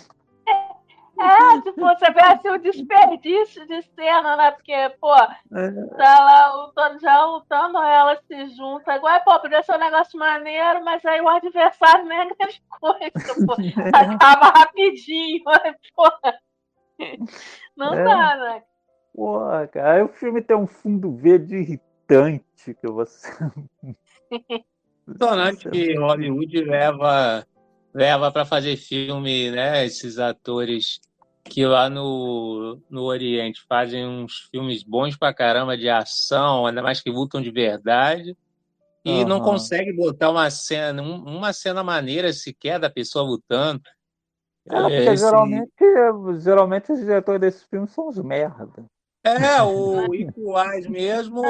[1.22, 4.52] É, tipo, você vê assim o desperdício de cena, né?
[4.52, 5.88] Porque, pô, É.
[5.98, 8.96] tá lá o Tony já lutando, ela se junta.
[8.96, 13.46] Igual, pô, podia ser um negócio maneiro, mas aí o adversário nem é grande coisa,
[13.46, 13.56] pô.
[13.94, 16.10] Acaba rapidinho, mas, pô.
[17.76, 18.04] Não É.
[18.04, 18.64] dá, né?
[19.14, 19.40] Pô,
[19.74, 23.28] cara, aí o filme tem um fundo verde irritante que você.
[25.08, 27.46] Impressionante que Hollywood leva
[27.94, 29.86] leva para fazer filme, né?
[29.86, 31.00] Esses atores
[31.50, 37.02] que lá no, no Oriente fazem uns filmes bons pra caramba de ação, ainda mais
[37.02, 38.38] que lutam de verdade,
[39.04, 39.46] e não Aham.
[39.46, 43.82] consegue botar uma cena, um- uma cena maneira sequer da pessoa lutando.
[44.68, 45.72] É, porque Esse- geralmente,
[46.40, 48.86] geralmente os diretores desses filmes são uns merda.
[49.24, 51.42] É, o Equalize mesmo,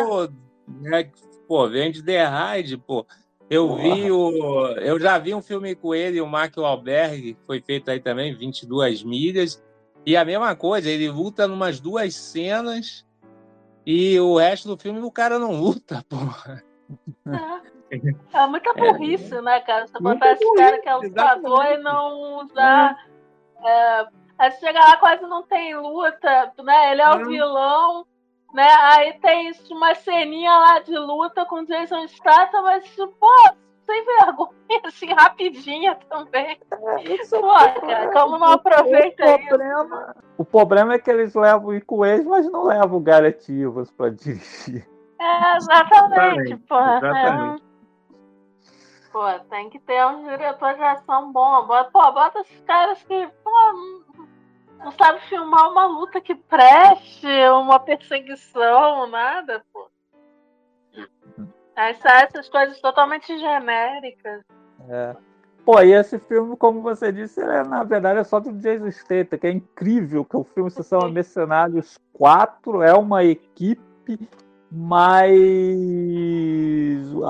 [0.68, 1.12] né,
[1.48, 3.06] pô, vem de The Ride, pô.
[3.50, 4.68] Eu vi o.
[4.78, 8.36] Eu já vi um filme com ele, o Mark Wahlberg, que foi feito aí também,
[8.36, 9.60] 22 milhas.
[10.10, 13.06] E a mesma coisa, ele luta numas duas cenas
[13.86, 16.18] e o resto do filme o cara não luta, pô.
[18.34, 19.86] É muita burrice, né, cara?
[19.86, 22.98] Você botar esse cara que é lutador e não usar.
[23.64, 24.08] É,
[24.40, 26.92] aí você chega lá, quase não tem luta, né?
[26.92, 27.28] Ele é o Hum.
[27.28, 28.08] vilão,
[28.52, 28.68] né?
[28.68, 33.52] Aí tem uma ceninha lá de luta com Jason Statham, mas, pô,
[33.90, 36.60] sem vergonha, assim, rapidinha também.
[36.70, 37.48] Pô,
[37.82, 39.48] cara, como não aproveita o isso?
[39.48, 43.02] problema, o problema é que eles levam o Ex, mas não levam
[43.62, 44.88] Evans pra dirigir.
[45.20, 46.80] É, exatamente, Exatamente, pô.
[46.80, 46.98] é.
[46.98, 47.64] exatamente.
[49.12, 51.66] Pô, tem que ter um diretor de ação bom.
[51.66, 54.26] Bota, pô, bota esses caras que, pô, não,
[54.86, 59.90] não sabe filmar uma luta que preste, uma perseguição, nada, pô.
[61.80, 64.42] Aí sai essas coisas totalmente genéricas.
[64.90, 65.16] É.
[65.66, 68.92] Pô, e esse filme, como você disse, ele é, na verdade é só do Jason
[68.92, 74.20] Statham, que é incrível que o filme se chama Mercenários 4, é uma equipe,
[74.72, 75.32] mas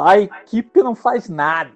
[0.05, 1.71] a equipe não faz nada.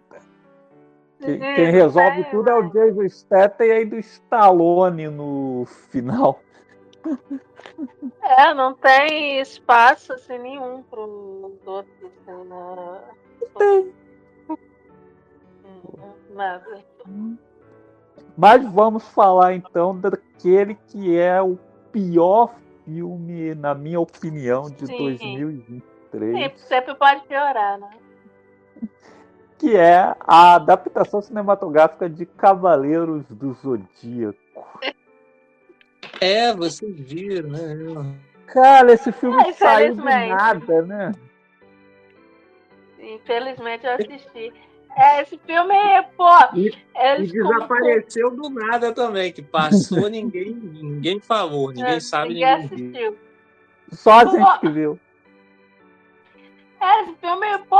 [1.19, 5.65] Que- Uhum, Quem resolve é, tudo é o Jason Statham e aí do Stallone no
[5.89, 6.39] final.
[8.21, 11.93] É, não tem espaço assim nenhum para os outros.
[12.03, 13.01] Assim, né?
[13.57, 13.93] Tem.
[14.49, 16.83] Hum, Nada.
[18.37, 21.57] Mas vamos falar então daquele que é o
[21.91, 22.55] pior
[22.85, 24.97] filme, na minha opinião, de Sim.
[24.97, 26.51] 2023.
[26.51, 27.89] Sim, sempre pode piorar, né?
[29.63, 34.37] que é a adaptação cinematográfica de Cavaleiros do Zodíaco.
[36.23, 38.15] É, vocês viram, né?
[38.47, 41.11] Cara, esse filme É, saiu do nada, né?
[42.99, 44.53] Infelizmente eu assisti.
[44.95, 45.73] É, esse filme,
[46.15, 52.35] pô, E como- desapareceu do nada também, que passou, ninguém, ninguém falou, ninguém É, sabe,
[52.35, 52.87] ninguém ninguém viu.
[53.09, 53.17] assistiu.
[53.91, 54.99] Só a gente que viu.
[56.79, 57.79] É, esse filme, pô,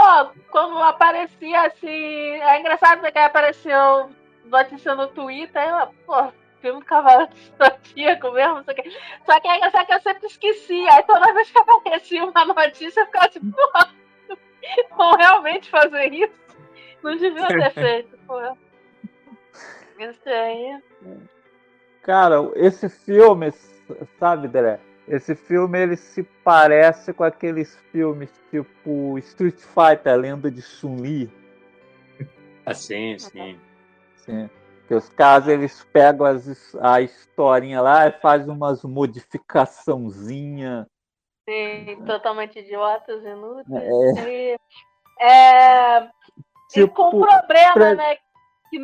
[0.50, 1.88] quando aparecia assim.
[1.88, 4.10] É engraçado que apareceu
[4.46, 6.32] notícia no Twitter, eu, pô,
[6.64, 8.92] filme do Cavalo do Zodíaco mesmo, não sei o quê.
[9.26, 10.88] Só que é engraçado que eu sempre esqueci.
[10.88, 13.46] Aí toda vez que aparecia uma notícia, eu ficava tipo,
[14.90, 16.34] pô, vão realmente fazer isso?
[17.04, 18.40] Não devia ter feito, pô.
[20.00, 20.82] Isso aí.
[22.02, 23.52] Cara, esse filme,
[24.18, 24.80] sabe, Dre?
[25.06, 31.30] Esse filme ele se parece com aqueles filmes tipo Street Fighter, a lenda de Chun-Li.
[32.66, 33.60] Ah, sim, sim.
[34.16, 34.50] Sim.
[34.88, 40.88] Que os caras eles pegam as, a historinha lá e fazem umas modificaçãozinha.
[41.48, 43.84] Sim, totalmente idiotas, inúteis.
[43.84, 44.28] É.
[44.28, 44.58] E,
[45.22, 46.10] é, e
[46.70, 48.16] Tipo, com um problema, pre- né?
[48.70, 48.78] Que,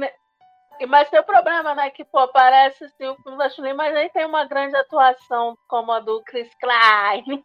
[0.79, 1.89] e- mas tem o problema, né?
[1.89, 5.91] Que, pô, parece assim, o filme da Chun-Li, mas aí tem uma grande atuação como
[5.91, 7.43] a do Chris Klein.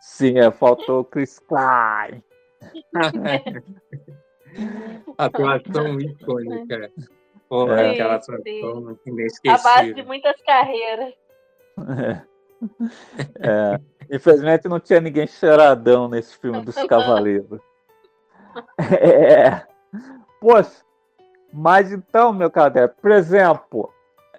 [0.00, 2.22] Sim, é, faltou o Chris Klein.
[5.18, 6.90] Atuação icônica.
[7.50, 7.90] Pô, É.
[7.90, 10.06] aquela Sim, atuação A base de inesquecível.
[10.06, 11.12] muitas carreiras.
[13.40, 13.80] É.
[14.14, 17.60] Infelizmente não tinha ninguém cheiradão nesse filme dos Cavaleiros.
[19.00, 19.62] É.
[20.40, 20.82] Poxa,
[21.52, 23.90] mas então, meu caderno, por exemplo,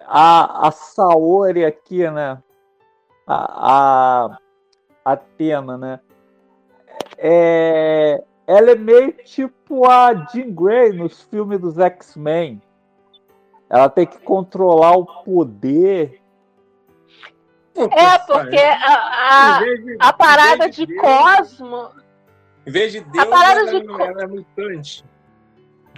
[0.06, 2.38] a, a Saori aqui, né?
[3.26, 4.36] A,
[5.04, 6.00] a Atena, né?
[7.18, 12.60] É, ela é meio tipo a Jean Grey nos filmes dos X-Men.
[13.72, 16.20] Ela tem que controlar o poder.
[17.74, 19.60] É, porque a, a,
[19.98, 21.88] a parada de Cosmo.
[22.66, 25.04] Em vez de Deus, parada ela, de ela é mutante.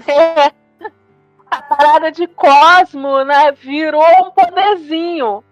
[0.09, 0.53] É,
[1.49, 5.45] a parada de Cosmo, né, virou um poderzinho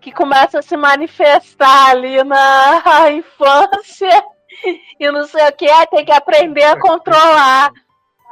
[0.00, 4.24] que começa a se manifestar ali na infância
[4.98, 7.72] e não sei o que, tem que aprender a controlar,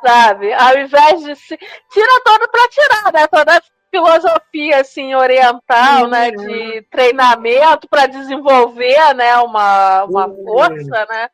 [0.06, 0.52] sabe?
[0.52, 1.56] Ao invés de se.
[1.56, 3.26] Tira todo pra tirar, né?
[3.26, 6.30] Toda a filosofia assim, oriental, né?
[6.30, 10.44] De treinamento para desenvolver né, uma, uma Uhum.
[10.44, 11.28] força, né?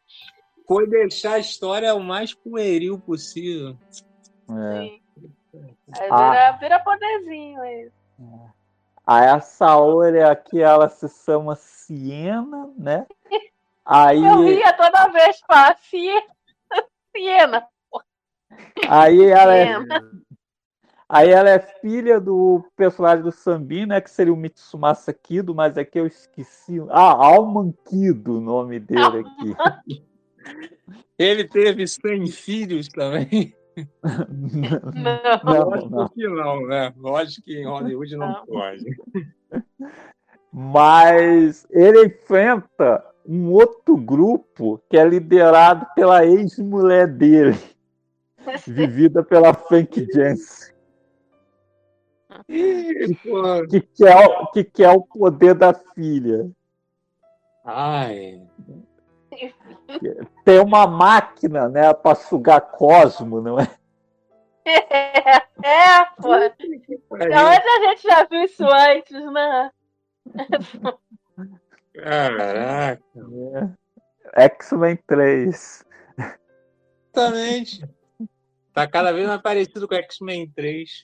[0.69, 3.77] Foi deixar a história o mais pueril possível.
[4.51, 4.79] É.
[5.99, 6.31] Aí Ah.
[6.31, 7.91] vira, vira poderzinho aí.
[9.07, 13.07] Aí a Saori aqui, ela se chama Siena, né?
[13.85, 16.23] Aí, Eu ria toda vez, fala, Siena.
[17.17, 17.67] Siena.
[18.89, 19.77] Aí, ela é,
[21.09, 24.01] aí ela é filha do personagem do Sambi, né?
[24.01, 26.81] Que seria o Mitsumasa Kido, mas aqui eu esqueci.
[26.91, 30.03] Ah, Alman Kido, o nome dele aqui.
[31.19, 33.55] Ele teve 100 filhos também.
[35.45, 36.09] Não, Lógico não.
[36.09, 36.93] que não, né?
[36.97, 38.47] Lógico que em Hollywood não, Não.
[38.47, 38.85] pode.
[40.53, 47.57] Mas ele enfrenta um outro grupo que é liderado pela ex-mulher dele,
[48.67, 50.75] vivida pela Frank Jensen,
[52.49, 53.67] Ih, pô.
[53.69, 56.51] que quer, o- que quer o poder da filha.
[57.65, 58.41] Ai.
[60.45, 63.69] Tem uma máquina, né, para sugar cosmo, não é?
[64.65, 65.37] É,
[66.01, 66.31] é, pô.
[66.35, 69.71] Onde a gente já viu isso antes, né?
[71.95, 73.03] Caraca.
[74.35, 74.45] É.
[74.47, 75.85] X-Men 3.
[77.15, 77.85] Exatamente.
[78.73, 81.03] Tá cada vez mais parecido com X-Men 3.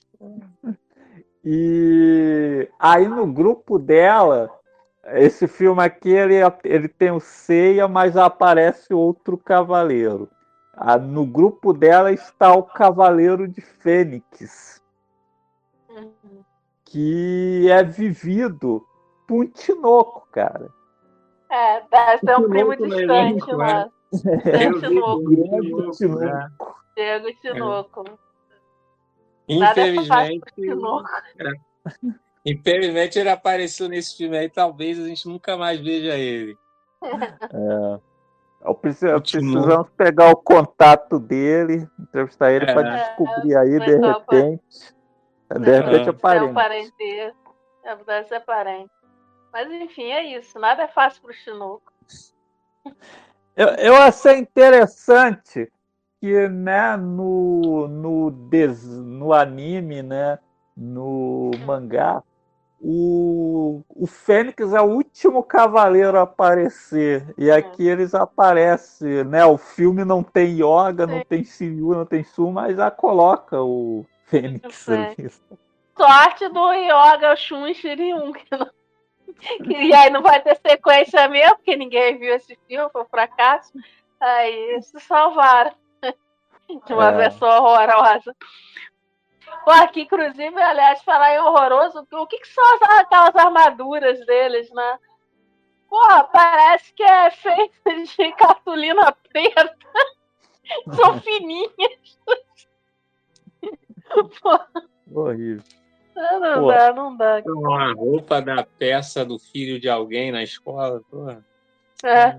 [1.43, 4.49] E aí no grupo dela,
[5.13, 10.29] esse filme aqui ele, ele tem o Ceia, mas aparece outro cavaleiro.
[10.73, 14.79] Ah, No grupo dela está o Cavaleiro de Fênix,
[16.85, 18.85] que é vivido
[19.27, 20.69] por um Tinoco, cara.
[21.49, 23.89] É, deve ser um primo distante lá.
[24.45, 24.69] É.
[24.69, 26.77] Diego Tinoco.
[26.97, 28.03] Diego Tinoco.
[29.47, 30.41] É Infelizmente,
[32.43, 36.57] infelizmente ele apareceu nesse filme aí, talvez a gente nunca mais veja ele.
[37.03, 37.99] É.
[38.67, 42.73] Eu preciso, precisamos pegar o contato dele, entrevistar ele É.
[42.73, 44.95] para descobrir aí, de repente.
[45.49, 46.11] De repente É.
[46.11, 46.53] Um aparece.
[46.53, 47.33] parente.
[47.83, 48.91] É, deve ser parente.
[49.53, 50.59] Mas enfim, é isso.
[50.59, 51.93] Nada é fácil pro Tinoco.
[53.55, 55.71] Eu, eu achei interessante
[56.19, 60.39] que, né, no, no, des, no anime, né,
[60.75, 62.23] no mangá,
[62.79, 67.33] o, o Fênix é o último cavaleiro a aparecer.
[67.37, 69.43] E aqui eles aparecem, né?
[69.45, 74.05] O filme não tem Yoga, não tem Shiryu, não tem Su, mas já coloca o
[74.25, 75.29] Fênix ali.
[75.97, 78.31] Sorte do Yoga, Shun e Shiryu.
[78.33, 78.69] Que não...
[79.65, 83.71] E aí não vai ter sequência mesmo, porque ninguém viu esse filme, foi um fracasso.
[84.19, 85.71] Aí se salvaram
[86.67, 87.11] de uma É.
[87.17, 88.35] versão horrorosa.
[89.63, 94.69] Pô, aqui, inclusive, aliás, falar em horroroso, o que, que são as- aquelas armaduras deles,
[94.71, 94.99] né?
[95.89, 97.73] Porra, parece que é feito
[98.17, 99.75] de cartolina preta.
[100.93, 102.19] São fininhas.
[104.41, 104.59] Pô,
[105.21, 105.63] Horrível.
[106.15, 106.67] não Pô.
[106.67, 107.41] dá, não dá.
[107.45, 111.01] Uma roupa da peça do filho de alguém na escola.
[111.09, 111.45] porra.
[112.03, 112.37] É.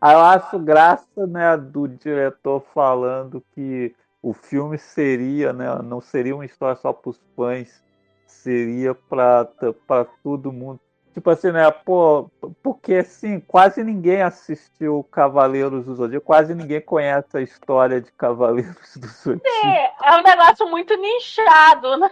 [0.00, 6.44] Eu acho graça, né, do diretor falando que o filme seria, né, não seria uma
[6.44, 7.82] história só para os fãs,
[8.26, 9.48] seria para
[9.86, 10.80] para todo mundo.
[11.12, 12.30] Tipo assim, né, pô,
[12.62, 18.94] porque assim, quase ninguém assistiu Cavaleiros do Zodíaco, quase ninguém conhece a história de Cavaleiros
[18.96, 19.66] do Zodíaco.
[19.66, 22.10] É, é um negócio muito nichado, né?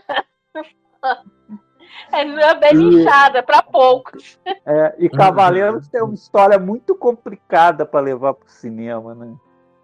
[2.12, 4.38] É é bem E- nichado, é pra poucos.
[4.44, 9.34] É, e Cavaleiros tem uma história muito complicada para levar para o cinema, né?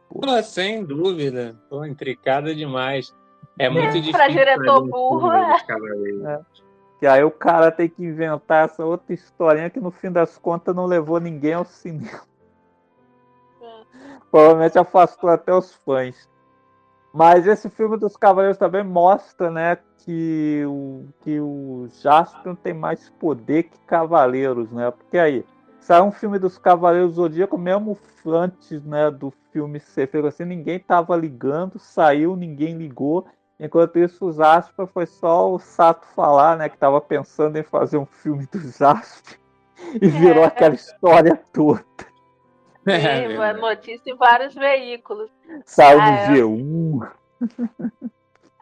[0.09, 1.57] Pô, sem dúvida.
[1.70, 3.15] Pô, intricada demais.
[3.59, 4.12] É muito difícil.
[4.12, 6.33] pra diretor fazer um burro, filme é.
[6.35, 6.41] É.
[6.99, 10.74] Que aí o cara tem que inventar essa outra historinha que no fim das contas
[10.74, 12.20] não levou ninguém ao cinema.
[14.31, 16.29] Provavelmente afastou até os fãs.
[17.12, 23.10] Mas esse filme dos Cavaleiros também mostra, né, que o, que o Jaspion tem mais
[23.10, 24.90] poder que Cavaleiros, né?
[24.90, 25.44] Porque aí,
[25.78, 30.78] saiu um filme dos Cavaleiros Zodíaco, mesmo antes, né, do filme ser feito assim, ninguém
[30.78, 33.26] tava ligando, saiu, ninguém ligou.
[33.60, 37.98] Enquanto isso, o Jasper foi só o Sato falar, né, que tava pensando em fazer
[37.98, 39.39] um filme do Jasper
[40.01, 40.47] e virou É.
[40.47, 41.84] aquela história toda.
[42.86, 45.30] É, Sim, uma notícia em vários veículos.
[45.64, 46.26] Saiu Ah, no é.
[46.26, 47.10] G1.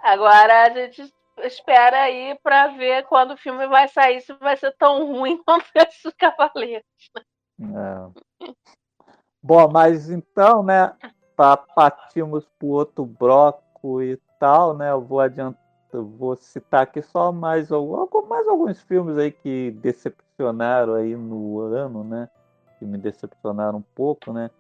[0.02, 4.74] Agora a gente espera aí pra ver quando o filme vai sair, se vai ser
[4.78, 6.84] tão ruim quanto esse dos Cavaleiros.
[7.60, 8.20] É.
[9.42, 10.92] Bom, mas então, né,
[11.34, 14.90] pa- partimos para o outro bloco e tal, né?
[14.90, 15.60] Eu vou adiantar,
[15.92, 22.05] eu vou citar aqui só mais, mais alguns filmes aí que decepcionaram aí no ano,
[22.05, 22.28] né?
[22.81, 24.51] Que me decepcionaram um pouco, né?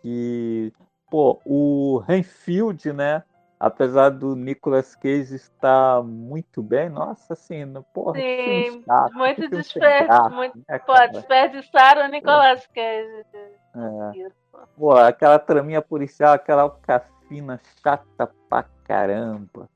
[0.00, 0.72] Que,
[1.10, 3.24] pô, o Renfield, né?
[3.58, 10.34] Apesar do Nicolas Cage estar muito bem, nossa, assim, no- porra, Sim, chato, muito desperdiçado.
[10.36, 10.56] Muito...
[10.68, 13.24] né, Pô, desperdiçaram o Nicolas Cage.
[13.34, 14.28] É.
[14.76, 19.68] Pô, aquela traminha policial, aquela alcafina chata pra caramba.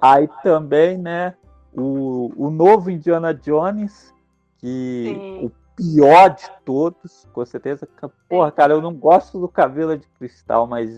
[0.00, 1.36] Aí também, né,
[1.72, 4.14] o, o novo Indiana Jones,
[4.56, 5.46] que Sim.
[5.46, 5.61] o
[5.94, 7.88] pior de todos, com certeza.
[8.28, 10.90] Porra, cara, eu não gosto do Cabelo de Cristal, mas,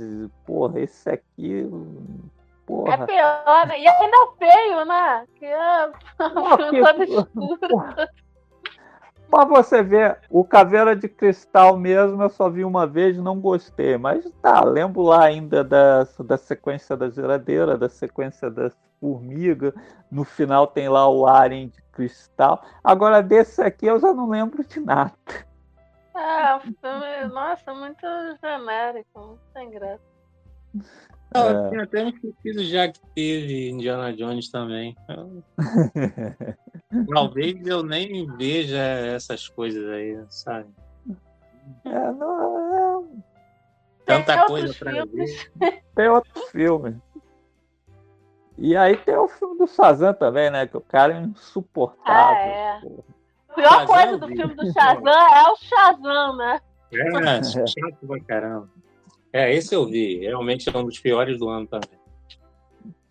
[0.47, 3.07] porra, esse aqui, É porra.
[3.07, 3.81] pior, né?
[3.81, 5.27] E ainda feio, né?
[5.37, 8.09] Que é todo que- escuro.
[9.35, 13.99] Pra você ver, o Caveira de Cristal mesmo eu só vi uma vez não gostei.
[13.99, 19.75] Mas tá, lembro lá ainda da, da sequência da geladeira, da sequência das formigas.
[20.09, 22.65] No final tem lá o Alien de Cristal.
[22.85, 25.13] Agora desse aqui eu já não lembro de nada.
[26.15, 26.61] Ah,
[27.33, 28.07] nossa, muito
[28.41, 30.15] genérico, muito sem graça.
[31.35, 31.53] Não, É.
[31.67, 34.97] eu tinha até me esquecido já que teve Indiana Jones também.
[37.13, 40.69] Talvez eu nem veja essas coisas aí, sabe?
[41.85, 43.07] É, não, é,
[44.07, 45.51] Tanta Tem coisa pra filmes.
[45.57, 45.83] ver.
[45.97, 47.01] tem outro filme.
[48.57, 50.67] E aí tem o filme do Shazam também, né?
[50.67, 52.05] Que o cara é insuportável.
[52.05, 52.81] Ah, é.
[53.49, 56.61] A pior Shazam coisa do filme do Shazam é o Shazam, né?
[56.93, 58.69] É, chato pra caramba.
[59.35, 60.21] É, esse eu vi.
[60.21, 61.99] Realmente é um dos piores do ano também.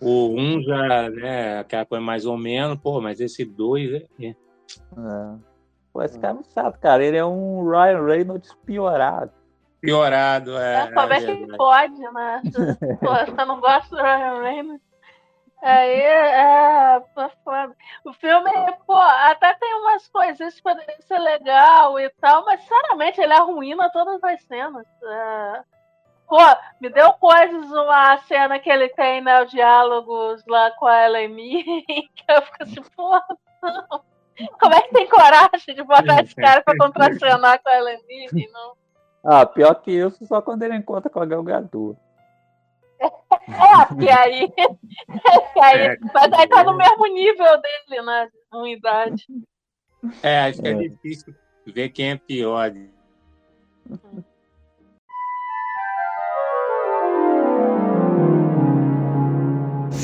[0.01, 4.05] O um já, né, aquela coisa mais ou menos, pô, mas esse dois é.
[4.21, 4.29] é.
[4.29, 4.35] É.
[5.91, 7.03] Pô, esse cara é muito chato, cara.
[7.03, 9.33] Ele é um Ryan Reynolds piorado.
[9.81, 10.85] Piorado, é.
[10.85, 11.57] É, como é que verdade.
[11.57, 12.41] pode, né?
[13.01, 14.93] Pô, você não gosta do Ryan Reynolds?
[15.61, 17.01] Aí é, é.
[18.05, 18.51] O filme,
[18.85, 23.89] pô, até tem umas coisas que poderiam ser legal e tal, mas sinceramente ele arruína
[23.91, 24.85] todas as cenas.
[25.03, 25.72] É.
[26.27, 26.37] Pô,
[26.81, 31.35] me deu coisas uma cena que ele tem, né, os diálogos lá com a Ellen
[32.15, 33.23] que eu fico assim, porra,
[33.61, 34.03] não.
[34.59, 38.49] Como é que tem coragem de botar esse cara pra contracenar com a Ellen Mirren,
[38.51, 38.73] não?
[39.23, 41.95] Ah, pior que isso, só quando ele encontra com a Galgador.
[42.99, 44.47] É, porque aí.
[44.49, 45.97] porque aí É.
[46.13, 48.29] mas aí tá no mesmo nível dele, né?
[48.53, 49.25] Unidade.
[50.21, 50.75] É, acho que é, É.
[50.75, 51.35] difícil
[51.67, 52.71] ver quem é pior.
[52.75, 52.93] 演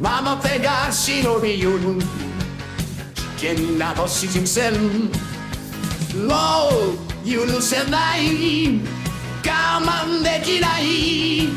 [0.00, 1.78] ママ手が忍び寄る
[3.38, 4.78] 危険な星人生も
[7.24, 8.80] う許せない。
[9.44, 11.48] 我慢できない。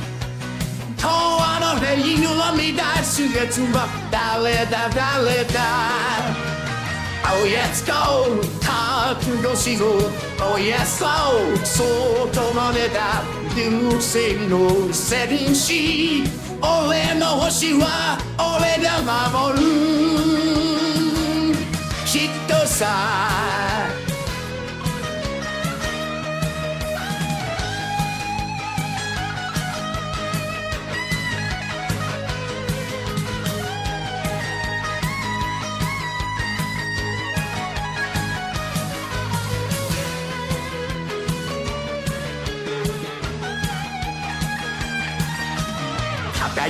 [0.97, 2.35] 永遠の霊の
[2.77, 6.50] 乱すやつは誰だ誰だ。
[7.23, 9.85] Oh yes go 覚悟しろ。
[10.39, 11.07] Oh yes go
[11.65, 13.23] 外までだ。
[13.55, 16.23] 流星の戦士
[16.61, 19.01] 俺の星は俺が
[19.39, 19.61] 守る。
[22.05, 23.70] きっとさ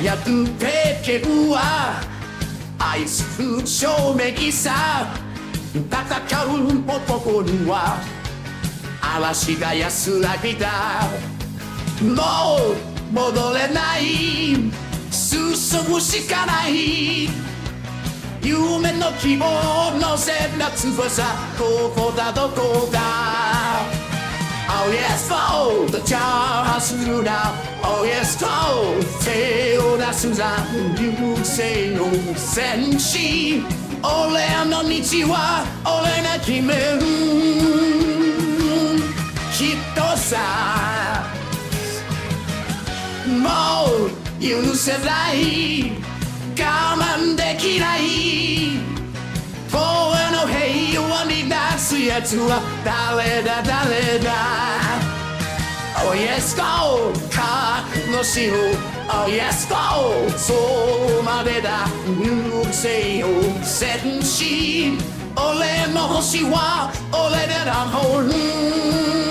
[0.02, 2.02] 輝くペケブは
[2.80, 5.14] 愛する証明さ
[5.76, 5.86] 戦
[6.46, 8.00] う男には
[9.00, 11.04] 嵐が安らぎだ。
[12.02, 14.72] もう戻れない。
[15.12, 17.30] 進むしかない。
[18.42, 21.24] 夢の希望のせな翼
[21.60, 24.01] ここだどこだ。
[24.74, 25.86] Oh yes, go!
[26.06, 27.52] チャーハスるな
[27.84, 28.48] Oh yes, go!
[29.24, 30.66] 手を出すな
[30.98, 33.62] 流星の戦士
[34.02, 34.88] 俺の道
[35.32, 37.02] は俺が決める
[39.52, 40.40] きっとさ
[43.28, 44.10] もう
[44.42, 45.92] 許せない
[46.58, 48.02] 我慢できない
[49.71, 54.33] フォアの平和に出すやつは誰だ誰だ
[55.99, 58.55] Oh yes go 覚悟しろ
[59.09, 59.75] Oh yes go
[60.37, 60.55] そ
[61.21, 61.87] うまでだ
[62.21, 64.99] 流星を戦士
[65.37, 69.30] 俺の星は俺らのホー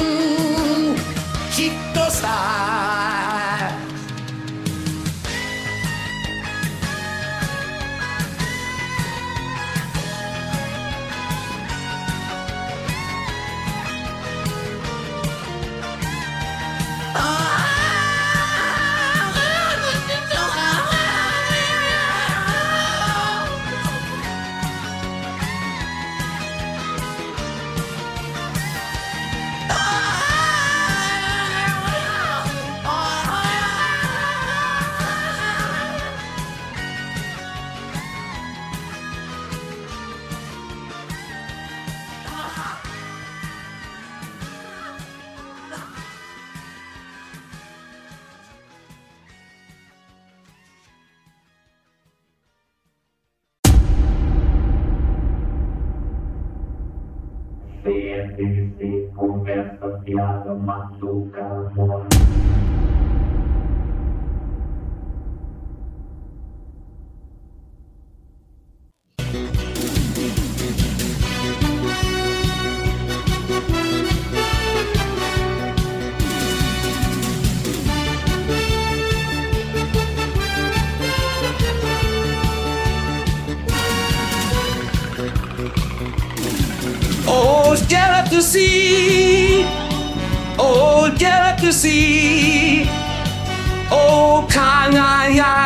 [60.20, 61.70] Conversa fiada, machuca,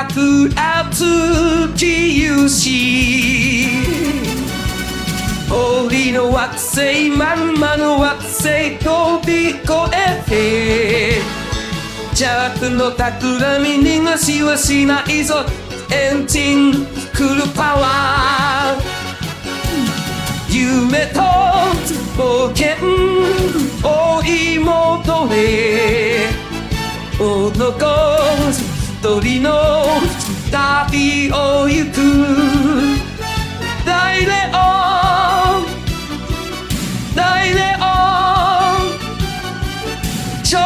[0.05, 1.05] 輝く熱
[1.77, 3.67] き勇士
[5.49, 11.19] 氷の惑星まんまの惑星飛び越えて
[12.11, 15.45] 邪悪の企み逃がしはしないぞ
[15.93, 18.95] エンジン来るパワー
[20.53, 21.21] 夢と
[22.17, 22.77] 冒険
[23.83, 26.29] 追い求め
[27.21, 28.74] 男
[29.04, 29.86] 人の
[30.52, 31.96] 旅を行く
[33.86, 34.58] 大レオ
[35.60, 35.66] ン
[37.16, 37.84] 大レオ
[38.78, 39.00] ン
[40.44, 40.58] 超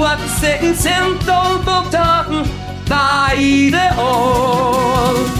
[0.00, 2.44] 惑星戦闘ボタン
[2.88, 4.02] 大レオ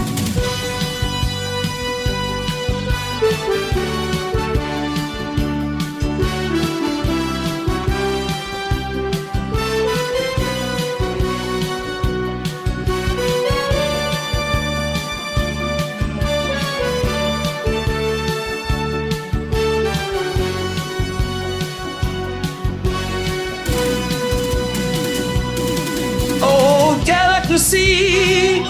[27.52, 28.62] galaxy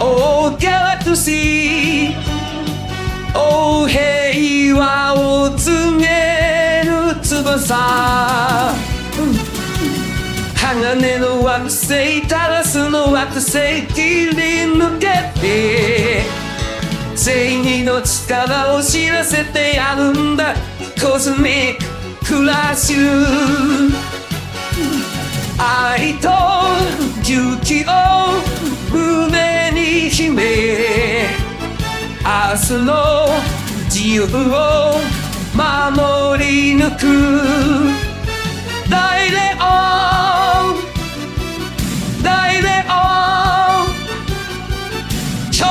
[0.00, 2.16] Oh galaxy
[3.34, 7.76] Oh 平和を告げる翼
[10.54, 15.06] 鋼の惑星タラスの惑星切り抜け
[15.38, 16.22] て
[17.14, 20.54] 正義の力を知らせてやるんだ
[20.98, 21.78] コズミッ
[22.24, 23.90] ククラッシュ
[25.58, 27.88] 愛と勇気を
[28.92, 31.26] 胸に秘め
[32.22, 33.26] 明日の
[33.86, 34.26] 自由を
[35.52, 37.02] 守り抜く。
[38.88, 39.64] 大レオ
[40.70, 40.76] ン
[42.22, 42.92] 大レオ
[43.82, 43.88] ン
[45.50, 45.64] 超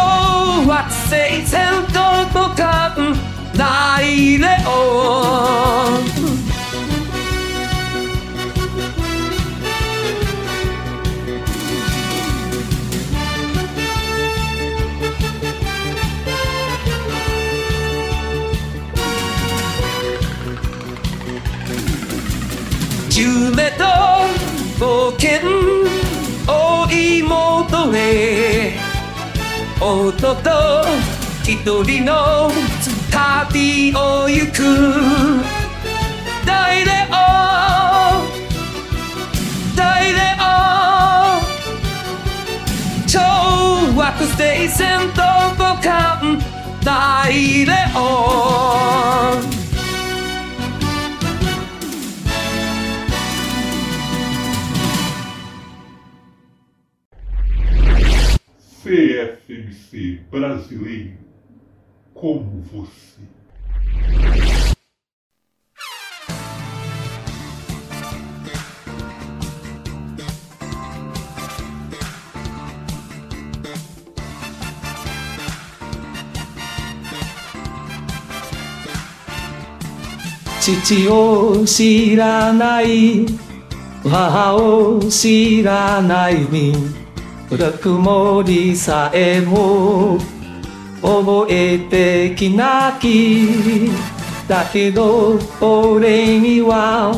[0.68, 1.95] 惑星戦闘
[2.34, 3.15] ボタン
[3.57, 4.03] 大
[4.38, 6.14] レオン
[23.17, 23.85] 夢と
[24.77, 25.39] 冒険
[26.45, 28.77] 追い求め
[29.79, 30.83] 音と
[31.43, 32.51] 一人の
[33.09, 34.63] 旅を行く。
[36.45, 37.15] 大レオ
[38.19, 38.27] ン
[39.77, 40.43] 大レオ
[41.39, 41.41] ン
[43.07, 43.17] 超
[43.97, 46.37] 惑星戦闘母艦
[46.83, 49.55] 大レオ
[59.95, 61.13] você, brasileiro,
[62.13, 62.95] como você.
[80.59, 83.27] Titi o siranai,
[84.03, 87.05] wa o siranai min.
[87.51, 90.17] ぬくもりさえも
[91.01, 93.91] 覚えてきなき」
[94.49, 97.15] 「だけど俺には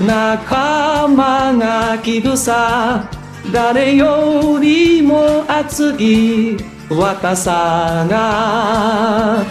[0.00, 3.08] 仲間がいるさ」
[3.52, 6.56] 「誰よりも熱い
[6.90, 9.44] 若さが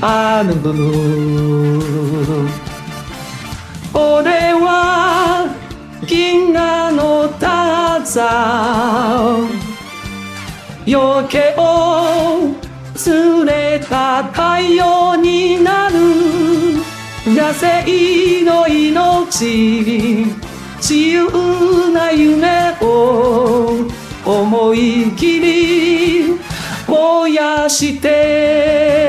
[0.00, 0.54] ある」
[3.96, 4.53] 俺
[8.14, 8.22] ターザ
[9.40, 9.50] ン
[10.86, 12.54] 余計を
[13.06, 15.94] 連れた太陽になる。
[17.26, 20.26] 野生の命
[20.76, 23.88] 自由な夢を
[24.26, 26.38] 思い切り
[26.86, 29.03] 燃やして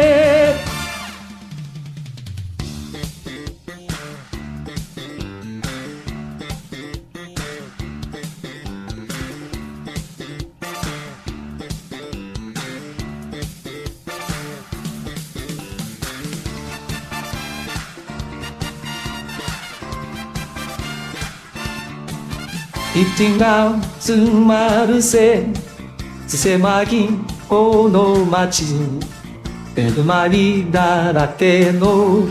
[23.18, 25.48] 一が詰まるせ
[26.28, 27.08] 狭い
[27.48, 28.66] この街
[29.74, 32.28] ベルマリだらけの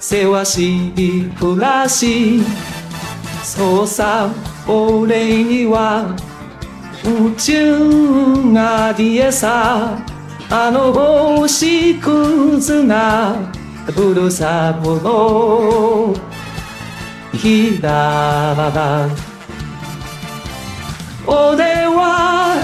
[0.00, 2.40] せわしい暮らし。
[3.44, 4.30] そうさ
[4.66, 6.16] 俺には
[7.04, 9.98] 宇宙がありえさ。
[10.48, 13.34] あの星屑な
[13.84, 16.14] ふるさとの。
[17.34, 19.30] 日だ
[21.34, 22.62] 俺は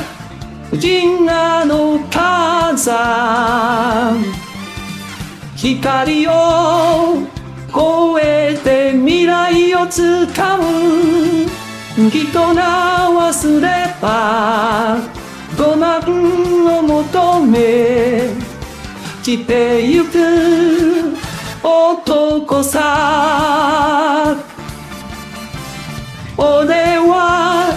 [0.78, 4.22] 銀河の火山
[5.56, 6.30] 光を
[7.74, 11.48] 超えて未来をつかむ。
[12.10, 14.98] 人が忘れば
[15.58, 18.30] ロマンを求め
[19.22, 21.16] 来てゆく
[21.62, 24.36] 男さ
[26.36, 27.67] 俺は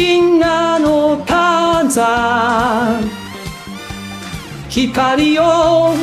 [0.00, 3.02] 銀河の火山
[4.70, 5.94] 光を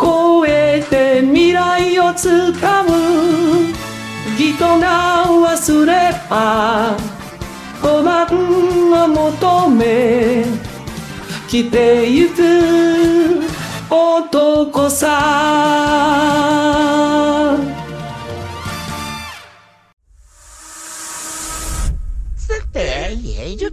[0.00, 2.90] 超えて未来をつかむ。
[4.38, 6.96] 人が忘れば
[7.82, 10.46] ロマンを求め
[11.48, 13.42] 来てゆく
[13.90, 15.08] 男さ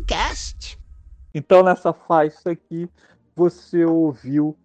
[0.09, 0.79] Radiocast.
[1.33, 2.89] Então, nessa faixa aqui,
[3.35, 4.57] você ouviu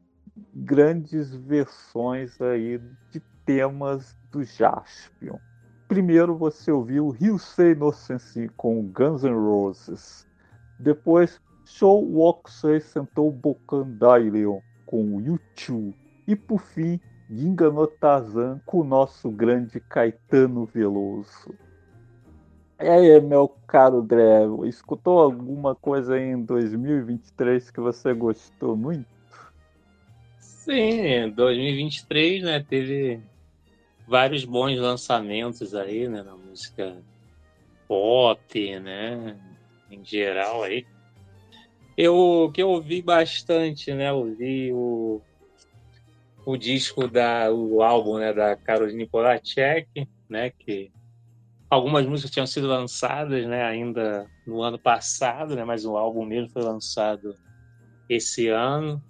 [0.54, 2.80] grandes versões aí
[3.10, 5.38] de temas do Jaspion.
[5.86, 10.26] Primeiro você ouviu Rio Sei Innocency com Guns N' Roses.
[10.80, 15.94] Depois Show Walk Sei sentou Bokandaileon com U2.
[16.26, 16.98] E por fim,
[17.30, 21.54] Ginga no Tarzan com o nosso grande Caetano Veloso.
[22.84, 29.06] E aí, meu caro Dré, escutou alguma coisa em 2023 que você gostou muito?
[30.38, 33.22] Sim, 2023, né, teve
[34.06, 36.94] vários bons lançamentos aí, né, na música
[37.88, 39.34] pop, né,
[39.90, 40.86] em geral aí.
[41.96, 45.22] Eu que eu ouvi bastante, né, ouvi o
[46.44, 50.92] o disco da o álbum, né, da Caroline Polachek, né, que
[51.74, 56.50] algumas músicas tinham sido lançadas, né, ainda no ano passado, né, mas o álbum mesmo
[56.50, 57.34] foi lançado
[58.08, 59.02] esse ano.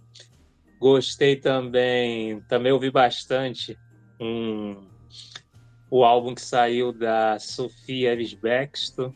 [0.78, 3.78] Gostei também, também ouvi bastante
[4.20, 4.88] um,
[5.90, 9.12] o álbum que saiu da Sofia Ellis Bextor,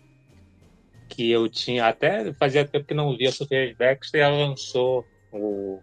[1.09, 4.47] que eu tinha até fazia tempo que não via a Sofia Ellis Bextor e ela
[4.47, 5.81] lançou o,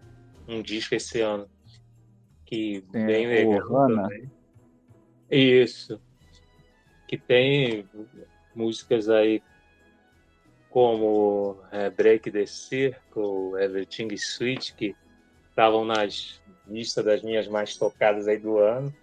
[0.48, 1.48] um disco esse ano
[2.46, 4.08] que Tem bem legal Hannah.
[5.28, 6.00] Isso,
[7.06, 7.88] que tem
[8.54, 9.42] músicas aí
[10.70, 14.94] como é, Break the Circle, Everything is Sweet, que
[15.48, 18.94] estavam nas listas das minhas mais tocadas aí do ano.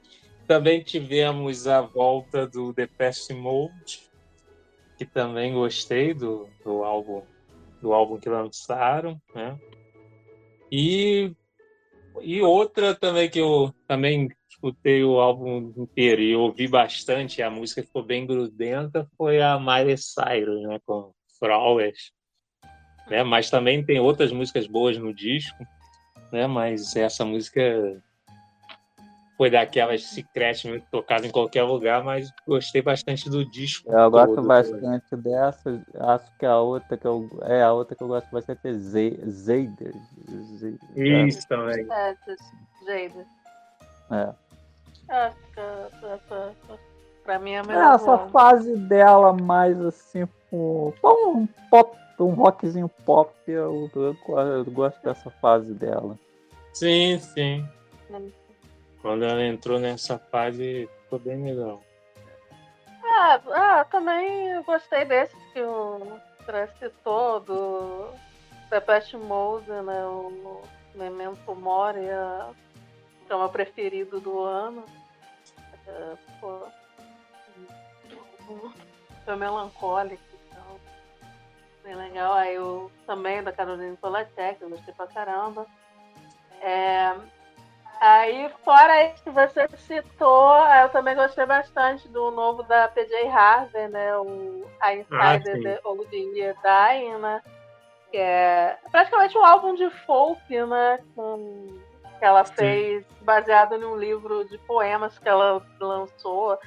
[0.48, 4.04] Também tivemos a volta do The Past Mode,
[4.98, 7.24] que também gostei do, do álbum
[7.82, 9.60] do álbum que lançaram, né?
[10.72, 11.36] E
[12.22, 14.30] e outra também que eu também
[14.64, 19.98] escutei o álbum inteiro e ouvi bastante, a música ficou bem grudenta, foi a Miley
[19.98, 22.14] Cyrus, né, com Flowers,
[23.10, 23.24] né?
[23.24, 25.68] Mas também tem outras músicas boas no disco,
[26.32, 26.48] né?
[26.48, 28.02] Mas essa música
[29.36, 33.92] foi daquelas secretas tocada em qualquer lugar, mas gostei bastante do disco.
[33.92, 35.86] Eu gosto todo bastante dessa.
[35.96, 37.28] Acho que a outra que eu.
[37.42, 38.74] É, a outra que eu gosto bastante é.
[38.74, 39.20] Ze-
[40.96, 41.86] Isso também.
[41.92, 42.16] É,
[42.86, 43.28] Jada.
[44.12, 44.34] É.
[45.10, 45.60] Acho que
[46.06, 46.56] essa,
[47.24, 47.92] pra mim é a melhor.
[47.92, 54.18] É, essa fase dela mais assim, com com um pop, um rockzinho pop, eu, eu,
[54.38, 56.18] eu gosto dessa fase dela.
[56.74, 57.68] Sim, sim.
[59.02, 61.82] Quando ela entrou nessa fase, ficou bem legal.
[63.04, 68.08] Ah, ah, também eu gostei desse que o André citou, do
[68.70, 70.06] Depeche Mode, né?
[70.06, 70.62] O
[70.96, 72.50] Memento Mori, a-
[73.32, 74.84] é o meu preferido do ano.
[75.88, 76.68] É, pô,
[79.26, 80.80] foi melancólico, então,
[81.84, 82.34] bem legal.
[82.34, 85.66] Aí eu também da Carolina Polacek, eu gostei pra caramba.
[86.62, 87.16] É,
[88.06, 93.88] Aí, fora isso que você citou, eu também gostei bastante do novo da PJ Harvey,
[93.88, 94.18] né?
[94.18, 95.64] O A Ah, Insider sim.
[95.64, 97.42] The Old Year Dying, né?
[98.12, 101.00] Que é praticamente um álbum de folk, né?
[101.16, 101.80] Com,
[102.24, 106.58] que ela fez baseado num livro de poemas que ela lançou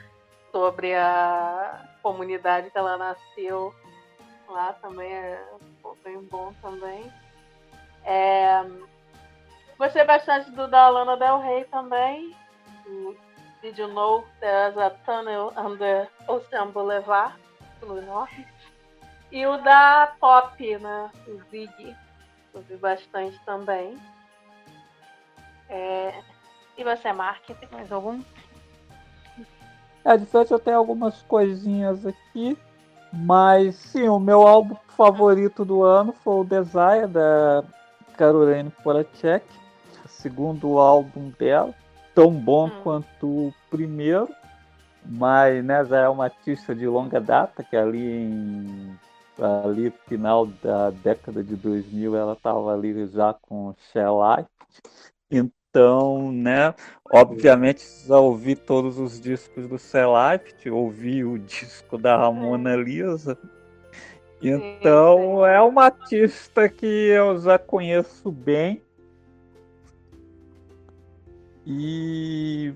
[0.52, 3.74] sobre a comunidade que ela nasceu
[4.50, 5.10] lá também.
[5.10, 5.42] É
[6.04, 7.10] bem bom também.
[8.04, 8.66] É,
[9.78, 12.36] Gostei bastante do da Lana Del Rey também.
[13.62, 17.34] Did You Know There's a Tunnel Under Ocean Boulevard,
[17.80, 18.46] pelo norte.
[19.32, 21.10] E o da Pop, né?
[21.26, 21.96] O Zig.
[22.52, 23.98] Ouvi bastante também.
[25.68, 26.14] É,
[26.76, 28.20] E você, Mark, tem mais algum?
[30.04, 32.56] É, de frente eu tenho algumas coisinhas aqui,
[33.12, 37.64] mas sim, o meu álbum favorito do ano foi o Desire da
[38.16, 39.44] Caroline Polachek,
[40.04, 41.74] o segundo álbum dela.
[42.14, 44.28] tão bom quanto o primeiro,
[45.04, 48.98] mas né, já é uma artista de longa data, que ali em
[49.38, 54.48] ali final da década de 2000 ela estava ali já com Shell Life.
[55.30, 56.74] Então, né,
[57.12, 63.38] obviamente já ouvi todos os discos do Life, ouvi o disco da Ramona Lisa.
[64.40, 68.82] Então, é uma artista que eu já conheço bem.
[71.68, 72.72] E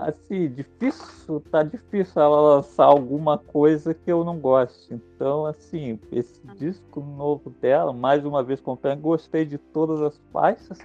[0.00, 4.92] assim, difícil, tá difícil ela lançar alguma coisa que eu não goste.
[4.92, 10.78] Então, assim, esse disco novo dela, mais uma vez comprei, gostei de todas as faixas.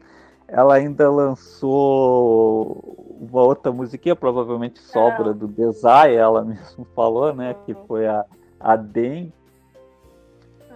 [0.48, 7.56] Ela ainda lançou uma outra musiquinha, provavelmente sobra do Desai, ela mesmo falou, né?
[7.66, 8.26] Que foi a,
[8.60, 9.34] a Den.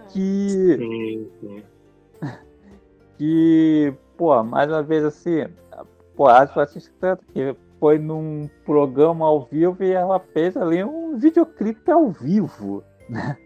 [0.08, 0.76] Que.
[0.78, 1.62] Sim, sim.
[3.16, 5.46] Que, pô, mais uma vez assim,
[6.16, 6.52] pô, acho
[6.98, 12.82] tanto que foi num programa ao vivo e ela fez ali um videoclipe ao vivo,
[13.08, 13.36] né?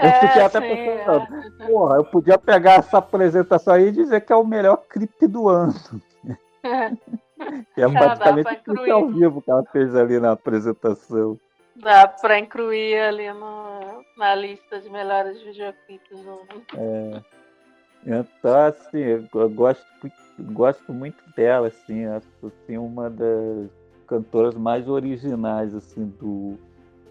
[0.00, 1.26] Eu É, fiquei até sim, pensando,
[1.66, 5.48] porra, eu podia pegar essa apresentação aí e dizer que é o melhor clipe do
[5.48, 5.74] ano.
[7.74, 11.38] Que é É, dá basicamente o clipe ao vivo que ela fez ali na apresentação.
[11.76, 16.62] Dá pra incluir ali no, na lista de melhores videoclipes do mundo.
[16.76, 17.22] É.
[18.04, 23.70] Então, assim, eu gosto, muito- gosto muito dela, assim, acho assim, uma das
[24.06, 26.58] cantoras mais originais, assim, do,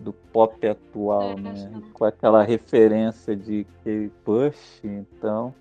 [0.02, 1.54] do pop atual, né?
[1.94, 5.54] Com aquela referência de K-Push, então...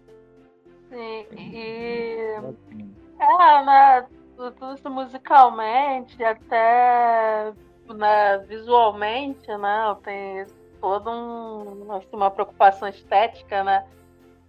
[0.89, 4.07] Sim, e assim, é, né,
[4.37, 7.53] tudo isso musicalmente, até
[7.95, 10.47] né, visualmente, né, tem
[10.81, 13.87] toda um, assim, uma preocupação estética, né,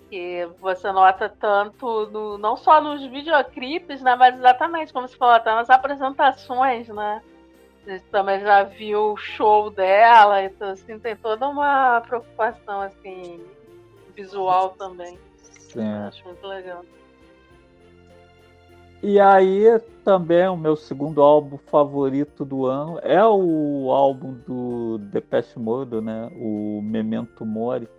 [0.10, 5.36] que você nota tanto, no, não só nos videoclipes, né, mas exatamente como você falou,
[5.36, 7.22] até nas apresentações, né,
[7.88, 13.44] gente também já viu o show dela, então assim, tem toda uma preocupação, assim,
[14.16, 15.18] visual também.
[15.42, 15.82] sim.
[15.82, 16.84] Acho muito legal.
[19.04, 25.58] E aí, também, o meu segundo álbum favorito do ano é o álbum do Depeche
[25.58, 26.30] Mode, né?
[26.36, 27.90] O Memento Mori.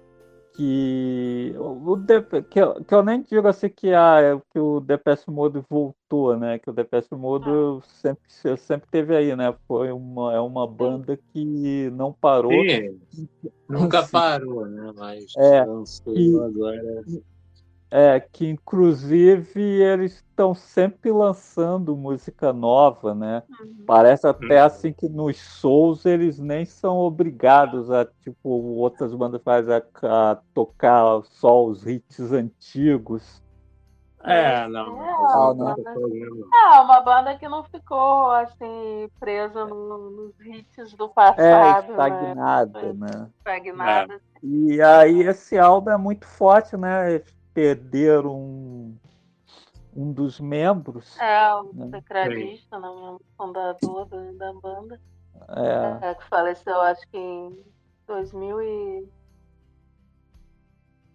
[0.54, 1.96] Que, o
[2.50, 6.36] que, eu, que eu nem digo assim que, ah, é que o Depeche Mode voltou,
[6.36, 6.58] né?
[6.58, 7.46] Que o Depeche Mode
[7.86, 9.54] sempre, sempre teve aí, né?
[9.66, 12.52] Foi uma, é uma banda que não parou.
[12.52, 13.00] Sim,
[13.66, 14.92] nunca parou, né?
[14.94, 15.64] Mas É,
[16.08, 17.04] e- agora.
[17.94, 23.42] É, que inclusive eles estão sempre lançando música nova, né?
[23.86, 29.74] Parece até assim que nos shows eles nem são obrigados a, tipo, outras bandas fazem
[29.74, 33.42] a, a tocar só os hits antigos.
[34.24, 34.98] É, não.
[34.98, 35.74] Ah, não.
[35.74, 41.92] É, uma banda que não ficou assim presa no- nos hits do passado.
[41.92, 42.30] É, né?
[42.30, 43.30] estagnada, né?
[43.36, 44.20] Estagnada.
[44.42, 47.20] E aí esse álbum é muito forte, né?
[47.54, 48.98] Perderam um,
[49.94, 51.18] um dos membros.
[51.18, 51.88] É, o né?
[51.90, 55.00] tecladista, né, o fundador da, da banda.
[55.48, 56.10] É.
[56.10, 57.64] É, que faleceu, acho que em
[58.06, 59.08] 2000 e...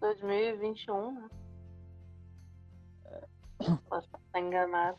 [0.00, 1.28] 2021, né?
[3.88, 4.98] Posso estar enganado.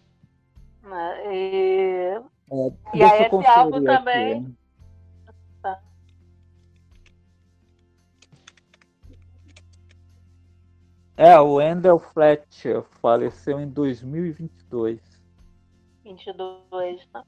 [0.83, 1.33] Né?
[1.33, 2.21] E,
[2.51, 4.41] É, e aí esse álbum aqui, também.
[4.41, 4.51] né?
[11.19, 15.01] É, o Wendell Fletcher faleceu em 2022.
[16.01, 17.23] 22, né?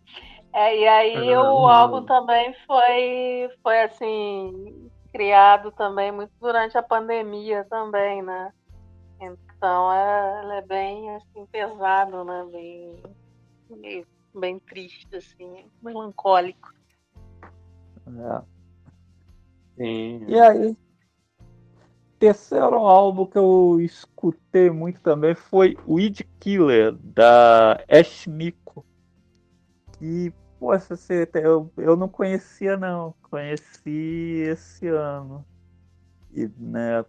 [0.54, 1.68] É, e aí Ah, o não.
[1.68, 8.54] álbum também foi, foi assim, criado também muito durante a pandemia também, né?
[9.20, 12.48] Então é, ele é bem assim, pesado, né?
[12.50, 13.04] Bem,
[13.82, 16.74] bem, bem triste, assim, melancólico.
[18.08, 18.42] É.
[19.76, 20.26] Sim.
[20.30, 20.78] E aí,
[22.22, 28.86] terceiro álbum que eu escutei muito também foi Weed Killer, da Ash Miko.
[30.00, 35.44] E, poxa, você, eu, eu não conhecia não, conheci esse ano.
[36.32, 37.04] E, né,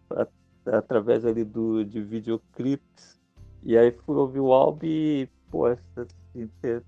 [0.64, 3.20] através ali do, de videoclipes.
[3.62, 6.80] E aí fui ouvir o álbum e, poxa, assim, tem-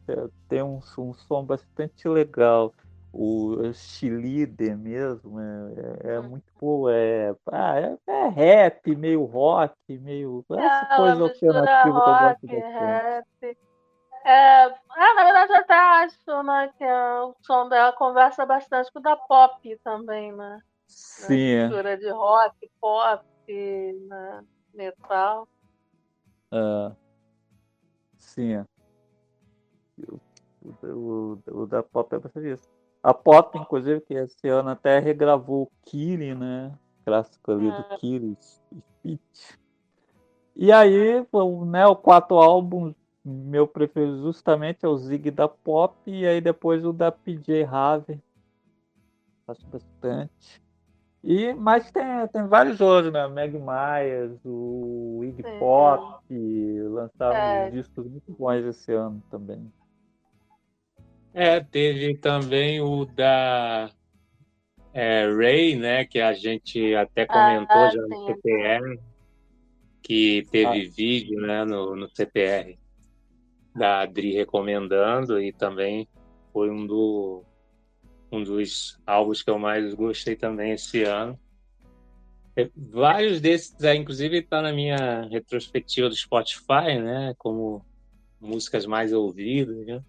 [0.49, 2.73] tem um, um som bastante legal
[3.15, 5.75] o cheerleader mesmo é,
[6.05, 6.93] é, é muito boa.
[6.93, 10.45] É, ah, é, é rap, meio rock, meio.
[10.51, 12.47] Essa Ela coisa alternativa que eu rock, gosto
[12.79, 13.59] rap.
[14.27, 18.91] É, ah, na verdade, eu até acho né, que é, o som dela conversa bastante
[18.93, 20.61] com o da pop também, né?
[20.89, 21.69] Sim, é.
[21.69, 23.25] Mistura de rock, pop,
[24.09, 25.47] né, metal.
[28.19, 28.55] Sim.
[28.55, 28.65] é.
[29.99, 30.21] Eu-
[30.83, 32.69] o, o, o da Pop é bastante isso.
[33.05, 36.73] A Pop, inclusive, que esse ano até regravou o Kiri, né?
[37.05, 37.97] Clássico ali do Ah.
[37.99, 39.59] Kiri Speech.
[40.57, 45.95] E aí, o, né, o quarto álbum, meu preferido justamente é o Zig da Pop,
[46.07, 48.19] e aí depois o da PJ Harvey.
[49.47, 50.63] Gosto bastante.
[51.23, 53.29] E, mas tem, tem vários outros, né?
[53.29, 55.43] Meg Myers, o Iggy.
[55.59, 56.25] Pop,
[56.89, 57.71] lançaram É.
[57.71, 59.71] discos muito bons esse ano também.
[61.37, 63.91] É, teve também o da
[64.93, 66.05] é, Ray, né?
[66.05, 68.27] Que a gente até comentou Ah, já no sim.
[68.27, 69.01] CPR,
[70.01, 72.79] que teve vídeo né, no, no CPR
[73.75, 76.07] da Adri recomendando e também
[76.53, 77.43] foi um, do,
[78.31, 81.37] um dos álbuns que eu mais gostei também esse ano.
[82.55, 87.35] É, Vários desses, é, inclusive, está na minha retrospectiva do Spotify, né?
[87.37, 87.85] Como
[88.41, 90.01] músicas mais ouvidas, né?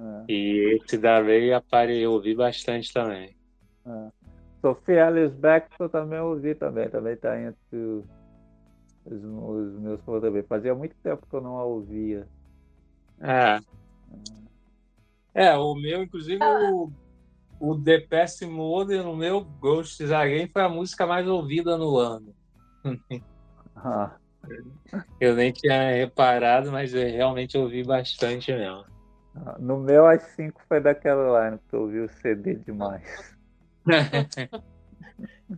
[0.00, 3.36] É, E esse da Ray apare- eu ouvi bastante também.
[3.86, 4.08] é.
[4.60, 8.04] Sophia Alice Baxter também eu ouvi também, também está entre os,
[9.06, 10.42] os meus também.
[10.42, 12.26] Fazia muito tempo que eu não a ouvia.
[13.22, 13.58] É.
[15.32, 16.90] É, o meu, inclusive, o,
[17.60, 22.34] o The Past Mode, no meu Ghosts Again, foi a música mais ouvida no ano.
[23.82, 24.18] Ah,
[25.18, 28.84] Eu nem tinha reparado, mas eu realmente ouvi bastante mesmo.
[29.58, 33.36] No meu, as 5 foi da Caroline, porque eu ouvi o CD demais.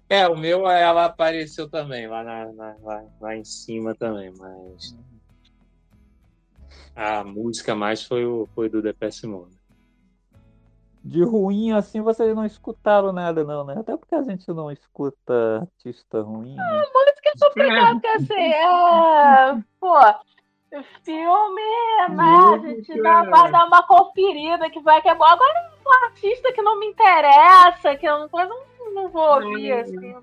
[0.08, 4.96] É, o meu, ela apareceu também, lá, na, na- lá, lá em cima também, mas
[6.94, 9.56] a música mais foi, o, foi do The Past Mode.
[11.04, 13.74] De ruim assim, vocês não escutaram nada, não, né?
[13.76, 16.62] Até porque a gente não escuta artista ruim, né?
[16.94, 19.62] Música é complicado, porque assim, é.
[19.80, 19.98] Pô,
[21.04, 21.62] filme,
[22.10, 22.54] né?
[22.54, 25.24] A gente dá, vai dar uma conferida que vai que é bom.
[25.24, 29.72] Agora, um artista que não me interessa, que eu não, coisa, não, não vou ouvir,
[29.72, 30.14] assim.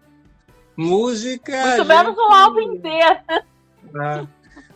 [0.75, 1.51] Música.
[1.67, 3.19] Muito menos um gente- álbum inteiro.
[3.29, 4.27] É.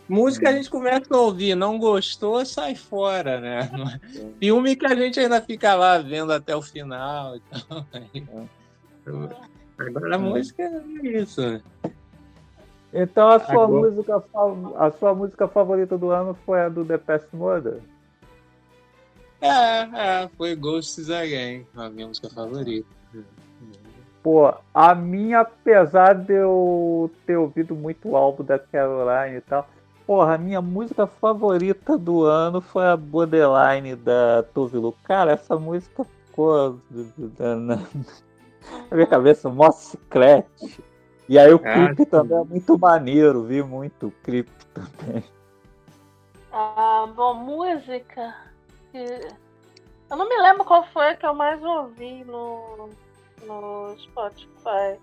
[0.08, 3.72] Música a gente começa a ouvir, não gostou, sai fora, né?
[4.40, 7.36] Filme que a gente ainda fica lá vendo até o final.
[8.14, 8.50] Então,
[9.78, 11.42] Agora a música é isso.
[12.94, 14.24] Então a sua, Agora- música,
[14.78, 17.82] a sua música favorita do ano foi a do The Past Mode?
[19.42, 22.88] É, é, foi Ghosts Again, a minha música favorita.
[24.22, 29.68] Pô, a minha, apesar de eu ter ouvido muito o álbum da Caroline e tal,
[30.08, 34.96] porra, a minha música favorita do ano foi a Borderline da Tove Lo.
[35.04, 36.80] Cara, essa música ficou
[37.38, 37.80] na
[38.92, 40.82] minha cabeça mó chiclete.
[41.28, 45.24] E aí o Ah, clipe também é muito maneiro, vi muito o clipe também.
[46.52, 48.36] Ah, bom, música.
[48.94, 52.90] Eu não me lembro qual foi que eu mais ouvi no,
[53.46, 55.00] no Spotify.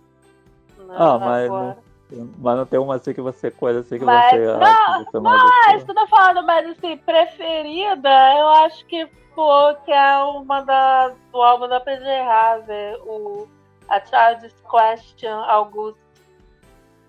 [0.79, 1.77] né, Ah, mas agora.
[2.11, 5.11] não, mas não tem uma assim que você coisa assim que Mas, você, ah, que
[5.11, 9.07] você mais Não, é isso que eu tô falando, mas assim, preferida, eu acho que
[9.35, 13.49] pô, que é uma da, do álbum da PG Harvey, o
[13.89, 16.10] A Child's Question, Augusto.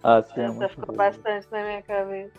[0.04, 0.98] Ah, sim, é Essa muito ficou boa.
[0.98, 2.32] bastante na minha cabeça.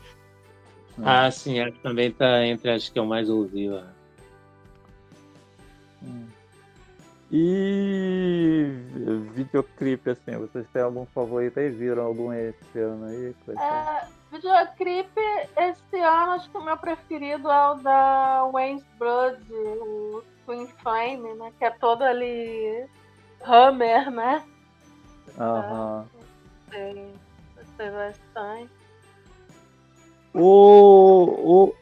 [1.05, 3.87] Ah, sim, essa também tá entre as que eu mais ouvi lá.
[7.35, 8.67] E
[9.33, 11.71] videoclipe, assim, vocês têm algum favorito aí?
[11.71, 13.35] Viram algum esse ano aí?
[13.59, 15.21] É, videoclipe,
[15.57, 21.33] esse ano, acho que o meu preferido é o da Wayne's Blood, o Twin Flame,
[21.35, 21.51] né?
[21.59, 22.87] Que é todo ali
[23.43, 24.45] Hammer, né?
[25.39, 26.07] Aham.
[26.13, 27.15] Gostei,
[27.73, 28.71] gostei bastante.
[30.35, 31.73] O,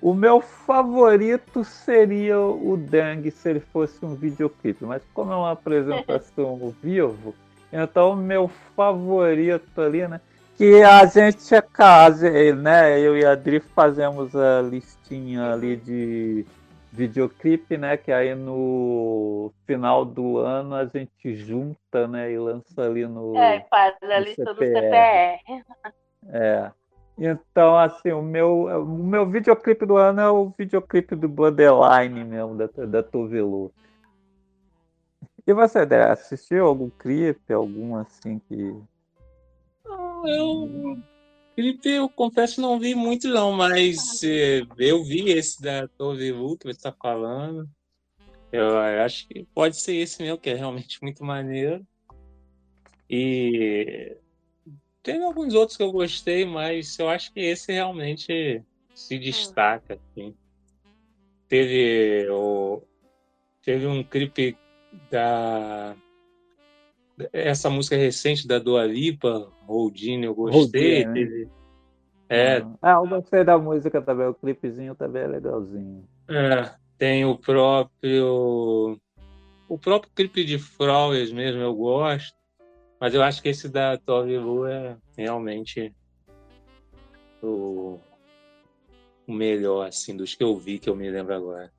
[0.00, 5.36] o, o meu favorito seria o Dang se ele fosse um videoclipe, mas como é
[5.36, 7.34] uma apresentação ao vivo,
[7.72, 10.20] então o meu favorito ali, né?
[10.56, 12.98] Que a gente é casa, né?
[12.98, 16.46] Eu e a Adri fazemos a listinha ali de
[16.98, 17.96] videoclipe, né?
[17.96, 22.32] Que aí no final do ano a gente junta, né?
[22.32, 23.36] E lança ali no.
[23.36, 25.38] É, faz a no lista do CPR.
[25.44, 25.64] CPR.
[26.30, 26.72] É.
[27.16, 32.56] Então, assim, o meu, o meu videoclipe do ano é o videoclipe do Borderline mesmo,
[32.56, 33.72] da, da Tovelu.
[35.46, 38.76] E você, Dé, assistiu algum clipe, algum assim que.
[40.24, 40.98] Eu,
[41.58, 46.56] clipe, eu confesso, não vi muito não, mas eh, eu vi esse da Tove Lu
[46.56, 47.68] que você está falando.
[48.52, 51.84] Eu acho que pode ser esse mesmo, que é realmente muito maneiro.
[53.10, 54.16] E
[55.02, 58.62] tem alguns outros que eu gostei, mas eu acho que esse realmente
[58.94, 59.94] se destaca.
[59.94, 60.36] Assim.
[61.48, 62.80] teve o
[63.64, 64.56] teve um clipe
[65.10, 65.96] da
[67.32, 71.04] essa música recente da Dua Lipa, Houdini, eu gostei.
[71.04, 71.12] Né?
[71.14, 71.48] teve-
[72.30, 76.04] é, Ah, eu gostei da música também, o clipezinho também é legalzinho.
[76.28, 78.98] é, tem o próprio
[79.68, 82.34] o próprio clipe de Flowers mesmo eu gosto,
[83.00, 85.94] mas eu acho que esse da Tove Lu é realmente
[87.42, 87.98] o,
[89.26, 91.70] o melhor assim dos que eu vi que eu me lembro agora.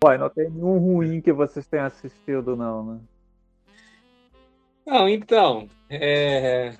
[0.00, 3.00] Pô, não tem nenhum ruim que vocês tenham assistido, não, né?
[4.88, 6.72] Não, então, é,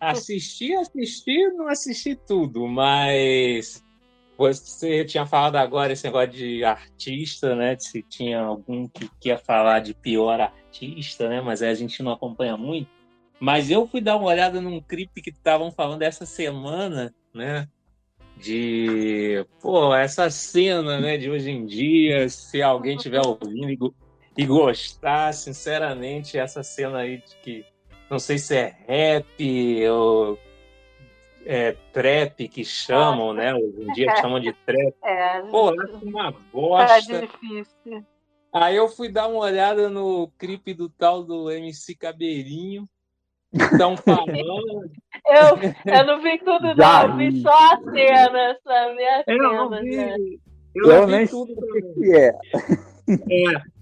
[0.00, 3.84] assisti, assisti, não assisti tudo, mas
[4.36, 7.76] você tinha falado agora esse negócio de artista, né?
[7.78, 11.40] Se tinha algum que quer falar de pior artista, né?
[11.40, 12.88] Mas a gente não acompanha muito.
[13.38, 17.68] Mas eu fui dar uma olhada num clipe que estavam falando essa semana, né?
[18.36, 23.94] De, pô, essa cena, né, de hoje em dia, se alguém tiver ouvindo
[24.36, 27.64] e, go- gostar, sinceramente, essa cena aí de que
[28.10, 30.38] não sei se é rap ou
[31.44, 33.54] é trap que chamam, né?
[33.54, 34.94] Hoje em dia chamam de trap.
[35.04, 37.20] É, Pô, acho uma tá bosta.
[37.20, 38.04] difícil.
[38.52, 42.88] Aí eu fui dar uma olhada no clipe do tal do MC Cabeirinho.
[43.52, 44.90] Estão falando.
[45.26, 47.10] Eu, eu não vi tudo, Já não.
[47.12, 49.04] Eu vi só a cena, sabe?
[49.04, 49.96] A Eu não cena, vi.
[49.96, 50.16] né?
[50.74, 52.28] Eu, Eu não vi nem tudo sei o que é.
[53.08, 53.75] É.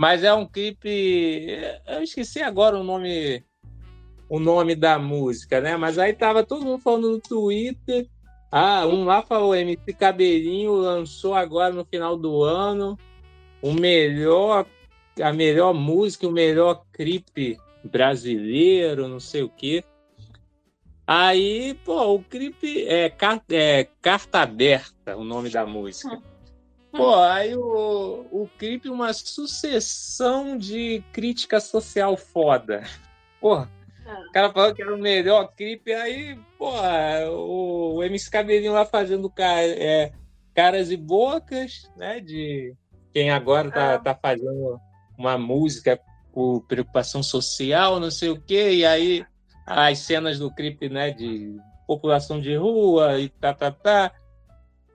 [0.00, 1.46] Mas é um clipe.
[1.86, 3.44] Eu esqueci agora o nome
[4.30, 5.76] o nome da música, né?
[5.76, 8.08] Mas aí tava todo mundo falando no Twitter.
[8.50, 12.98] Ah, um lá falou MC Cabeirinho lançou agora no final do ano
[13.60, 14.64] o melhor
[15.22, 19.84] a melhor música, o melhor clipe brasileiro, não sei o quê.
[21.06, 23.12] Aí, pô, o clipe é,
[23.50, 26.18] é Carta Aberta, o nome da música.
[26.92, 32.82] Pô, aí o, o clipe é uma sucessão de crítica social foda.
[33.40, 36.70] Pô, o cara falou que era o melhor clipe, aí, pô,
[37.30, 40.12] o, o MC Cabelinho lá fazendo ca- é,
[40.54, 42.20] caras e bocas, né?
[42.20, 42.74] De
[43.12, 44.80] quem agora tá, tá fazendo
[45.16, 46.00] uma música
[46.32, 49.24] por preocupação social, não sei o quê, e aí
[49.66, 51.56] as cenas do clipe, né, de
[51.86, 54.12] população de rua e tá, tá, tá.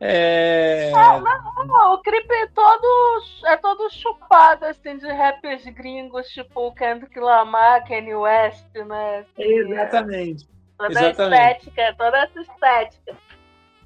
[0.08, 0.92] É...
[0.94, 6.72] Ah, mas, não, o clipe é todo, é todo chupado, assim, de rappers gringos, tipo
[6.74, 9.20] Kendrick Lamar, Kanye West, né?
[9.20, 10.48] assim, Exatamente.
[10.78, 11.22] Toda Exatamente.
[11.22, 13.18] a estética, toda essa estética.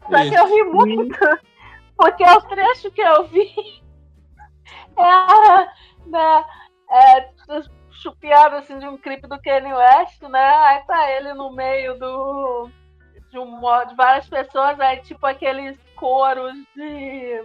[0.02, 0.36] Só que Isso.
[0.36, 1.20] eu ri muito,
[1.96, 3.82] porque o trecho que eu vi
[4.98, 5.74] era
[6.06, 6.46] né,
[6.92, 7.30] é,
[7.92, 10.56] chupiado assim, de um clipe do Kanye West, né?
[10.66, 12.70] Aí tá ele no meio do.
[13.30, 17.44] De, um, de várias pessoas, aí tipo aqueles coros de,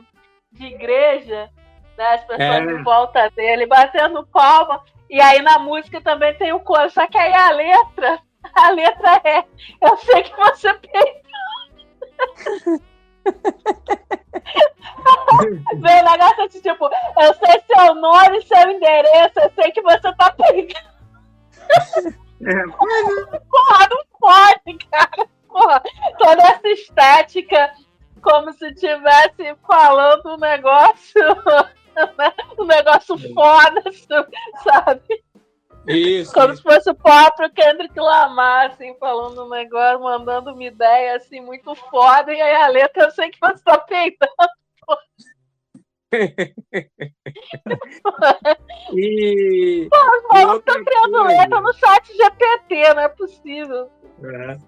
[0.52, 1.50] de igreja,
[1.98, 2.14] né?
[2.14, 2.58] As pessoas É.
[2.60, 4.82] em volta dele, batendo palma.
[5.10, 8.18] E aí na música também tem o coro, só que aí a letra,
[8.54, 9.44] a letra é
[9.80, 11.24] Eu sei que você perdeu.
[15.76, 16.88] Vem negócio de tipo,
[17.20, 20.94] eu sei seu nome, seu endereço, eu sei que você tá pegando.
[23.50, 25.26] Porra, não pode, cara.
[25.48, 25.82] Porra,
[26.18, 27.72] toda essa estética,
[28.24, 31.22] como se estivesse falando um negócio,
[32.58, 33.82] um negócio foda,
[34.64, 35.22] sabe?
[35.86, 36.32] Isso.
[36.32, 41.40] Como se fosse o próprio Kendrick Lamar, assim, falando um negócio, mandando uma ideia, assim,
[41.40, 44.32] muito foda, e aí a letra eu sei que você tá peitando.
[48.94, 49.88] E.
[49.90, 51.40] Pô, os malucos estão criando coisa.
[51.40, 53.90] letra no chat GPT, não é possível.
[54.22, 54.58] É.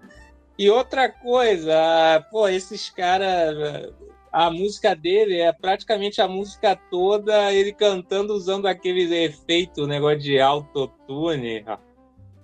[0.59, 1.75] E outra coisa,
[2.31, 3.93] pô, esses caras.
[4.33, 10.39] A música dele é praticamente a música toda ele cantando usando aqueles efeitos, negócio de
[10.39, 11.65] autotune.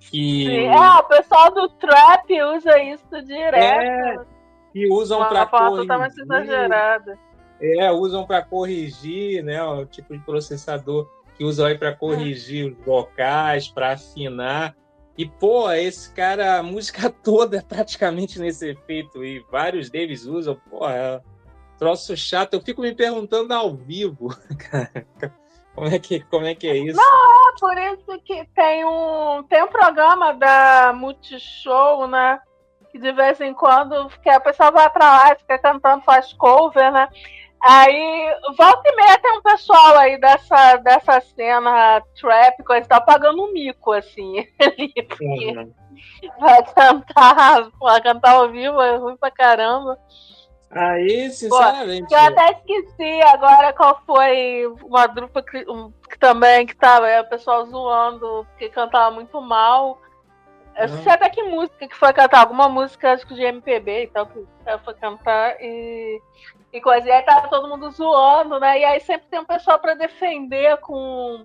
[0.01, 4.26] Que, Sim, É, o pessoal do trap usa isso direto.
[4.72, 7.18] que usam Uma para totalmente exagerada.
[7.60, 9.62] É, usam para corrigir, né?
[9.62, 14.74] O tipo de processador que usam aí para corrigir os vocais, para afinar.
[15.16, 19.24] E, pô, esse cara, a música toda é praticamente nesse efeito.
[19.24, 22.55] E vários deles usam, pô, é um troço chato.
[22.55, 24.28] Eu fico me perguntando ao vivo,
[24.70, 25.06] cara,
[25.74, 26.97] como é que, como é, que é isso?
[26.97, 32.40] Não, é por isso que tem um, tem um programa da Multishow, né?
[32.90, 36.93] Que de vez em quando que a pessoa vai pra lá fica cantando, faz cover,
[36.93, 37.09] né?
[37.64, 43.05] Aí, volta e meia tem um pessoal aí dessa, dessa cena trap, coisa e tal,
[43.05, 44.47] pagando um mico, assim.
[44.60, 45.68] ali, porque
[46.40, 49.97] vai cantar, vai cantar ao vivo, é ruim pra caramba.
[50.72, 52.12] Aí, Pô, sinceramente.
[52.12, 57.28] eu até esqueci agora qual foi uma dupla que, que também que tava é, o
[57.28, 60.01] pessoal zoando, que cantava muito mal.
[60.74, 61.02] Eu Uhum.
[61.02, 64.26] sei até que música que foi cantar, alguma música acho que de MPB e tal,
[64.26, 66.18] que ela foi cantar e,
[66.72, 67.06] e coisa.
[67.06, 68.80] E aí tava todo mundo zoando, né?
[68.80, 71.44] E aí sempre tem um pessoal pra defender com.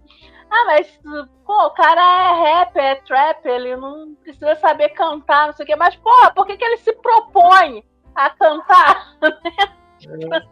[0.50, 1.00] Ah, mas
[1.46, 5.68] pô, o cara é rap, é trap, ele não precisa saber cantar, não sei o
[5.68, 5.76] quê.
[5.76, 7.84] Mas, pô, por que, que ele se propõe
[8.16, 9.18] a cantar?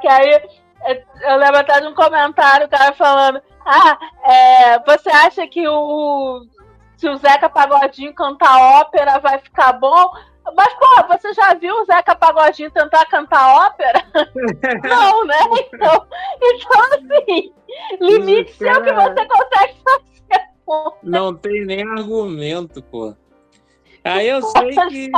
[0.00, 0.42] que aí
[0.82, 5.66] é, eu lembro até de um comentário, o cara falando: Ah, é, você acha que
[5.66, 6.44] o.
[6.96, 10.12] Se o Zeca Pagodinho cantar ópera vai ficar bom?
[10.52, 14.04] Mas, pô, você já viu o Zeca Pagodinho tentar cantar ópera?
[14.84, 15.38] Não, né?
[15.72, 16.06] Então,
[16.42, 17.52] então assim,
[18.00, 20.48] limite é o que você consegue fazer.
[20.66, 20.94] pô.
[21.02, 23.14] Não tem nem argumento, pô.
[24.04, 25.10] Aí eu sei que.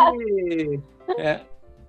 [1.18, 1.40] é,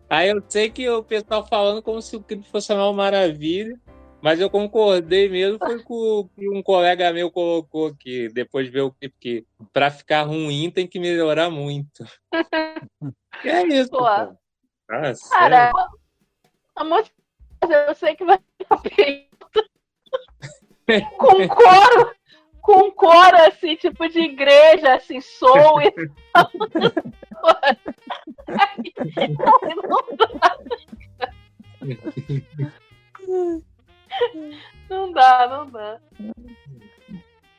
[0.09, 3.79] aí eu sei que o pessoal falando como se o clipe fosse uma maravilha,
[4.27, 8.73] mas eu concordei mesmo foi com o que um colega meu colocou que depois de
[8.73, 12.03] ver o clipe que pra ficar ruim tem que melhorar muito.
[13.41, 13.99] Que é isso, Pô.
[13.99, 14.03] pô.
[14.03, 14.35] Ah,
[14.89, 15.71] Cara, sério?
[16.75, 17.15] a música
[17.87, 18.37] eu sei que vai
[21.17, 22.15] com coro,
[22.59, 25.91] com coro assim, tipo de igreja, assim, soul e
[26.33, 26.51] tal.
[29.87, 30.57] Não dá,
[35.49, 35.99] não dá.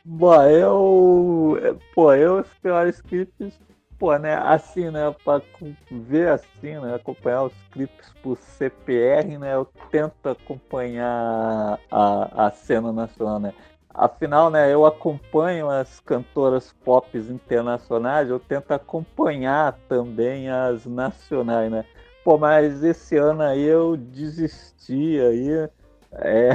[0.04, 1.78] Bom, eu.
[1.94, 3.58] Pô, eu os piores clipes,
[3.98, 4.34] pô, né?
[4.36, 5.14] Assim, né?
[5.24, 5.42] Pra
[5.90, 6.94] ver assim, né?
[6.94, 9.54] Acompanhar os clipes por CPR, né?
[9.54, 13.52] Eu tento acompanhar a, a cena nacional, né?
[13.92, 14.72] Afinal, né?
[14.72, 21.84] Eu acompanho as cantoras pop internacionais, eu tento acompanhar também as nacionais, né?
[22.24, 25.68] Pô, mas esse ano aí eu desisti aí.
[26.12, 26.50] É.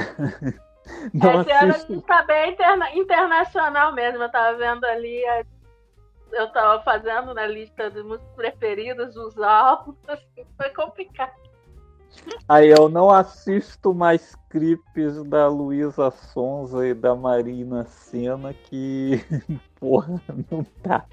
[1.13, 4.23] Não Esse ano assisto tá bem interna- internacional mesmo.
[4.23, 5.21] Eu tava vendo ali,
[6.31, 11.31] eu tava fazendo na lista dos músicos preferidos, os álbuns, assim, foi complicado.
[12.47, 19.19] Aí eu não assisto mais clipes da Luísa Sonza e da Marina Senna que,
[19.79, 20.21] porra,
[20.51, 21.05] não tá.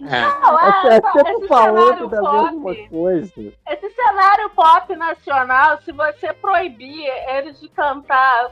[0.00, 3.52] Não, É, é, é sempre esse falando cenário da pop, mesma coisa.
[3.68, 8.50] esse cenário pop nacional, se você proibir eles de cantar,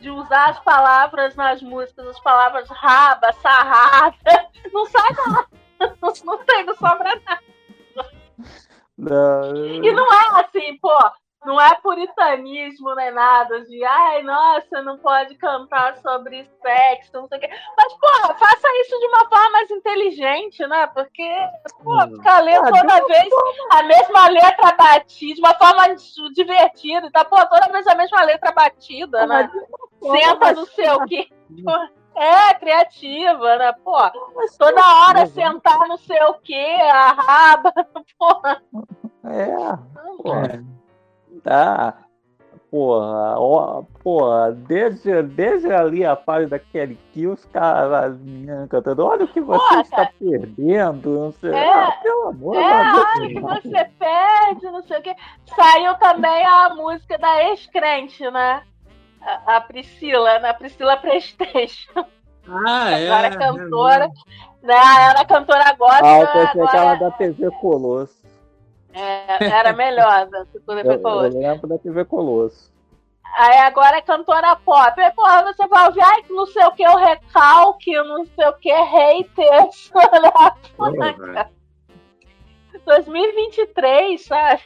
[0.00, 4.16] de usar as palavras nas músicas, as palavras raba, sarrada,
[4.72, 5.46] não sai nada.
[6.00, 7.42] Não, não tem, não sobra nada.
[8.96, 10.96] Não, E não é assim, pô,
[11.46, 17.38] não é puritanismo nem nada de, ai, nossa, não pode cantar sobre sexo, não sei
[17.38, 17.50] o quê.
[17.76, 20.86] Mas, pô, faça isso de uma forma mais inteligente, né?
[20.88, 21.28] Porque,
[21.82, 23.28] pô, ficar lendo Ah, toda vez
[23.70, 25.94] a mesma letra batida, de uma forma
[26.34, 27.24] divertida, tá?
[27.24, 29.50] Pô, toda vez a mesma letra batida, né?
[30.02, 31.28] Senta no seu quê.
[31.64, 33.72] Pô, É, criativa, né?
[33.84, 33.96] Pô,
[34.58, 37.72] toda hora sentar no sei o quê, a raba,
[38.18, 38.62] porra.
[39.24, 39.56] É,
[40.22, 40.64] porra.
[41.46, 41.94] Tá.
[42.68, 48.18] Porra, ó, porra, desde, desde ali a fase da Kelly Kill, os caras
[48.68, 51.54] cantando, olha o que você Porra, está perdendo, não sei.
[51.54, 53.32] É, ah, pelo amor É, de olha Deus.
[53.32, 55.14] que você perde, não sei o quê.
[55.54, 58.62] Saiu também a música da ex-crente, né?
[59.22, 60.50] A, a Priscila, né?
[60.50, 62.04] A Priscila Prestation.
[62.66, 63.08] Ah, é.
[63.08, 64.08] Agora é cantora.
[64.62, 64.74] Né?
[65.10, 68.15] Era cantora gospel, Ah, eu pensei que ela agora da TV Colosso.
[68.96, 71.38] É, era melhor da Segunda Eu, eu Colosso.
[71.38, 72.74] lembro da TV Colosso.
[73.36, 74.98] Aí agora é cantora pop.
[74.98, 78.54] Aí, porra, você vai ouvir, ai, não sei o que, o recalque, não sei o
[78.54, 79.90] que, haters.
[80.76, 81.50] Porra.
[82.86, 84.62] 2023, sabe?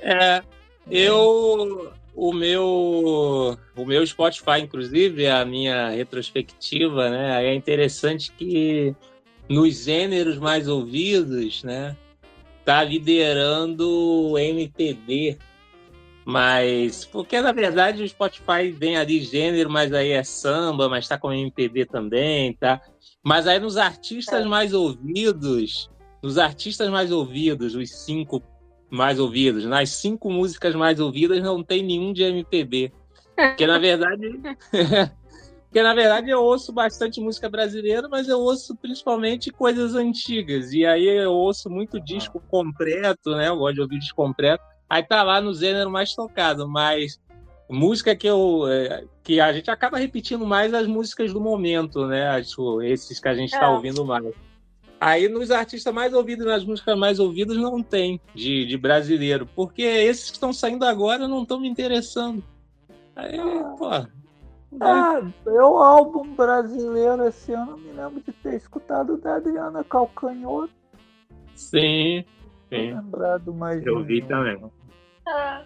[0.00, 0.42] É,
[0.90, 7.46] eu o meu o meu Spotify, inclusive, a minha retrospectiva, né?
[7.46, 8.94] É interessante que
[9.48, 11.96] nos gêneros mais ouvidos, né?
[12.64, 13.88] Tá liderando
[14.30, 15.38] o MPB.
[16.24, 21.16] Mas, porque na verdade o Spotify vem ali gênero, mas aí é samba, mas tá
[21.16, 22.80] com MPB também, tá?
[23.22, 25.88] Mas aí nos artistas mais ouvidos,
[26.20, 28.42] nos artistas mais ouvidos, os cinco
[28.90, 32.92] mais ouvidos, nas cinco músicas mais ouvidas não tem nenhum de MPB.
[33.36, 34.40] Porque na verdade,
[35.76, 40.72] porque na verdade eu ouço bastante música brasileira, mas eu ouço principalmente coisas antigas.
[40.72, 43.48] E aí eu ouço muito disco completo, né?
[43.48, 44.64] Eu gosto de ouvir disco completo.
[44.88, 47.20] Aí tá lá no gênero mais tocado, mas
[47.68, 52.26] música que eu é, que a gente acaba repetindo mais as músicas do momento, né?
[52.28, 53.68] Acho esses que a gente tá É.
[53.68, 54.34] ouvindo mais.
[54.98, 59.46] Aí nos artistas mais ouvidos, nas músicas mais ouvidas, não tem de, de brasileiro.
[59.54, 62.42] Porque esses que estão saindo agora não estão me interessando.
[63.14, 63.36] Aí,
[63.76, 63.90] pô.
[64.80, 70.72] Ah, eu álbum brasileiro esse ano, eu me lembro de ter escutado da Adriana Calcanhoto.
[71.54, 72.24] Sim,
[72.68, 72.94] sim.
[72.94, 74.26] Lembrado mais Eu vi um.
[74.26, 74.70] também.
[75.26, 75.62] Ah,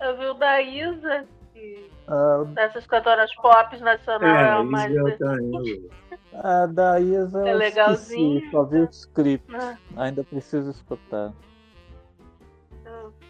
[0.00, 1.24] eu vi o da Isa,
[1.54, 4.94] que Ah, dessas cantoras pop nacional é, É, mais.
[4.94, 5.88] eu também.
[6.34, 8.34] a da Isa É eu legalzinho.
[8.38, 9.54] esqueci, só vi o script.
[9.54, 9.76] Ah.
[9.96, 11.32] Ainda preciso escutar.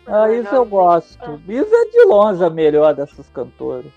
[0.07, 1.41] É A Isa eu gosto.
[1.49, 3.93] Isa é de longe a melhor dessas cantoras.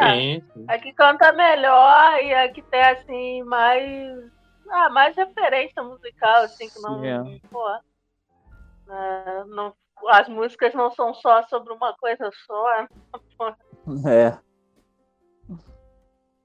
[0.00, 4.30] É, a que canta melhor e a que tem assim mais.
[4.70, 7.04] Ah, mais referência musical, assim, que não.
[7.04, 7.40] É.
[7.50, 7.68] pô,
[8.88, 9.74] é, não
[10.08, 12.86] as músicas não são só sobre uma coisa só.
[14.08, 14.38] É.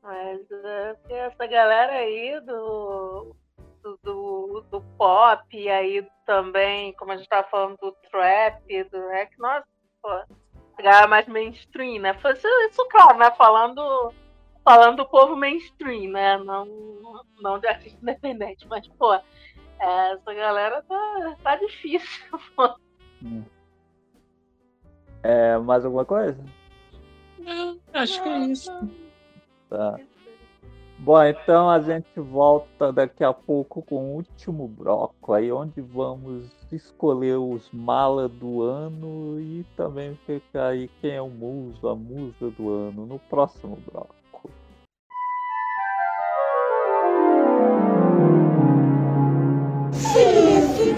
[0.02, 3.36] Mas é, essa galera aí do,
[3.84, 9.08] do, do, do pop, e aí também, como a gente tava falando do trap, do
[9.10, 9.68] rap, nossa,
[10.02, 10.10] pô,
[10.84, 12.14] galera mais mainstream, né?
[12.16, 13.32] Foi Isso, claro, né?
[13.32, 14.14] Falando,
[14.64, 16.38] falando do povo mainstream, né?
[16.38, 16.66] Não,
[17.42, 22.76] não de artista independente, mas, pô, é, essa galera tá, tá difícil, pô.
[25.24, 26.44] É, mais alguma coisa?
[27.94, 28.72] Acho que é isso.
[29.70, 30.00] Tá.
[31.00, 36.50] Bom, então a gente volta daqui a pouco com o último bloco, aí onde vamos
[36.72, 42.50] escolher os mala do ano e também ficar aí quem é o muso, a musa
[42.58, 44.18] do ano no próximo bloco.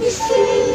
[0.09, 0.68] 穴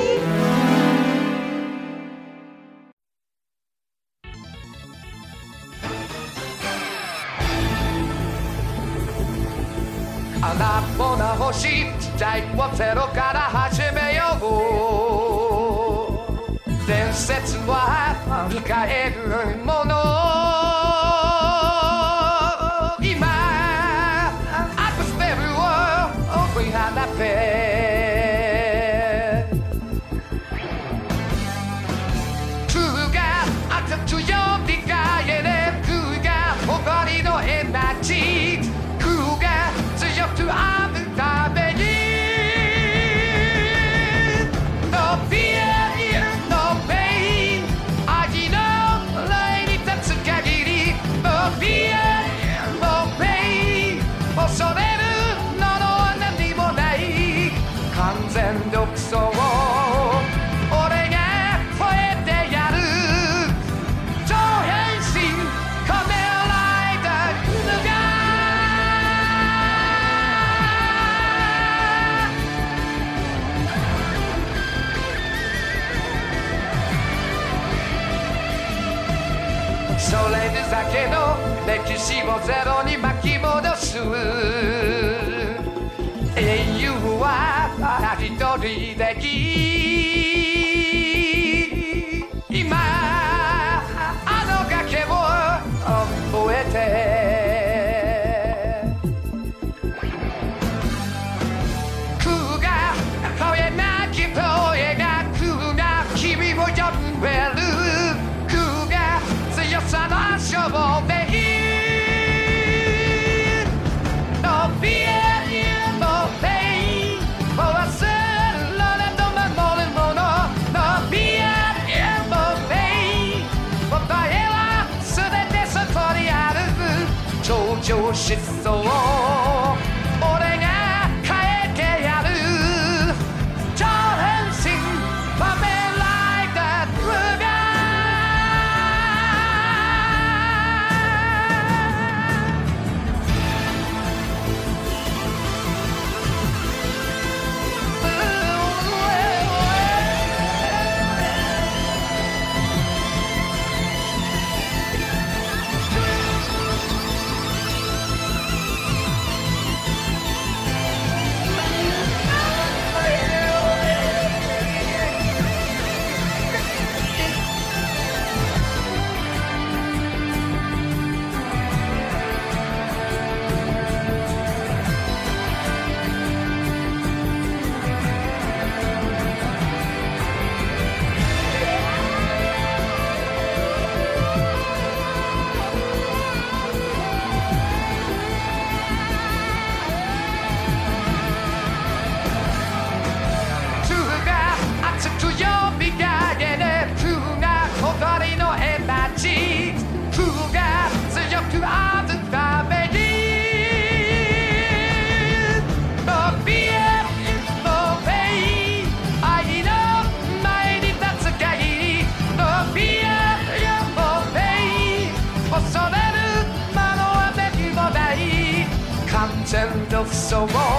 [220.35, 220.74] so wrong.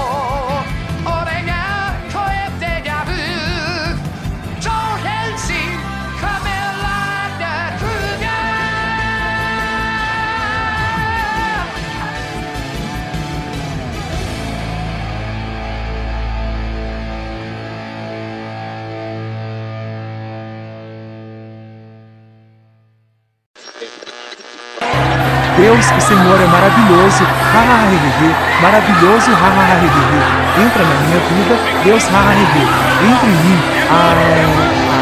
[25.76, 27.92] Deus, o Senhor é maravilhoso, hahaha,
[28.62, 29.76] maravilhoso, hahaha,
[30.58, 33.60] entra na minha vida, Deus, hahaha, entre em mim,
[33.92, 34.95] ah,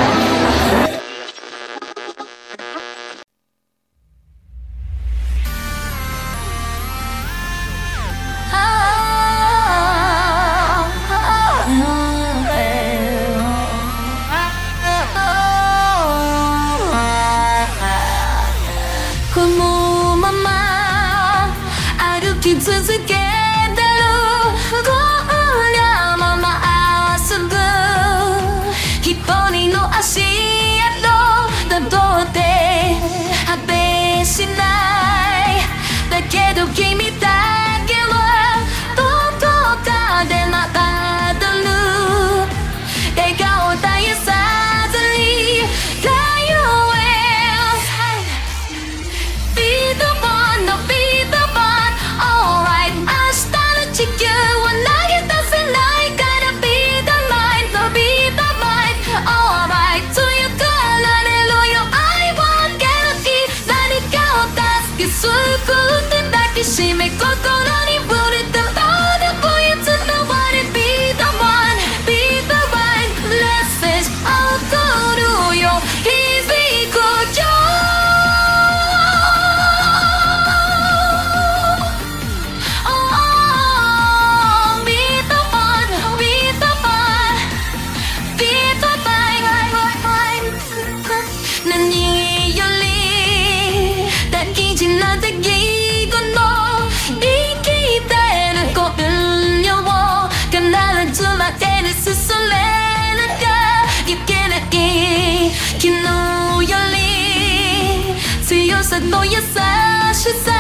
[108.83, 110.51] с одной я сашица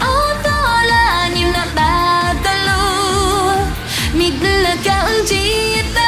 [0.00, 3.66] Отола не на бадалу
[4.14, 5.99] Мигла канджита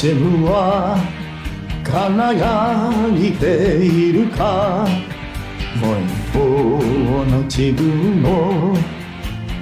[0.00, 0.96] シェムは
[1.84, 2.88] 輝
[3.18, 4.88] いているか？
[5.76, 6.40] もう一方
[7.26, 8.74] の自分を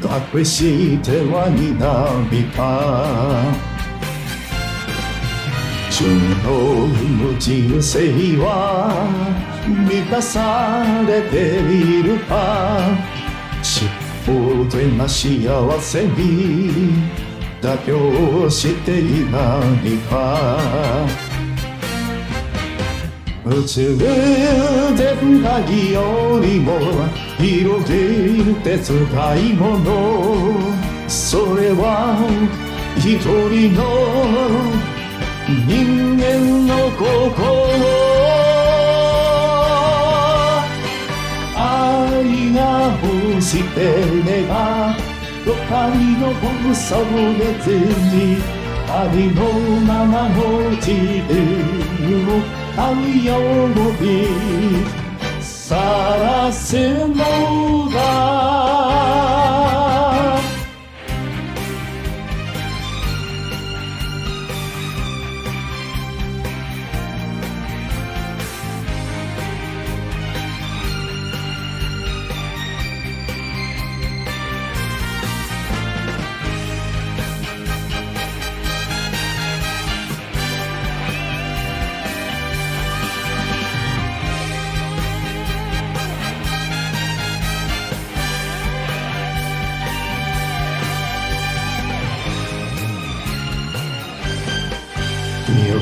[0.00, 2.62] 隠しては南か
[5.90, 6.06] 純
[7.18, 8.94] の人生は
[9.66, 12.78] 満たされているか？
[13.60, 13.90] 尻
[14.28, 17.17] 尾でな幸せに
[17.60, 21.06] 妥協していないか
[23.44, 26.78] 宇宙全体よりも
[27.38, 28.92] 広げて使
[29.36, 30.78] い物
[31.08, 32.18] それは
[32.98, 34.98] 一人の
[35.48, 38.18] 人間の心。
[41.56, 43.80] 愛が欲して
[44.30, 44.46] れ
[45.48, 48.36] ばどかにのそれずに
[48.90, 49.40] ありの
[49.86, 50.92] ままの自
[51.26, 51.32] 分
[52.28, 52.30] を
[52.72, 52.80] 太
[53.24, 53.28] 陽
[54.00, 54.04] に
[55.40, 55.76] さ
[56.20, 56.76] らす
[57.08, 59.57] のだ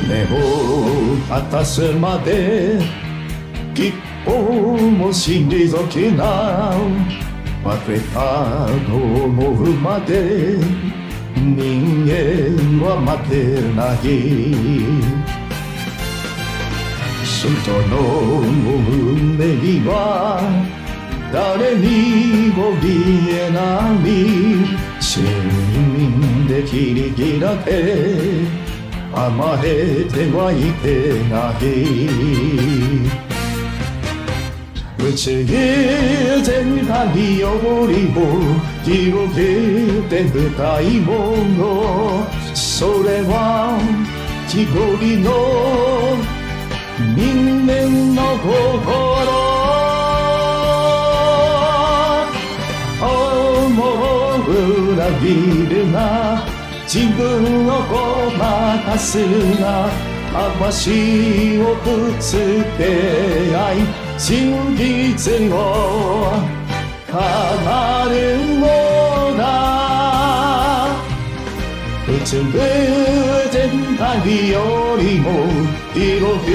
[0.09, 2.79] 夢を果たすまで
[3.75, 3.93] 一
[4.25, 6.73] 歩も退けな。
[6.75, 7.27] い
[7.65, 10.59] 忘れたと思うまで
[11.35, 13.35] 人間は待て
[13.75, 14.01] ない。
[17.25, 17.49] 人
[17.89, 17.95] の
[18.41, 19.91] 胸には
[21.33, 22.85] 誰にも見
[23.31, 23.61] えな
[24.05, 24.07] い。
[25.01, 28.66] 市民で切り切られ
[29.17, 31.65] 甘えてはいけない
[35.03, 37.49] 宇宙全体よ
[37.87, 38.21] りも
[38.85, 43.79] 広げて深いものそれは
[44.49, 44.67] 一
[45.01, 45.33] 人の
[47.17, 47.73] 人間
[48.15, 48.47] の心
[53.01, 53.81] 思
[54.45, 55.25] う裏切
[55.75, 56.56] るな
[56.97, 59.19] 自分をごまかす
[59.61, 59.87] な
[60.33, 63.77] 魂をぶつけ合い
[64.19, 65.55] 真実を
[67.13, 67.19] 語
[68.09, 68.15] る
[68.61, 68.65] の
[69.37, 69.45] だ。
[72.09, 72.41] 宇宙
[73.53, 73.61] 全
[73.99, 75.29] 体よりも
[75.93, 76.49] 広く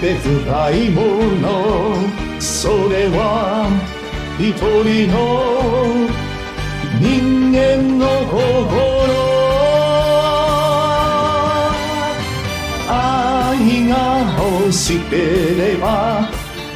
[0.00, 1.00] て深いも
[1.40, 1.44] の
[2.38, 3.66] それは
[4.38, 5.18] 一人の
[7.00, 8.93] 人間の心。
[13.88, 16.28] が欲しければ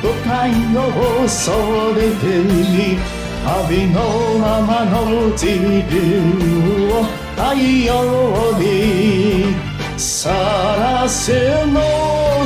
[0.03, 0.83] 都会の
[1.23, 1.53] 恐
[1.95, 2.99] れてに
[3.45, 5.47] 旅のままの自
[5.91, 7.05] 分を
[7.37, 9.55] 太陽に
[9.97, 11.81] さらせの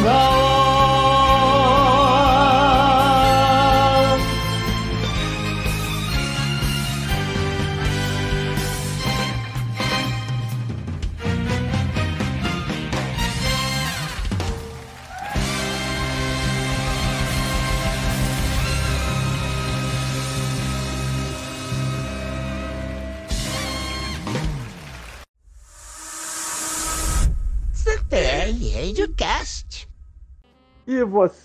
[0.05, 0.32] だ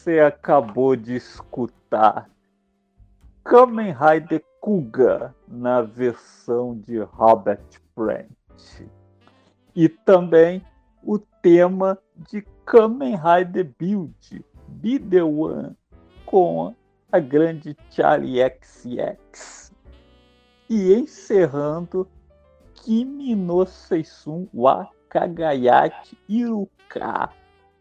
[0.07, 2.29] você acabou de escutar
[3.43, 8.31] Kamen Rider Kuga na versão de Robert Plant.
[9.75, 10.65] E também
[11.03, 15.75] o tema de Kamen Rider Build, Be The One,
[16.25, 16.73] com
[17.11, 19.73] a grande Charlie XX.
[20.69, 22.07] E encerrando
[22.75, 27.29] Kimi no Seisum wa Kagayaki Iruka,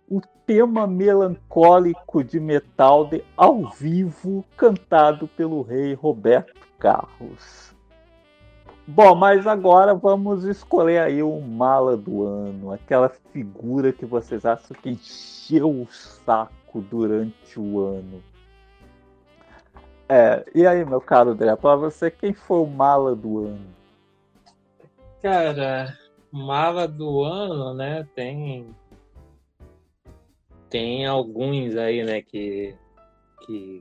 [0.09, 7.75] o tema melancólico de Metalde ao vivo, cantado pelo rei Roberto Carlos.
[8.89, 14.76] Bom, mas agora vamos escolher aí o mala do ano, aquela figura que vocês acham
[14.81, 18.23] que encheu o saco durante o ano.
[20.09, 23.67] É, e aí, meu caro André, para você, quem foi o mala do ano?
[25.20, 25.99] Cara,
[26.31, 28.07] mala do ano, né?
[28.15, 28.73] Tem
[30.70, 32.75] tem alguns aí, né, que
[33.47, 33.81] que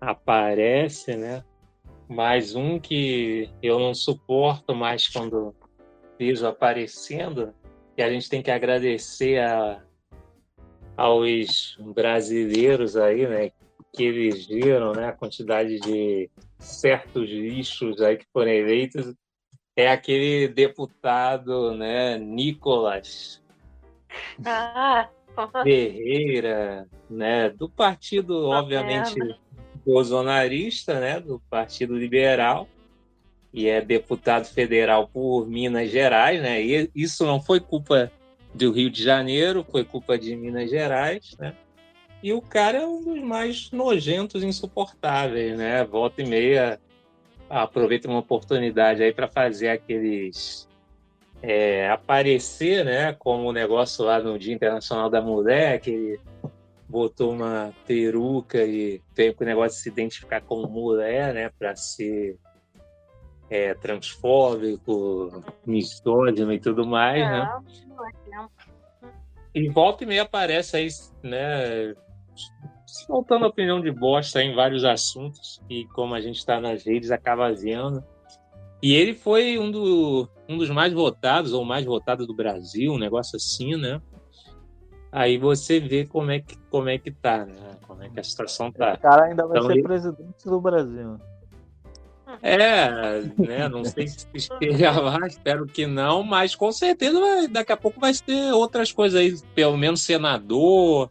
[0.00, 1.44] aparece, né?
[2.08, 5.54] Mas um que eu não suporto mais quando
[6.18, 7.54] vejo aparecendo,
[7.96, 9.82] e a gente tem que agradecer a,
[10.96, 13.50] aos brasileiros aí, né,
[13.92, 19.14] que elegeram, né, a quantidade de certos lixos aí que foram eleitos
[19.74, 23.42] é aquele deputado, né, Nicolas
[24.44, 25.08] Ah,
[25.62, 29.14] Ferreira, né, do partido, obviamente,
[29.84, 32.68] bolsonarista, né, do Partido Liberal,
[33.52, 38.10] e é deputado federal por Minas Gerais, né, e isso não foi culpa
[38.54, 41.54] do Rio de Janeiro, foi culpa de Minas Gerais, né,
[42.22, 46.80] e o cara é um dos mais nojentos insuportáveis, né, volta e meia
[47.48, 50.65] aproveita uma oportunidade aí para fazer aqueles
[51.42, 56.20] é, aparecer, né, como o negócio lá no Dia Internacional da Mulher, que ele
[56.88, 61.74] botou uma peruca e veio com o negócio de se identificar como mulher, né, para
[61.76, 62.38] ser
[63.50, 67.60] é, transfóbico, misógino e tudo mais, né?
[69.54, 70.88] E volta e meia aparece aí,
[71.22, 71.94] né,
[72.86, 77.52] soltando opinião de bosta em vários assuntos e como a gente está nas redes acaba
[77.52, 78.02] vendo.
[78.82, 82.98] E ele foi um, do, um dos mais votados, ou mais votado do Brasil, um
[82.98, 84.00] negócio assim, né?
[85.10, 87.76] Aí você vê como é que, como é que tá, né?
[87.86, 88.94] Como é que a situação tá.
[88.94, 91.16] O cara ainda vai Então, ser ele- presidente do Brasil.
[92.42, 93.68] É, né?
[93.68, 98.00] Não sei se esteja lá, espero que não, mas com certeza vai- daqui a pouco
[98.00, 101.10] vai ter outras coisas aí, pelo menos senador,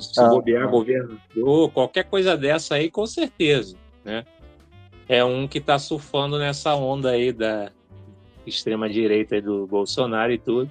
[0.00, 4.26] se Ah, bobear governador, qualquer coisa dessa aí, com certeza, né?
[5.08, 7.70] É um que tá surfando nessa onda aí da
[8.46, 10.70] extrema direita do Bolsonaro e tudo.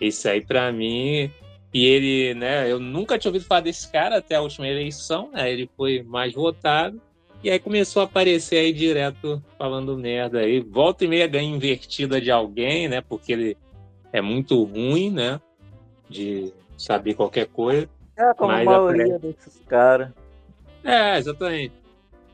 [0.00, 1.30] Esse aí pra mim
[1.72, 5.52] e ele, né, eu nunca tinha ouvido falar desse cara até a última eleição, né?
[5.52, 7.00] Ele foi mais votado.
[7.42, 10.60] E aí começou a aparecer aí direto falando merda aí.
[10.60, 13.00] Volta e meia ganha invertida de alguém, né?
[13.00, 13.56] Porque ele
[14.12, 15.40] é muito ruim, né?
[16.08, 17.88] De saber qualquer coisa.
[18.16, 20.10] É, como a maioria aparece- desses caras.
[20.82, 21.74] É, exatamente.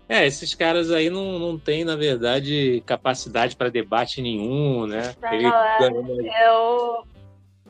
[0.08, 5.14] É, esses caras aí não, não têm, na verdade, capacidade para debate nenhum, né?
[5.30, 7.04] Ele Não, é, ganhou uma- eu,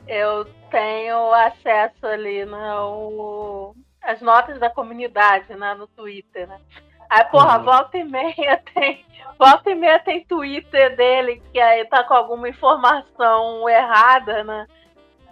[0.07, 6.59] eu tenho acesso ali no as notas da comunidade, né, no Twitter, né?
[7.09, 7.65] Aí, porra, Uhum.
[7.65, 9.03] volta e meia tem.
[9.39, 14.67] Volta e meia tem Twitter dele que aí tá com alguma informação errada, né?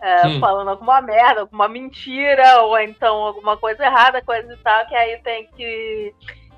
[0.01, 0.39] É, Hum.
[0.39, 5.17] Falando alguma merda, alguma mentira, ou então alguma coisa errada, coisa e tal, que aí
[5.23, 6.13] tem que.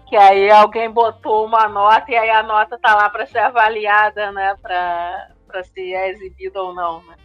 [0.07, 4.31] Que aí alguém botou uma nota e aí a nota tá lá para ser avaliada,
[4.31, 4.55] né?
[4.61, 7.15] Pra, pra se é exibida ou não, né?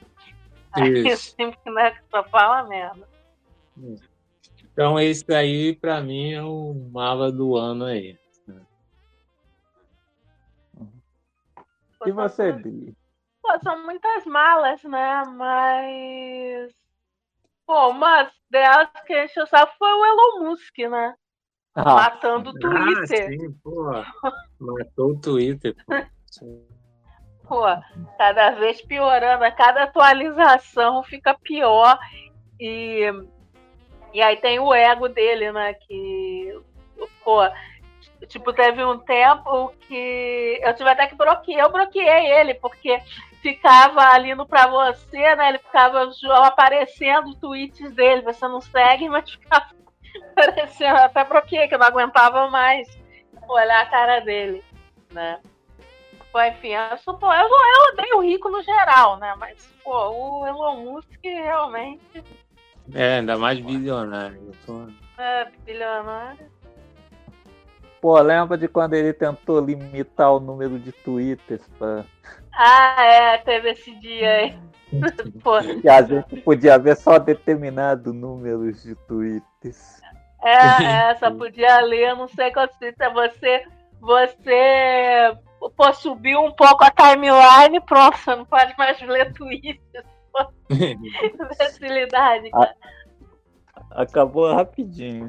[0.73, 1.35] Aí Isso.
[1.35, 3.09] sempre, né, que só fala merda.
[4.73, 8.19] Então, esse aí, para mim, é o mala do ano aí.
[12.07, 12.95] E você, Bi?
[13.43, 15.23] Pô, são muitas malas, né?
[15.35, 16.73] Mas.
[17.67, 21.15] Pô, uma delas que encheu o saco foi o Elon Musk, né?
[21.75, 21.95] Ah.
[21.95, 23.27] Matando o Twitter.
[23.27, 23.85] Ah, sim, pô.
[24.59, 25.95] Matou o Twitter, pô.
[27.47, 27.65] Pô,
[28.17, 31.99] cada vez piorando, a cada atualização fica pior.
[32.61, 33.11] E,
[34.13, 35.75] e aí tem o ego dele, né?
[35.75, 36.61] Que,
[37.25, 37.41] pô,
[38.29, 43.01] tipo, teve um tempo que eu tive até que bloquear, eu bloqueei ele, porque
[43.43, 45.49] ficava ali no pra você, né?
[45.49, 46.09] Ele ficava
[46.45, 49.67] aparecendo tweets dele, você não segue, mas ficava
[50.31, 52.89] aparecendo, eu até bloqueei, que eu não aguentava mais
[53.49, 54.63] olhar a cara dele,
[55.13, 55.41] né?
[56.33, 59.35] Pô, enfim, eu, sou, pô, eu, eu odeio o rico no geral, né?
[59.39, 62.23] Mas, pô, o Elon Musk realmente
[62.95, 64.53] É, ainda mais bilionário.
[64.65, 64.87] Tô-
[65.19, 66.49] é bilionário.
[68.01, 72.05] Pô, lembra de quando ele tentou limitar o número de twitters pra...
[72.53, 74.59] Ah, é, teve esse dia aí.
[75.43, 80.01] pô, que a gente podia ver só determinado número de twitters.
[80.43, 80.53] É,
[81.11, 83.13] é, só podia ler, não sei quantos tweets.
[83.13, 83.67] Você,
[84.01, 85.39] você
[85.77, 89.33] pô, subiu um pouco a timeline, pronto, você não pode mais ler.
[90.33, 90.47] Pô,
[91.59, 92.75] Facilidade, cara.
[93.91, 95.27] Acabou rapidinho.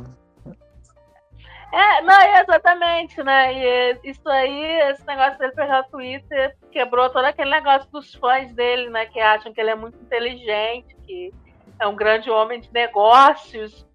[1.74, 3.54] É, não, é exatamente, né?
[3.54, 8.52] E isso aí, esse negócio dele pegar o Twitter, quebrou todo aquele negócio dos fãs
[8.54, 9.06] dele, né?
[9.06, 11.34] Que acham que ele é muito inteligente, que
[11.80, 13.88] é um grande homem de negócios.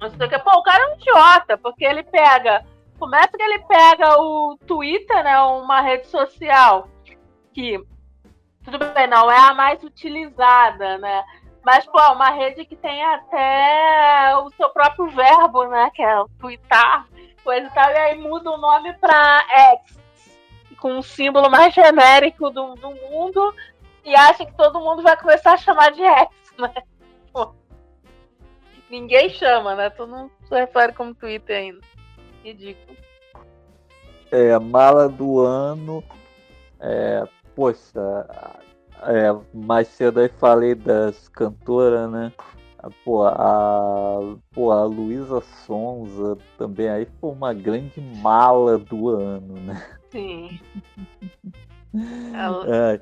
[0.00, 0.38] Não sei o que.
[0.38, 2.64] Pô, o cara é um idiota, porque ele pega.
[2.98, 5.40] Começa que ele pega o Twitter, né?
[5.40, 6.88] Uma rede social
[7.52, 7.82] que,
[8.62, 11.24] tudo bem, não é a mais utilizada, né?
[11.64, 15.90] Mas, pô, uma rede que tem até o seu próprio verbo, né?
[15.94, 17.06] Que é o twittar,
[17.42, 17.90] coisa e tal.
[17.90, 19.98] E aí muda o nome pra X,
[20.78, 23.54] com um símbolo mais genérico do, do mundo.
[24.04, 26.72] E acha que todo mundo vai começar a chamar de X, né?
[28.90, 29.88] Ninguém chama, né?
[29.90, 31.80] Tu não se refere como Twitter ainda.
[32.44, 32.96] Ridículo.
[34.30, 36.02] É, mala do ano.
[36.80, 37.22] É,
[37.54, 38.26] poxa,
[39.02, 42.32] é, mais cedo aí falei das cantoras, né?
[43.04, 44.18] Pô, a,
[44.52, 49.86] pô, a Luísa Sonza também aí foi uma grande mala do ano, né?
[50.10, 50.58] Sim.
[52.34, 53.00] Ela- É,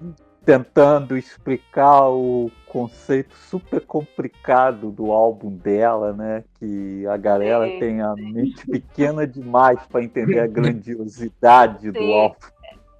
[0.48, 6.42] tentando explicar o conceito super complicado do álbum dela, né?
[6.58, 7.78] Que a galera Sim.
[7.78, 12.14] tem a mente pequena demais para entender a grandiosidade do Sim.
[12.14, 12.36] álbum.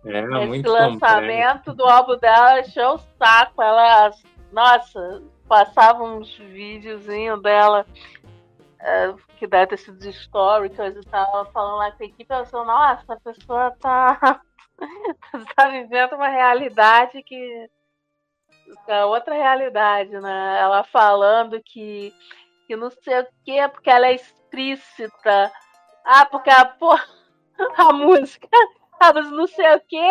[0.05, 3.62] É, Esse muito lançamento do álbum dela encheu o saco.
[3.62, 4.10] Ela,
[4.52, 7.86] nossa, passava uns videozinhos dela
[8.78, 12.27] é, que deve ter sido de story, coisa e tal, falando lá com a equipe.
[12.28, 14.43] Eu falei, nossa, a pessoa tá,
[15.57, 17.68] tá vivendo uma realidade que
[18.86, 20.58] é outra realidade, né?
[20.60, 22.12] Ela falando que,
[22.66, 25.52] que não sei o quê, porque ela é explícita.
[26.05, 27.05] Ah, porque a, porra,
[27.76, 28.48] a música,
[29.00, 30.10] ah, não sei o quê,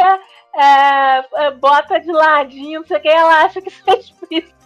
[0.56, 4.58] é, é, bota de ladinho, não sei o que, ela acha que isso é explícito.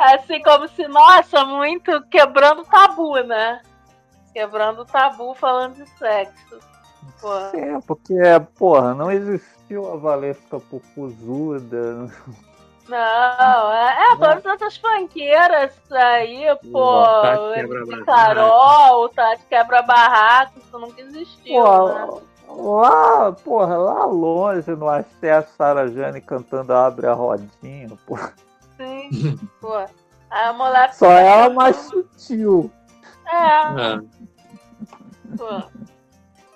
[0.00, 3.62] assim como se, nossa, muito quebrando tabu, né?
[4.32, 6.73] Quebrando tabu falando de sexo.
[7.20, 7.50] Porra.
[7.54, 8.14] É, porque,
[8.58, 12.10] porra, não existiu a Valesca Popozuda.
[12.88, 18.04] Não, é, é todas essas funkeiras aí, pô, Tati Barraco.
[18.04, 22.06] Carol, Tati Quebra Barraco, isso nunca existiu, né?
[22.46, 28.34] Pô, lá, porra, lá longe no acesso, Sara Jane cantando Abre a Rodinha, porra.
[28.76, 29.82] Sim, pô.
[30.30, 32.70] A mulher Só ela mais sutil.
[33.26, 33.98] É,
[35.38, 35.84] pô.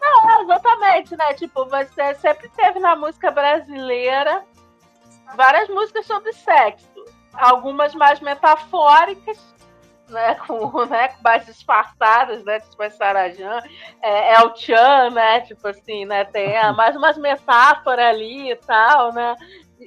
[0.08, 1.34] Não, é, exatamente, né?
[1.34, 4.44] Tipo, você sempre teve na música brasileira
[5.36, 6.86] várias músicas sobre sexo.
[7.34, 9.38] Algumas mais metafóricas,
[10.08, 10.34] né?
[10.46, 11.08] Com, né?
[11.08, 12.60] com mais disfarçadas, né?
[12.60, 13.62] Tipo a Sarajan,
[14.02, 15.40] é, El Chan, né?
[15.42, 16.24] Tipo assim, né?
[16.24, 19.36] Tem mais umas metáforas ali e tal, né?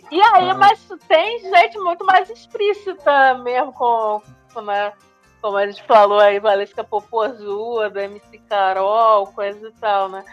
[0.09, 4.21] E aí, mas tem gente muito mais explícita mesmo com,
[4.53, 4.93] com né?
[5.41, 10.23] Como a gente falou aí, Valesca Popozuda, MC Carol, coisa e tal, né?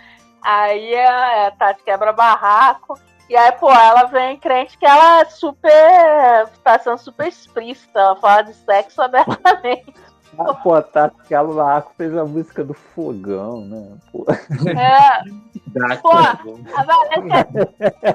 [0.42, 2.98] Aí é Tati quebra barraco.
[3.28, 6.48] E aí, pô, ela vem crente que ela é super.
[6.62, 9.94] tá sendo super explícita, ela fala de sexo abertamente.
[10.38, 13.98] Ah, pô, tá, aquela Larco fez a música do fogão, né?
[14.12, 14.24] Pô.
[14.30, 15.24] É,
[15.96, 17.44] pô, a Valesca,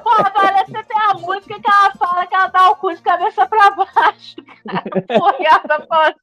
[0.00, 3.02] pô, a Valesca tem a música que ela fala que ela dá o cu de
[3.02, 4.36] cabeça pra baixo,
[4.66, 4.82] cara.
[5.18, 6.16] Pô, e ela tá falando.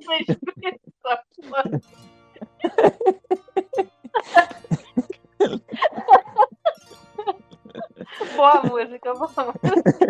[8.36, 9.32] Boa música, boa
[9.64, 10.02] música.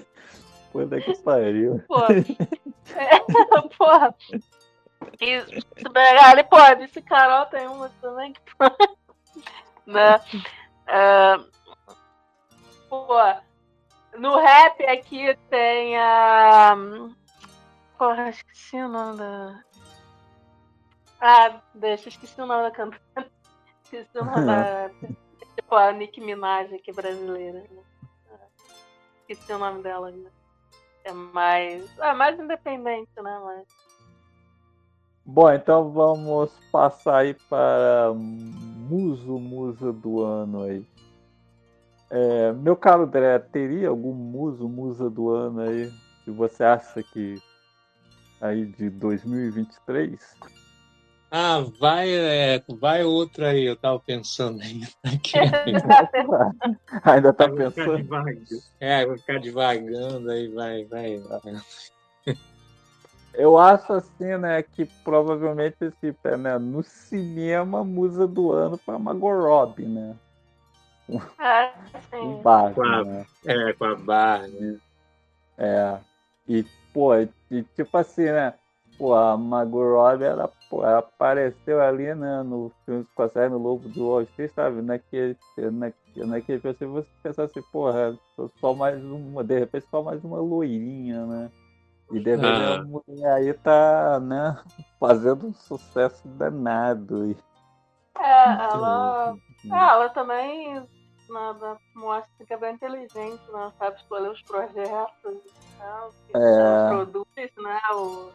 [0.76, 1.82] Puta que pariu.
[1.88, 4.14] Pô, é, porra.
[5.18, 8.40] E se pegar pô, disse Carol tem uma também que.
[9.86, 10.20] né?
[12.90, 13.06] Pô,
[14.18, 16.76] no rap aqui tem a.
[17.96, 19.64] Porra, esqueci o nome da.
[21.22, 23.30] Ah, deixa, esqueci o nome da cantora.
[23.82, 24.90] Esqueci o nome da.
[25.56, 27.60] Tipo, a Nicki Minaj aqui brasileira.
[27.60, 27.82] né?
[29.20, 30.10] Esqueci o nome dela.
[30.10, 30.30] Né?
[31.06, 31.98] É mais.
[32.00, 33.40] É mais independente, né?
[33.44, 33.64] Mas...
[35.24, 40.84] Bom, então vamos passar aí para Muso Musa do ano aí.
[42.10, 45.92] É, meu caro Dré, teria algum muso, musa do ano aí
[46.24, 47.40] que você acha que
[48.40, 50.36] aí de 2023?
[51.30, 54.86] Ah, vai, é, vai outra aí, eu tava pensando ainda.
[57.04, 57.96] Ainda tá Vai ficar pensando?
[58.02, 58.62] devagando.
[58.80, 61.18] É, vai ficar devagando aí, vai, vai.
[61.18, 61.40] vai.
[63.34, 69.30] Eu acho assim, né, que provavelmente esse, né, no cinema, musa do ano para Margot
[69.30, 70.16] Robbie, né?
[71.38, 71.72] É,
[72.18, 72.42] Em sim.
[72.42, 73.26] Barbie, Com a- né?
[73.44, 74.78] É, com a barra, né?
[75.58, 75.98] É.
[76.48, 76.64] E,
[76.94, 77.28] pô, e,
[77.74, 78.54] tipo assim, né?
[78.96, 83.58] Pô, a Margot Robbie, ela, pô, apareceu ali, né, no filme com a série no
[83.58, 84.82] Lobo do Wall Street, sabe?
[84.82, 88.16] Naquele, naquele, naquele filme, assim, você pensar assim, porra,
[88.60, 91.50] só mais uma, de repente só mais uma loirinha, né?
[92.12, 92.74] E de repente Ah.
[92.74, 94.56] a mulher aí tá, né,
[95.00, 97.30] fazendo um sucesso danado.
[97.30, 97.36] E,
[98.18, 99.36] É, ela,
[99.72, 100.86] é, ela também
[101.28, 103.72] nada, mostra que é bem inteligente, né?
[103.78, 106.88] Sabe escolher os projetos e tal, que É.
[106.88, 107.80] produz, né?
[107.94, 108.30] O,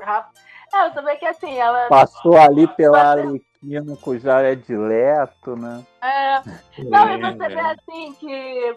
[0.00, 0.32] rap-
[0.74, 1.88] é, eu também que assim, ela.
[1.88, 5.82] passou ali pela Arlequina com o Jared Leto, né?
[6.02, 6.42] É,
[6.90, 7.70] não, e É, você vê é.
[7.72, 8.76] assim que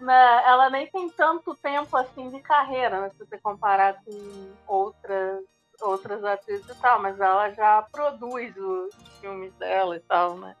[0.00, 5.40] né, ela nem tem tanto tempo assim de carreira, né, se você comparar com outras,
[5.82, 8.90] outras atrizes e tal, mas ela já produz os
[9.20, 10.54] filmes dela e tal, né?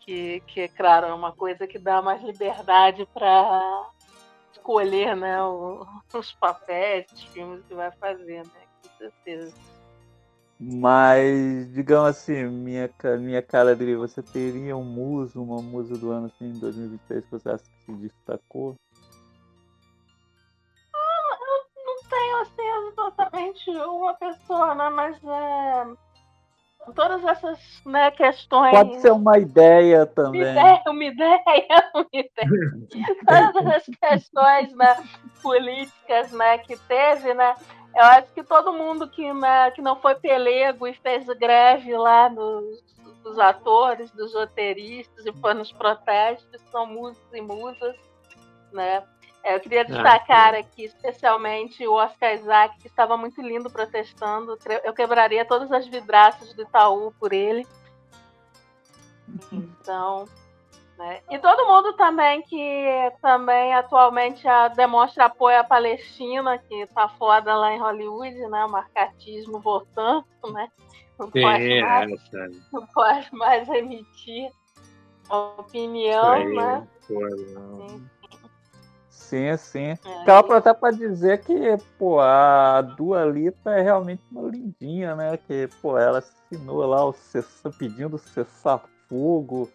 [0.00, 3.88] Que, que claro, é uma coisa que dá mais liberdade para
[4.54, 8.62] escolher, né, o- os papéis, os filmes que vai fazer, né?
[8.82, 9.54] Com certeza.
[10.62, 16.50] Mas, digamos assim, minha, minha cara você teria um muso, uma musa do ano assim,
[16.50, 18.74] em 2023 que você acha que se destacou?
[20.92, 24.90] Eu não tenho assim exatamente uma pessoa, né?
[24.90, 25.86] Mas é,
[26.94, 28.72] todas essas né, questões.
[28.72, 30.42] Pode ser uma ideia Uma também.
[30.42, 32.50] ideia, uma ideia, uma ideia.
[33.54, 34.96] Todas as questões né,
[35.42, 37.54] políticas né, que teve, né?
[37.94, 42.28] Eu acho que todo mundo que, né, que não foi pelego e fez greve lá
[42.28, 42.82] dos,
[43.22, 47.96] dos atores, dos roteiristas e foi nos protestos, são músicos e musas,
[48.72, 49.02] né?
[49.42, 54.58] Eu queria destacar aqui especialmente o Oscar Isaac, que estava muito lindo protestando.
[54.84, 57.66] Eu quebraria todas as vidraças do Itaú por ele.
[59.50, 60.26] Então,
[61.00, 61.20] né?
[61.30, 64.42] E todo mundo também que também atualmente
[64.76, 68.66] demonstra apoio à Palestina, que tá foda lá em Hollywood, né?
[68.66, 70.68] O marcatismo voltando, né?
[71.18, 72.62] Não Sim, pode mais, é, sabe?
[72.70, 74.50] não pode mais emitir
[75.30, 76.88] opinião, aí, né?
[77.54, 78.00] não.
[79.08, 79.94] Sim, sim.
[80.26, 85.36] Ela até para dizer que, pô, a Dua Lipa é realmente uma lindinha, né?
[85.36, 89.70] Que, pô, ela assinou lá o cessa, pedindo cessar fogo.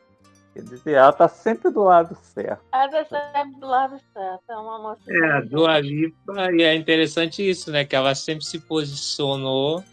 [0.55, 2.63] Quer dizer, ela tá sempre do lado certo.
[2.71, 5.01] A sempre do lado certo, é uma moça.
[5.05, 7.83] É, a Dua Lipa, e é interessante isso, né?
[7.83, 9.83] Que ela sempre se posicionou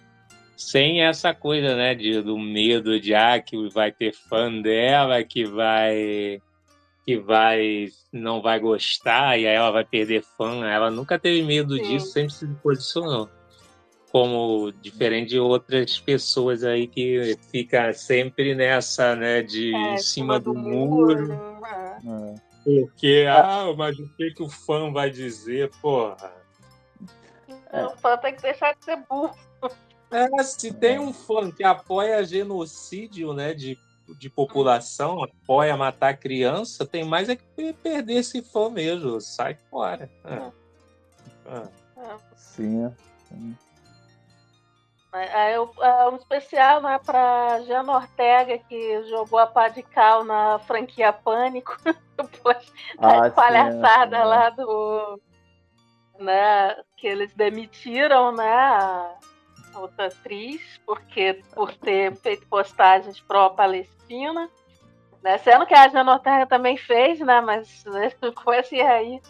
[0.56, 1.96] sem essa coisa, né?
[1.96, 6.40] De, do medo de, ah, que vai ter fã dela, que vai
[7.04, 10.64] que vai não vai gostar e aí ela vai perder fã.
[10.64, 11.82] Ela nunca teve medo Sim.
[11.82, 13.28] disso, sempre se posicionou.
[14.12, 20.38] Como diferente de outras pessoas aí que fica sempre nessa, né, de É, em cima
[20.38, 21.16] do muro.
[22.02, 22.34] né?
[22.62, 26.30] Porque, ah, mas o que, que o fã vai dizer, porra?
[27.72, 29.34] O fã tem que deixar de ser burro.
[30.10, 33.78] É, se tem um fã que apoia genocídio, né, de,
[34.18, 39.56] de população, apoia matar criança, tem mais é que pe- perder esse fã mesmo, sai
[39.70, 40.10] fora.
[40.22, 40.50] Ah.
[41.46, 41.68] Ah.
[42.36, 42.90] Sim.
[43.26, 43.56] sim.
[45.14, 45.60] É
[46.08, 51.76] um especial né, para Jana Ortega, que jogou a pá de cal na franquia Pânico,
[52.16, 54.24] depois Ah, da sim, palhaçada sim.
[54.24, 55.20] lá do.
[56.18, 59.16] Né, que eles demitiram né, a
[59.74, 64.48] outra atriz porque, por ter feito postagens pró-Palestina.
[65.22, 67.40] Né, sendo que a Jana Ortega também fez, né?
[67.40, 67.84] Mas
[68.42, 69.20] com esse aí.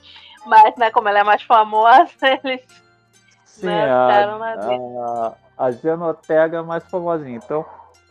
[0.46, 2.12] Mas, né, como ela é mais famosa,
[2.44, 2.81] eles
[3.52, 4.98] Sim, a, dele.
[4.98, 5.32] a,
[5.66, 7.36] a Jana Ortega é mais famosinha.
[7.36, 7.64] Então,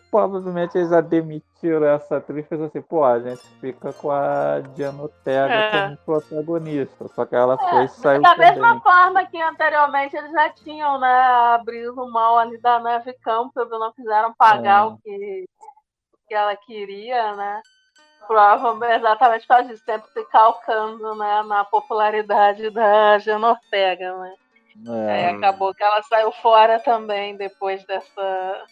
[0.10, 4.62] provavelmente eles já demitiram essa atriz e pensaram assim, pô, a gente fica com a
[4.78, 5.72] Jana Ortega É.
[5.84, 7.08] como protagonista.
[7.16, 8.52] Só que ela foi e saiu Da também.
[8.52, 11.22] mesma forma que anteriormente eles já tinham, né,
[11.56, 14.86] abrido mão ali da Neve Campbell, não quiseram pagar É.
[14.88, 15.46] o que,
[16.14, 17.62] o que ela queria, né?
[18.28, 24.34] Provavelmente exatamente causa disso, sempre se calcando né, na popularidade da Jana Ortega, né?
[24.88, 25.12] É.
[25.12, 28.66] Aí acabou que ela saiu fora também depois dessa,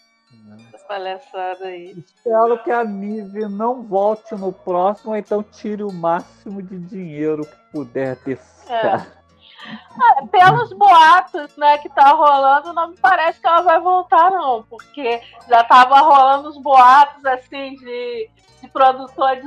[0.72, 1.92] dessa palhaçada aí.
[1.98, 7.46] Espero que a Nive não volte no próximo, ou então tire o máximo de dinheiro
[7.46, 9.20] que puder desse É.
[10.02, 14.64] Ah, Pelos boatos, né, que tá rolando, não me parece que ela vai voltar, não,
[14.64, 18.30] porque já tava rolando os boatos, assim, de,
[18.62, 19.44] de produtores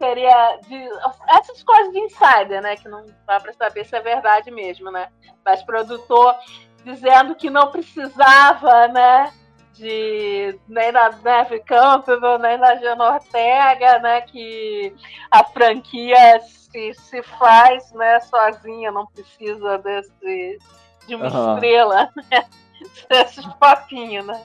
[0.00, 0.88] seria de
[1.28, 5.10] essas coisas de insider, né, que não dá pra saber se é verdade mesmo, né,
[5.44, 6.34] mas produtor
[6.82, 9.30] dizendo que não precisava, né,
[9.74, 14.94] de nem na Neve Campbell, nem na Jana Ortega, né, que
[15.30, 20.58] a franquia se, se faz, né, sozinha, não precisa desse
[21.06, 21.54] de uma Aham.
[21.54, 22.46] estrela, né,
[23.10, 24.42] desses papinhos, né.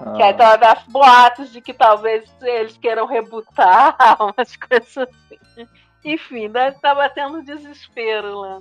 [0.00, 0.14] Ah.
[0.16, 5.68] Que aí tá dá boatos de que talvez eles queiram rebutar, umas coisas assim.
[6.04, 8.58] Enfim, deve estar batendo desespero lá.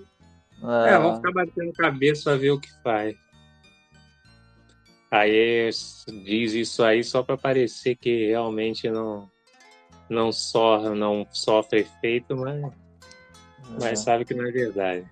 [0.87, 3.15] É, vamos ficar batendo cabeça pra ver o que faz.
[5.09, 5.69] Aí
[6.25, 9.29] diz isso aí só para parecer que realmente não
[10.09, 12.71] não só não sofre efeito, mas, É.
[13.79, 15.07] mas sabe que não é verdade.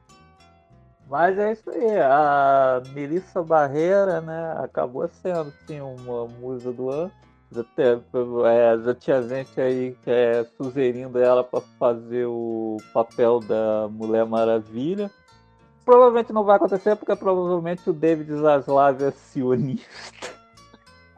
[1.10, 7.12] Mas é isso aí, a Melissa Barreira, né, acabou sendo sim uma musa do ano.
[7.50, 8.02] Já, te-
[8.46, 14.26] é, já tinha gente aí que é sugerindo ela para fazer o papel da Mulher
[14.26, 15.10] Maravilha.
[15.86, 19.88] Provavelmente não vai acontecer, porque provavelmente o David Zaslav é sionista.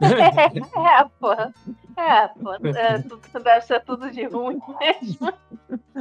[0.00, 1.32] é, pô.
[1.32, 2.54] É, pô.
[2.68, 5.32] É, tudo, deve ser tudo de ruim mesmo.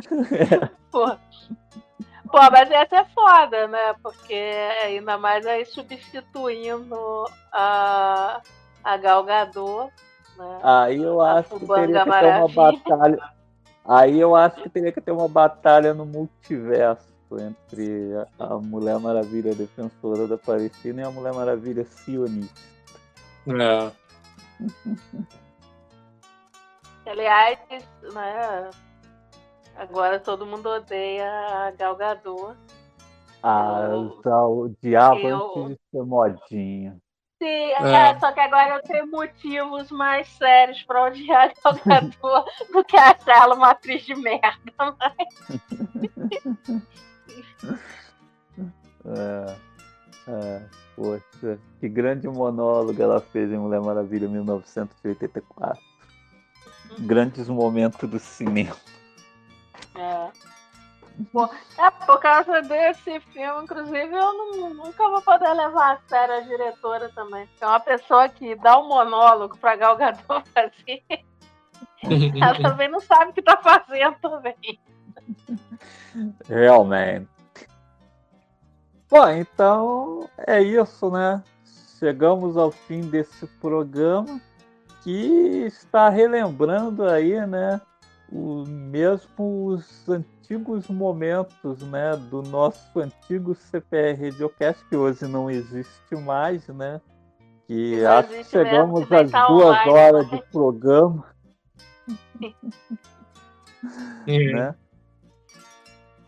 [0.91, 1.17] Pô.
[2.31, 3.93] Pô, mas ia ser foda, né?
[4.03, 4.33] Porque
[4.83, 8.41] ainda mais aí substituindo a,
[8.83, 9.91] a Gal Gadot,
[10.37, 10.59] né?
[10.63, 12.83] Aí eu acho que Fubanga teria que ter uma Maravilha.
[12.87, 13.29] batalha.
[13.85, 17.09] Aí eu acho que teria que ter uma batalha no multiverso
[17.39, 22.61] entre a a Mulher Maravilha defensora da Palestina e a Mulher Maravilha sionista.
[23.47, 23.91] É.
[27.09, 27.59] Aliás,
[28.13, 28.69] né?
[29.79, 32.57] Agora todo mundo odeia a Gal Gadot.
[33.41, 33.87] Ah,
[34.23, 36.97] já odiava eu- antes de ser modinha.
[37.41, 38.09] Sim, É.
[38.11, 41.79] é, só que agora eu tenho motivos mais sérios pra odiar a Gal
[42.11, 44.51] Gadot do que achar ela uma atriz de merda.
[44.77, 45.27] Mas...
[49.05, 49.55] É,
[50.27, 50.61] é,
[50.95, 55.81] poxa, que grande monólogo ela fez em Mulher Maravilha 1984.
[56.99, 58.75] Grandes momentos do cinema.
[59.99, 60.31] É.
[61.33, 61.43] Pô,
[61.77, 66.39] é, por causa desse filme, inclusive, eu não- nunca vou poder levar a sério a
[66.39, 67.47] diretora também.
[67.59, 71.03] É uma pessoa que dá um monólogo pra Gal Gadot fazer.
[72.41, 74.55] Ela também não sabe o que tá fazendo também.
[76.47, 77.27] Realmente.
[79.09, 81.43] Bom, então é isso, né?
[81.99, 84.39] Chegamos ao fim desse programa
[85.03, 87.81] que está relembrando aí, né?
[88.31, 92.15] O mesmo os antigos momentos, né?
[92.29, 97.01] Do nosso antigo CPR Radiocast, que hoje não existe mais, né?
[97.65, 100.37] Que acho que mesmo, chegamos às tá duas online, horas né?
[100.37, 101.25] de programa.
[104.53, 104.75] né?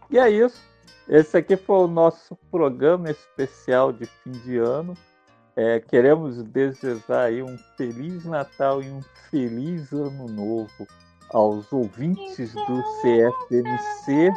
[0.10, 0.62] E é isso.
[1.08, 4.96] Esse aqui foi o nosso programa especial de fim de ano.
[5.56, 10.88] É, queremos desejar aí um feliz Natal e um feliz ano novo
[11.34, 14.32] aos ouvintes do CFMC.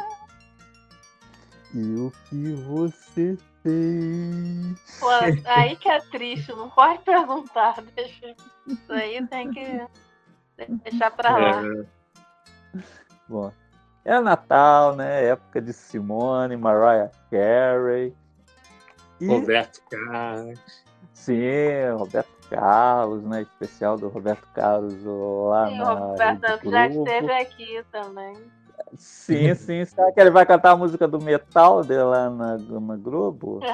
[1.73, 4.99] E o que você fez?
[4.99, 5.09] Pô,
[5.45, 7.81] aí que é triste, não pode perguntar.
[7.95, 8.35] Deixa...
[8.67, 9.85] Isso aí tem que
[10.83, 11.61] deixar pra lá.
[13.27, 13.51] Bom,
[14.05, 15.25] é Natal, né?
[15.25, 18.15] Época de Simone, Mariah Carey.
[19.19, 20.59] E, Roberto Carlos.
[21.13, 23.41] sim, Roberto Carlos, né?
[23.41, 27.07] Especial do Roberto Carlos lá Sim, na o Roberto já Globo.
[27.07, 28.37] esteve aqui também.
[28.97, 29.85] Sim, sim.
[29.85, 33.59] Será que ele vai cantar a música do metal dele lá na, na Globo?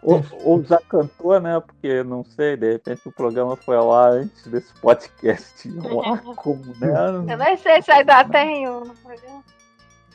[0.00, 1.60] Ou, ou já cantou, né?
[1.60, 5.68] Porque não sei, de repente o programa foi ao ar antes desse podcast.
[6.06, 7.36] ar, como, Eu né?
[7.36, 8.90] nem sei se ainda tem um.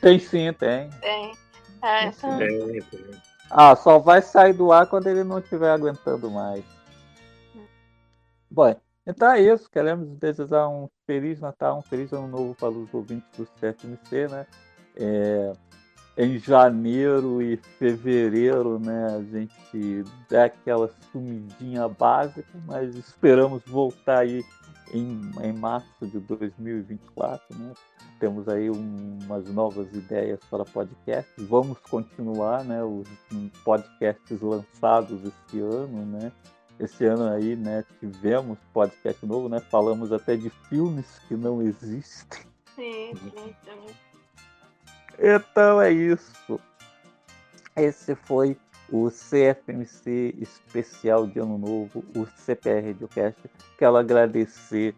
[0.00, 0.90] Tem sim, tem.
[1.00, 1.32] Tem.
[1.82, 2.38] É, então...
[3.50, 6.64] Ah, só vai sair do ar quando ele não estiver aguentando mais.
[8.58, 8.74] Bom,
[9.06, 9.70] então é isso.
[9.70, 14.46] Queremos desejar um Feliz Natal, um Feliz Ano Novo para os ouvintes do CFMC, né?
[14.96, 15.52] É,
[16.16, 24.44] em janeiro e fevereiro, né, a gente dá aquela sumidinha básica, mas esperamos voltar aí
[24.92, 27.72] em, em março de 2024, né?
[28.18, 31.46] Temos aí um- umas novas ideias para podcasts.
[31.46, 33.06] Vamos continuar, né, os
[33.62, 36.32] podcasts lançados esse ano, né?
[36.80, 39.60] Esse ano aí, né, tivemos podcast novo, né?
[39.60, 42.40] Falamos até de filmes que não existem.
[42.76, 43.94] Sim, sim, sim.
[45.18, 46.60] Então é isso.
[47.74, 48.56] Esse foi
[48.90, 53.38] o CFMC especial de Ano Novo, o CPR Radiocast.
[53.76, 54.94] Quero agradecer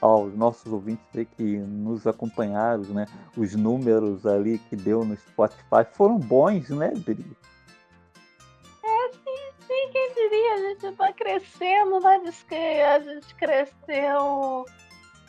[0.00, 3.06] aos nossos ouvintes que nos acompanharam, né?
[3.36, 7.24] Os números ali que deu no Spotify foram bons, né, Dri?
[10.52, 12.20] A gente tá crescendo, né?
[12.24, 14.64] Diz que a gente cresceu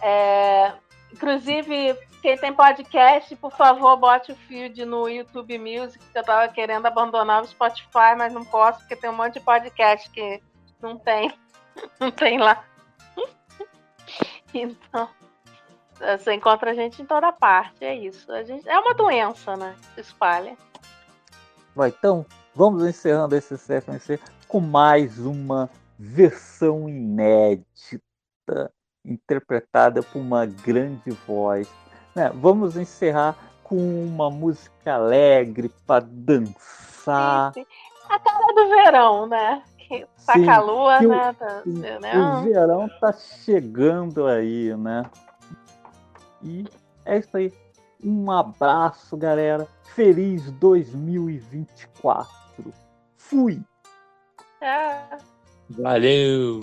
[0.00, 0.72] É,
[1.12, 6.52] Inclusive, quem tem podcast, por favor, bote o feed no YouTube Music, que eu tava
[6.52, 10.42] querendo abandonar o Spotify, mas não posso, porque tem um monte de podcast que
[10.80, 11.32] não tem.
[11.98, 12.62] Não tem lá.
[14.52, 15.08] Então,
[16.18, 18.30] você encontra a gente em toda parte, é isso.
[18.32, 19.74] A gente, é uma doença, né?
[19.94, 20.56] Se espalha.
[21.74, 28.72] Bom, então, vamos encerrando esse CFNC com mais uma versão inédita,
[29.10, 31.68] interpretada por uma grande voz.
[32.14, 32.30] né?
[32.34, 37.52] Vamos encerrar com uma música alegre para dançar.
[37.54, 37.66] Sim, sim.
[38.08, 39.62] A cara do verão, né?
[39.78, 41.34] Que tá Sim, lua, que o- né?
[41.66, 42.42] O né?
[42.44, 45.04] verão tá chegando aí, né?
[46.42, 46.64] E
[47.04, 47.52] é isso aí.
[48.02, 49.68] Um abraço, galera.
[49.94, 52.72] Feliz 2024.
[53.16, 53.62] Fui.
[54.60, 55.18] É.
[55.68, 56.60] Valeu!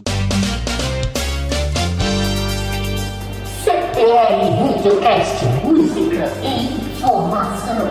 [4.88, 7.90] CPL Videocast, música e informação.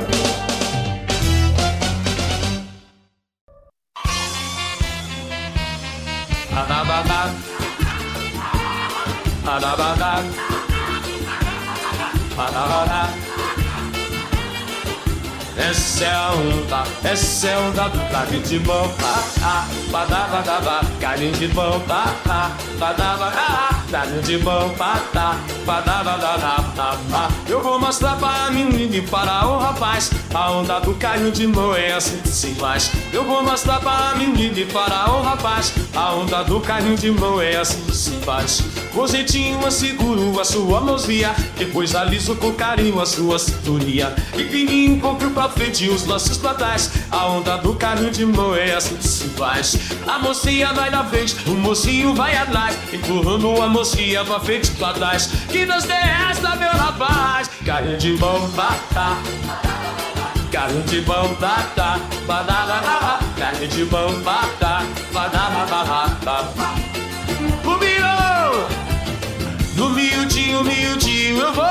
[6.57, 7.35] Adabada.
[9.47, 10.25] Adabada.
[12.39, 13.27] Adabada.
[15.59, 20.81] Essa é a onda, essa é a onda do carne de bom, ah, ah, badabadaba,
[21.01, 25.01] carne de bom, ah, ah, badabada, carne de bom, ah,
[27.13, 27.29] ah.
[27.49, 31.47] Eu vou mostrar para a menina e para o rapaz, a onda do carne de
[31.47, 32.91] bom é assim que se faz.
[33.13, 37.11] Eu vou mostrar para a menina e para o rapaz, a onda do carne de
[37.11, 38.63] bom é assim que se faz.
[39.67, 44.15] Eu seguro a sua mãozinha, depois aliso com carinho a sua cinturinha.
[44.35, 46.91] E fininho um pouco pra frente os laços pra trás.
[47.11, 49.77] A onda do carinho de mão é assim que se faz.
[50.07, 54.75] A mocinha vai na frente, o mocinho vai atrás, empurrando a mocinha pra frente e
[54.77, 55.27] pra trás.
[55.51, 55.99] Que Deus tem
[56.31, 57.51] essa, meu rapaz.
[57.65, 59.19] Carinho de mão, bata.
[60.51, 62.01] Carinho de mão, bata.
[62.27, 63.19] Badadada.
[63.39, 64.23] Carinho de mão.
[65.13, 66.49] Badadada.
[67.65, 68.67] O mirou!
[69.77, 71.67] No miudinho, miudinho eu vou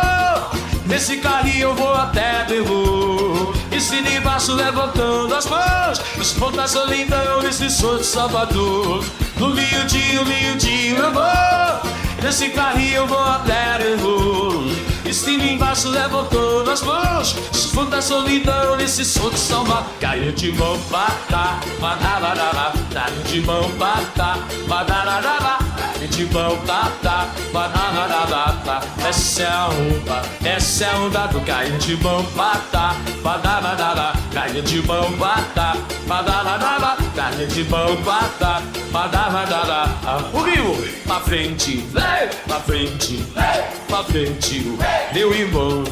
[0.85, 7.41] Nesse carrinho eu vou até Peru E se de levantando as mãos Os pontas solidão
[7.41, 9.03] nesse som de Salvador
[9.37, 11.91] No miudinho, miudinho eu vou.
[12.23, 17.35] Nesse carrinho eu vou até Peru De embaixo levantando as mãos.
[17.51, 23.69] Os pontas solidão nesse som de Salvador Caiu de mão, bata, badabadaba Caiu de mão,
[23.71, 24.37] bata,
[24.67, 25.75] badabadaba
[26.07, 28.81] de mão, bata, banana bata.
[29.07, 34.61] Essa é a onda, essa é a onda do cair de mão, bata, banana Cair
[34.61, 35.73] de mão, bata,
[36.07, 38.61] banana Cair de mão, bata,
[38.91, 39.89] banana
[40.31, 44.77] O rio, pra frente, vem, pra frente, vem, pra frente.
[45.13, 45.83] Meu irmão,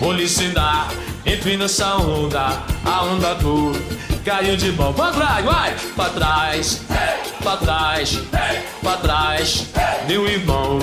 [0.00, 0.88] vou lhe ensinar.
[1.26, 3.72] Entre nessa onda, a onda do
[4.24, 6.82] caiu de mão pra trás, vai pra trás,
[7.42, 8.18] pra trás,
[8.82, 9.66] pra trás,
[10.06, 10.78] meu irmão,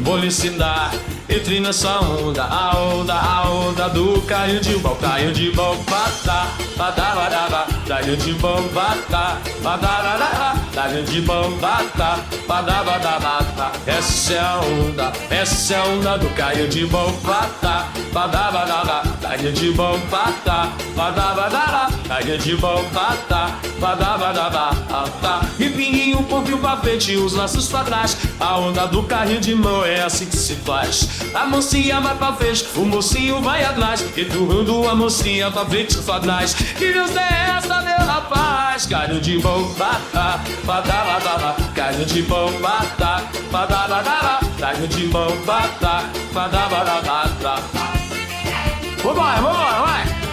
[0.00, 0.92] vou lhe ensinar.
[1.30, 6.46] Entre nessa onda, a onda, a onda do caiu de mão, caiu de mão, bata,
[6.74, 13.72] bata, bata, caiu de mão, bata, bata, bata, caiu de mão, bata, bata, bata, bata.
[13.86, 19.02] Essa é a onda, essa é a onda do caiu de mão, bata, bata, bata,
[19.20, 25.46] caiu de mão, bata, bata, bata, caiu de mão, bata, bata, bata, bata.
[25.58, 28.16] E pinguinho, um pouquinho pra frente, os laços pra trás.
[28.38, 31.08] A onda do carrinho de mão é assim que se faz.
[31.34, 34.04] A mocinha vai pra frente, o mocinho vai atrás.
[34.16, 36.54] Empurrando a mocinha pra frente e pra trás.
[36.54, 38.86] Que Deus é essa, meu rapaz?
[38.86, 45.36] Carrinho de mão, bata, bata, bata, carrinho de mão, bata, bata, bata, carrinho de mão,
[45.44, 47.62] bata, bata, bata, bata.
[49.02, 50.27] Vambora, vambora, vai!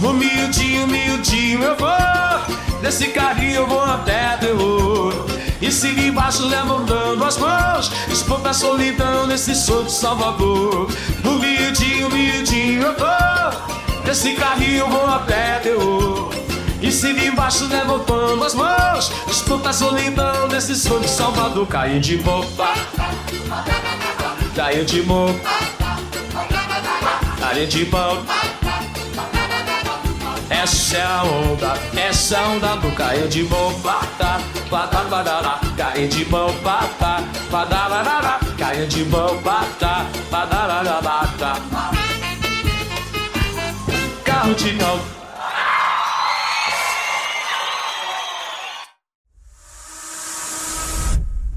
[0.00, 1.90] No miudinho, miudinho eu vou.
[2.82, 5.12] Nesse carrinho eu vou até terror
[5.60, 10.90] E se de baixo levantando as mãos Espanta a solidão nesse som de Salvador.
[11.22, 14.02] No miudinho, miudinho eu vou.
[14.06, 16.30] Nesse carrinho eu vou até terror
[16.82, 21.66] e se de baixo levantando as mãos Escuta a solidão nesse som de Salvador.
[21.66, 22.48] Caiu de boca.
[24.56, 25.40] Caiu de boca.
[27.38, 28.69] Caiu de boca
[30.50, 34.38] essa é a onda, essa é a onda do caiu de bom, bata,
[34.68, 40.10] bata, badara, caiu de bom, bata, badara, caiu de bom, bata.
[44.24, 44.98] Carro de mão.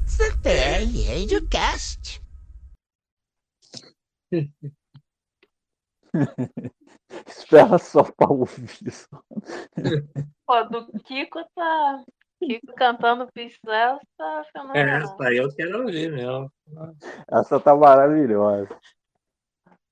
[0.06, 2.22] CPL Radiocast.
[7.54, 9.08] Espera só pra ouvir isso.
[10.46, 12.04] Pô, do Kiko tá.
[12.44, 14.98] Kiko cantando Pincel tá É, fenomenal.
[15.04, 16.52] essa aí eu quero ouvir mesmo.
[17.32, 18.68] Essa tá maravilhosa.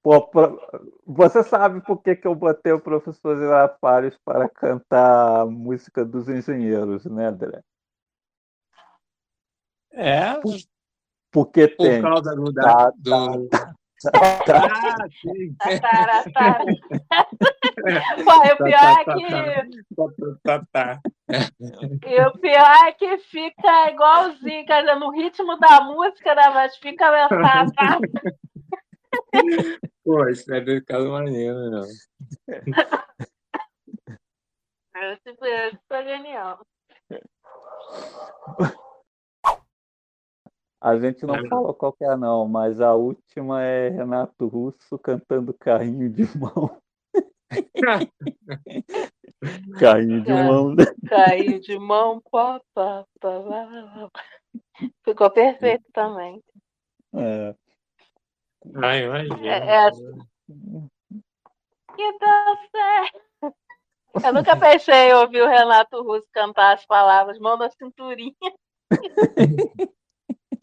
[0.01, 0.59] Pô, pro-
[1.05, 6.27] Você sabe por que, que eu botei o professor Girafales para cantar a música dos
[6.27, 7.61] engenheiros, né, André?
[9.91, 10.33] É,
[11.31, 12.01] Porque por tem.
[12.01, 12.51] causa do.
[12.51, 13.47] Da, Tá, do...
[13.49, 13.75] tá, tá.
[14.07, 15.55] Ah, sim.
[15.79, 16.65] Tará, tará.
[18.25, 19.27] Pô, e o pior é que.
[19.95, 20.05] Tá,
[20.43, 20.99] tá, tá.
[22.07, 26.49] E o pior é que fica igualzinho, quer dizer, no ritmo da música, né?
[26.49, 27.99] Mas fica tá, tá.
[30.03, 31.87] Pô, isso é de caso maneiro, não.
[34.95, 35.35] Esse
[35.87, 36.65] foi genial.
[40.81, 41.47] A gente não É.
[41.47, 46.81] fala qual que é, não, mas a última é Renato Russo cantando carrinho de mão.
[49.79, 50.75] carrinho de mão.
[51.07, 54.09] Caiu de mão, pá, pá, pá.
[55.03, 56.41] Ficou perfeito também.
[57.13, 57.53] É.
[58.81, 59.47] Ai, imagina.
[59.47, 59.91] É, é
[61.95, 63.21] que dá certo.
[64.25, 68.33] Eu nunca pensei em ouvir o Renato Russo cantar as palavras mão na cinturinha.